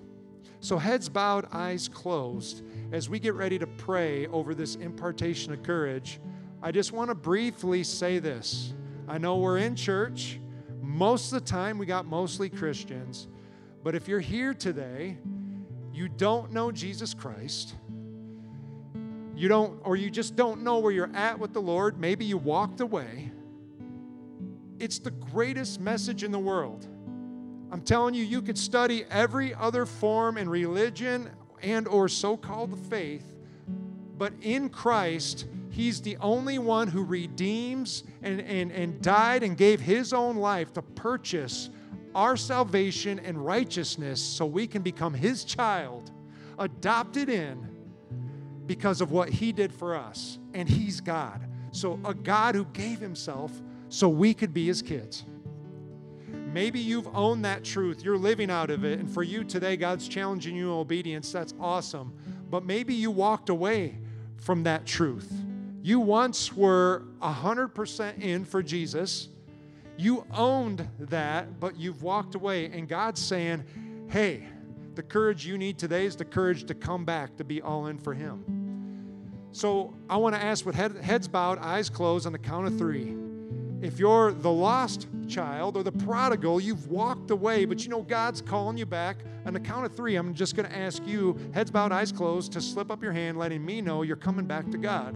So, 0.61 0.77
heads 0.77 1.09
bowed, 1.09 1.47
eyes 1.51 1.89
closed, 1.89 2.63
as 2.93 3.09
we 3.09 3.19
get 3.19 3.33
ready 3.33 3.59
to 3.59 3.67
pray 3.67 4.25
over 4.27 4.55
this 4.55 4.75
impartation 4.75 5.51
of 5.51 5.63
courage, 5.63 6.21
I 6.63 6.71
just 6.71 6.93
want 6.93 7.09
to 7.09 7.15
briefly 7.15 7.83
say 7.83 8.19
this. 8.19 8.73
I 9.09 9.17
know 9.17 9.37
we're 9.37 9.57
in 9.57 9.75
church. 9.75 10.39
Most 10.81 11.33
of 11.33 11.43
the 11.43 11.45
time, 11.49 11.79
we 11.79 11.87
got 11.87 12.05
mostly 12.05 12.47
Christians. 12.47 13.27
But 13.83 13.95
if 13.95 14.07
you're 14.07 14.19
here 14.19 14.53
today, 14.53 15.17
you 15.91 16.09
don't 16.09 16.51
know 16.51 16.71
Jesus 16.71 17.15
Christ, 17.15 17.73
you 19.35 19.47
don't, 19.47 19.79
or 19.83 19.95
you 19.95 20.11
just 20.11 20.35
don't 20.35 20.61
know 20.61 20.77
where 20.79 20.91
you're 20.91 21.09
at 21.15 21.39
with 21.39 21.53
the 21.53 21.61
Lord, 21.61 21.99
maybe 21.99 22.23
you 22.23 22.37
walked 22.37 22.81
away. 22.81 23.31
It's 24.77 24.99
the 24.99 25.11
greatest 25.11 25.79
message 25.79 26.23
in 26.23 26.31
the 26.31 26.39
world. 26.39 26.85
I'm 27.71 27.81
telling 27.81 28.13
you, 28.13 28.23
you 28.23 28.41
could 28.41 28.57
study 28.57 29.05
every 29.09 29.55
other 29.55 29.85
form 29.85 30.37
and 30.37 30.51
religion 30.51 31.31
and 31.63 31.87
or 31.87 32.07
so-called 32.07 32.77
faith, 32.89 33.33
but 34.17 34.33
in 34.41 34.69
Christ, 34.69 35.47
He's 35.69 36.01
the 36.01 36.17
only 36.17 36.57
one 36.57 36.87
who 36.87 37.03
redeems 37.03 38.03
and, 38.21 38.41
and, 38.41 38.71
and 38.71 39.01
died 39.01 39.43
and 39.43 39.55
gave 39.55 39.79
His 39.79 40.13
own 40.13 40.37
life 40.37 40.73
to 40.73 40.81
purchase 40.81 41.69
our 42.15 42.35
salvation 42.35 43.19
and 43.19 43.43
righteousness 43.45 44.21
so 44.21 44.45
we 44.45 44.65
can 44.65 44.81
become 44.81 45.13
His 45.13 45.43
child, 45.43 46.11
adopted 46.57 47.29
in 47.29 47.67
because 48.65 48.99
of 48.99 49.11
what 49.11 49.29
He 49.29 49.51
did 49.51 49.71
for 49.71 49.95
us. 49.95 50.39
And 50.53 50.67
He's 50.67 50.99
God. 50.99 51.45
So, 51.71 51.99
a 52.03 52.15
God 52.15 52.55
who 52.55 52.65
gave 52.65 52.99
Himself 52.99 53.51
so 53.89 54.09
we 54.09 54.33
could 54.33 54.53
be 54.53 54.65
His 54.65 54.81
kids. 54.81 55.23
Maybe 56.51 56.79
you've 56.79 57.07
owned 57.15 57.45
that 57.45 57.63
truth, 57.63 58.03
you're 58.03 58.17
living 58.17 58.49
out 58.49 58.71
of 58.71 58.83
it, 58.83 58.99
and 58.99 59.09
for 59.09 59.21
you 59.21 59.43
today, 59.43 59.77
God's 59.77 60.07
challenging 60.07 60.55
you 60.55 60.71
in 60.71 60.77
obedience. 60.77 61.31
That's 61.31 61.53
awesome. 61.59 62.11
But 62.49 62.65
maybe 62.65 62.95
you 62.95 63.11
walked 63.11 63.49
away 63.49 63.99
from 64.37 64.63
that 64.63 64.87
truth. 64.87 65.31
You 65.81 65.99
once 65.99 66.53
were 66.53 67.03
100% 67.21 68.21
in 68.21 68.45
for 68.45 68.61
Jesus. 68.61 69.29
You 69.97 70.25
owned 70.33 70.87
that, 70.99 71.59
but 71.59 71.77
you've 71.77 72.03
walked 72.03 72.35
away. 72.35 72.65
And 72.65 72.87
God's 72.87 73.21
saying, 73.21 73.63
hey, 74.09 74.47
the 74.95 75.03
courage 75.03 75.45
you 75.45 75.57
need 75.57 75.77
today 75.77 76.05
is 76.05 76.15
the 76.15 76.25
courage 76.25 76.65
to 76.65 76.73
come 76.73 77.05
back 77.05 77.37
to 77.37 77.43
be 77.43 77.61
all 77.61 77.87
in 77.87 77.97
for 77.97 78.13
Him. 78.13 78.43
So 79.51 79.93
I 80.09 80.17
want 80.17 80.35
to 80.35 80.41
ask 80.41 80.65
with 80.65 80.75
head, 80.75 80.95
heads 80.97 81.27
bowed, 81.27 81.57
eyes 81.59 81.89
closed 81.89 82.25
on 82.25 82.33
the 82.33 82.39
count 82.39 82.67
of 82.67 82.77
three. 82.77 83.15
If 83.81 83.97
you're 83.97 84.33
the 84.33 84.51
lost 84.51 85.07
child 85.27 85.77
or 85.77 85.83
the 85.83 85.91
prodigal, 85.91 86.59
you've 86.59 86.87
walked 86.87 87.31
away, 87.31 87.63
but 87.63 87.83
you 87.83 87.89
know 87.89 88.01
God's 88.01 88.41
calling 88.41 88.77
you 88.77 88.85
back. 88.85 89.17
On 89.45 89.53
the 89.53 89.59
count 89.59 89.85
of 89.85 89.95
three, 89.95 90.17
I'm 90.17 90.33
just 90.33 90.55
going 90.55 90.67
to 90.67 90.77
ask 90.77 91.05
you, 91.07 91.39
heads 91.53 91.71
bowed, 91.71 91.93
eyes 91.93 92.11
closed, 92.11 92.51
to 92.53 92.61
slip 92.61 92.91
up 92.91 93.01
your 93.01 93.13
hand, 93.13 93.37
letting 93.37 93.65
me 93.65 93.81
know 93.81 94.01
you're 94.01 94.17
coming 94.17 94.45
back 94.45 94.69
to 94.71 94.77
God. 94.77 95.15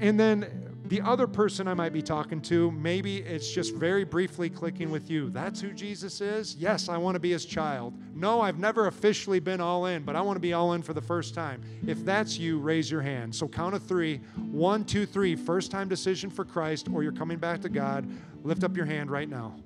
And 0.00 0.18
then 0.18 0.64
the 0.86 1.00
other 1.00 1.26
person 1.26 1.66
I 1.66 1.72
might 1.72 1.94
be 1.94 2.02
talking 2.02 2.42
to, 2.42 2.70
maybe 2.70 3.18
it's 3.18 3.50
just 3.50 3.74
very 3.74 4.04
briefly 4.04 4.50
clicking 4.50 4.90
with 4.90 5.10
you. 5.10 5.30
That's 5.30 5.60
who 5.60 5.72
Jesus 5.72 6.20
is? 6.20 6.56
Yes, 6.56 6.90
I 6.90 6.98
want 6.98 7.14
to 7.14 7.20
be 7.20 7.30
his 7.30 7.46
child. 7.46 7.94
No, 8.14 8.42
I've 8.42 8.58
never 8.58 8.86
officially 8.86 9.40
been 9.40 9.62
all 9.62 9.86
in, 9.86 10.02
but 10.02 10.14
I 10.14 10.20
want 10.20 10.36
to 10.36 10.40
be 10.40 10.52
all 10.52 10.74
in 10.74 10.82
for 10.82 10.92
the 10.92 11.00
first 11.00 11.34
time. 11.34 11.62
If 11.86 12.04
that's 12.04 12.38
you, 12.38 12.58
raise 12.58 12.90
your 12.90 13.00
hand. 13.00 13.34
So 13.34 13.48
count 13.48 13.74
of 13.74 13.82
three 13.82 14.18
one, 14.36 14.84
two, 14.84 15.06
three. 15.06 15.36
First 15.36 15.70
time 15.70 15.88
decision 15.88 16.28
for 16.28 16.44
Christ, 16.44 16.88
or 16.92 17.02
you're 17.02 17.12
coming 17.12 17.38
back 17.38 17.62
to 17.62 17.70
God. 17.70 18.06
Lift 18.42 18.62
up 18.62 18.76
your 18.76 18.86
hand 18.86 19.10
right 19.10 19.28
now. 19.28 19.56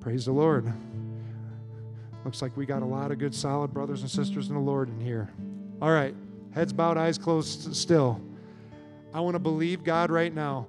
Praise 0.00 0.26
the 0.26 0.32
Lord. 0.32 0.72
Looks 2.24 2.40
like 2.40 2.56
we 2.56 2.64
got 2.64 2.82
a 2.82 2.86
lot 2.86 3.10
of 3.10 3.18
good, 3.18 3.34
solid 3.34 3.74
brothers 3.74 4.02
and 4.02 4.10
sisters 4.10 4.48
in 4.48 4.54
the 4.54 4.60
Lord 4.60 4.88
in 4.88 5.00
here. 5.00 5.30
All 5.82 5.90
right 5.90 6.14
heads 6.54 6.72
bowed, 6.72 6.96
eyes 6.96 7.18
closed 7.18 7.74
still. 7.74 8.20
I 9.12 9.20
want 9.20 9.34
to 9.34 9.40
believe 9.40 9.84
God 9.84 10.10
right 10.10 10.32
now. 10.32 10.68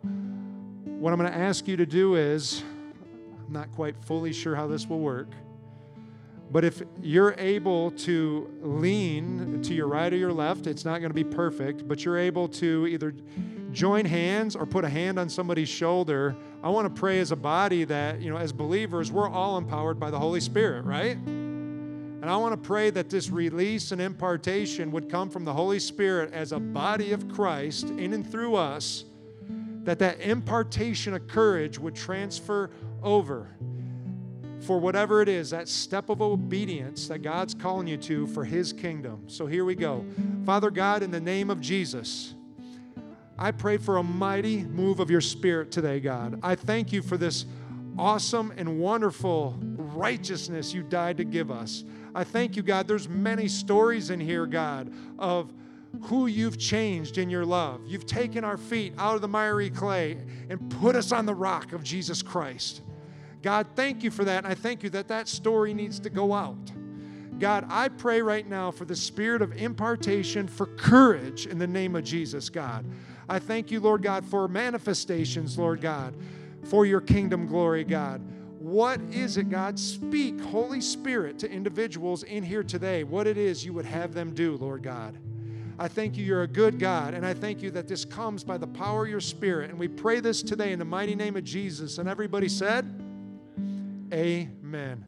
What 0.83 1.13
I'm 1.13 1.19
going 1.19 1.31
to 1.31 1.37
ask 1.37 1.67
you 1.67 1.77
to 1.77 1.85
do 1.85 2.15
is, 2.15 2.63
I'm 3.45 3.53
not 3.53 3.71
quite 3.71 3.95
fully 4.03 4.33
sure 4.33 4.55
how 4.55 4.67
this 4.67 4.87
will 4.87 4.99
work, 4.99 5.27
but 6.51 6.63
if 6.63 6.81
you're 7.01 7.35
able 7.37 7.91
to 7.91 8.49
lean 8.61 9.61
to 9.63 9.73
your 9.73 9.87
right 9.87 10.11
or 10.11 10.17
your 10.17 10.33
left, 10.33 10.67
it's 10.67 10.85
not 10.85 10.99
going 10.99 11.09
to 11.09 11.15
be 11.15 11.23
perfect, 11.23 11.87
but 11.87 12.05
you're 12.05 12.17
able 12.17 12.47
to 12.49 12.87
either 12.87 13.13
join 13.71 14.05
hands 14.05 14.55
or 14.55 14.65
put 14.65 14.85
a 14.85 14.89
hand 14.89 15.19
on 15.19 15.27
somebody's 15.27 15.69
shoulder. 15.69 16.35
I 16.63 16.69
want 16.69 16.93
to 16.93 16.99
pray 16.99 17.19
as 17.19 17.31
a 17.31 17.35
body 17.35 17.83
that, 17.83 18.21
you 18.21 18.29
know, 18.29 18.37
as 18.37 18.53
believers, 18.53 19.11
we're 19.11 19.29
all 19.29 19.57
empowered 19.57 19.99
by 19.99 20.11
the 20.11 20.19
Holy 20.19 20.39
Spirit, 20.39 20.85
right? 20.85 21.17
And 22.25 22.31
I 22.31 22.37
want 22.37 22.53
to 22.53 22.67
pray 22.67 22.89
that 22.89 23.11
this 23.11 23.29
release 23.29 23.91
and 23.91 24.01
impartation 24.01 24.91
would 24.93 25.11
come 25.11 25.29
from 25.29 25.45
the 25.45 25.53
Holy 25.53 25.77
Spirit 25.77 26.33
as 26.33 26.53
a 26.53 26.59
body 26.59 27.11
of 27.11 27.29
Christ 27.31 27.91
in 27.91 28.13
and 28.13 28.27
through 28.27 28.55
us, 28.55 29.05
that 29.83 29.99
that 29.99 30.19
impartation 30.21 31.13
of 31.13 31.27
courage 31.27 31.77
would 31.77 31.93
transfer 31.95 32.71
over 33.03 33.55
for 34.59 34.79
whatever 34.79 35.21
it 35.21 35.29
is, 35.29 35.51
that 35.51 35.67
step 35.67 36.09
of 36.09 36.19
obedience 36.19 37.07
that 37.09 37.19
God's 37.19 37.53
calling 37.53 37.85
you 37.85 37.97
to 37.97 38.25
for 38.25 38.43
His 38.43 38.73
kingdom. 38.73 39.25
So 39.27 39.45
here 39.45 39.63
we 39.63 39.75
go. 39.75 40.03
Father 40.47 40.71
God, 40.71 41.03
in 41.03 41.11
the 41.11 41.21
name 41.21 41.51
of 41.51 41.61
Jesus, 41.61 42.33
I 43.37 43.51
pray 43.51 43.77
for 43.77 43.97
a 43.97 44.03
mighty 44.03 44.63
move 44.63 44.99
of 44.99 45.11
your 45.11 45.21
Spirit 45.21 45.71
today, 45.71 45.99
God. 45.99 46.39
I 46.41 46.55
thank 46.55 46.91
you 46.91 47.03
for 47.03 47.17
this 47.17 47.45
awesome 47.99 48.51
and 48.57 48.79
wonderful 48.79 49.59
righteousness 49.61 50.73
you 50.73 50.81
died 50.81 51.17
to 51.17 51.23
give 51.23 51.51
us. 51.51 51.83
I 52.15 52.23
thank 52.23 52.55
you, 52.55 52.63
God. 52.63 52.87
There's 52.87 53.09
many 53.09 53.49
stories 53.49 54.09
in 54.09 54.21
here, 54.21 54.45
God, 54.45 54.91
of 55.19 55.53
who 56.03 56.27
you've 56.27 56.57
changed 56.57 57.17
in 57.17 57.29
your 57.29 57.45
love. 57.45 57.81
You've 57.85 58.05
taken 58.05 58.43
our 58.45 58.57
feet 58.57 58.93
out 58.97 59.15
of 59.15 59.21
the 59.21 59.27
miry 59.27 59.69
clay 59.69 60.17
and 60.49 60.69
put 60.79 60.95
us 60.95 61.11
on 61.11 61.25
the 61.25 61.35
rock 61.35 61.73
of 61.73 61.83
Jesus 61.83 62.21
Christ. 62.21 62.81
God, 63.41 63.67
thank 63.75 64.01
you 64.01 64.11
for 64.11 64.23
that. 64.23 64.45
And 64.45 64.47
I 64.47 64.55
thank 64.55 64.81
you 64.81 64.89
that 64.91 65.09
that 65.09 65.27
story 65.27 65.73
needs 65.73 65.99
to 65.99 66.09
go 66.09 66.33
out. 66.33 66.71
God, 67.37 67.65
I 67.69 67.89
pray 67.89 68.21
right 68.21 68.47
now 68.47 68.71
for 68.71 68.85
the 68.85 68.95
spirit 68.95 69.41
of 69.41 69.51
impartation, 69.57 70.47
for 70.47 70.67
courage 70.67 71.47
in 71.47 71.59
the 71.59 71.67
name 71.67 71.95
of 71.95 72.05
Jesus, 72.05 72.49
God. 72.49 72.85
I 73.27 73.39
thank 73.39 73.71
you, 73.71 73.81
Lord 73.81 74.01
God, 74.03 74.25
for 74.25 74.47
manifestations, 74.47 75.57
Lord 75.57 75.81
God, 75.81 76.15
for 76.63 76.85
your 76.85 77.01
kingdom 77.01 77.45
glory, 77.45 77.83
God. 77.83 78.21
What 78.65 78.99
is 79.11 79.37
it, 79.37 79.51
God? 79.51 79.77
Speak, 79.77 80.41
Holy 80.41 80.81
Spirit, 80.81 81.37
to 81.37 81.51
individuals 81.51 82.23
in 82.23 82.41
here 82.41 82.63
today, 82.63 83.03
what 83.03 83.27
it 83.27 83.37
is 83.37 83.63
you 83.63 83.73
would 83.73 83.85
have 83.85 84.15
them 84.15 84.33
do, 84.33 84.57
Lord 84.57 84.81
God. 84.81 85.19
I 85.77 85.87
thank 85.87 86.17
you, 86.17 86.25
you're 86.25 86.41
a 86.41 86.47
good 86.47 86.79
God, 86.79 87.13
and 87.13 87.23
I 87.23 87.35
thank 87.35 87.61
you 87.61 87.69
that 87.69 87.87
this 87.87 88.05
comes 88.05 88.43
by 88.43 88.57
the 88.57 88.65
power 88.65 89.03
of 89.03 89.09
your 89.11 89.19
Spirit. 89.19 89.69
And 89.69 89.77
we 89.77 89.87
pray 89.87 90.19
this 90.19 90.41
today 90.41 90.71
in 90.71 90.79
the 90.79 90.85
mighty 90.85 91.13
name 91.13 91.35
of 91.37 91.43
Jesus. 91.43 91.99
And 91.99 92.09
everybody 92.09 92.49
said, 92.49 92.85
Amen. 94.11 95.07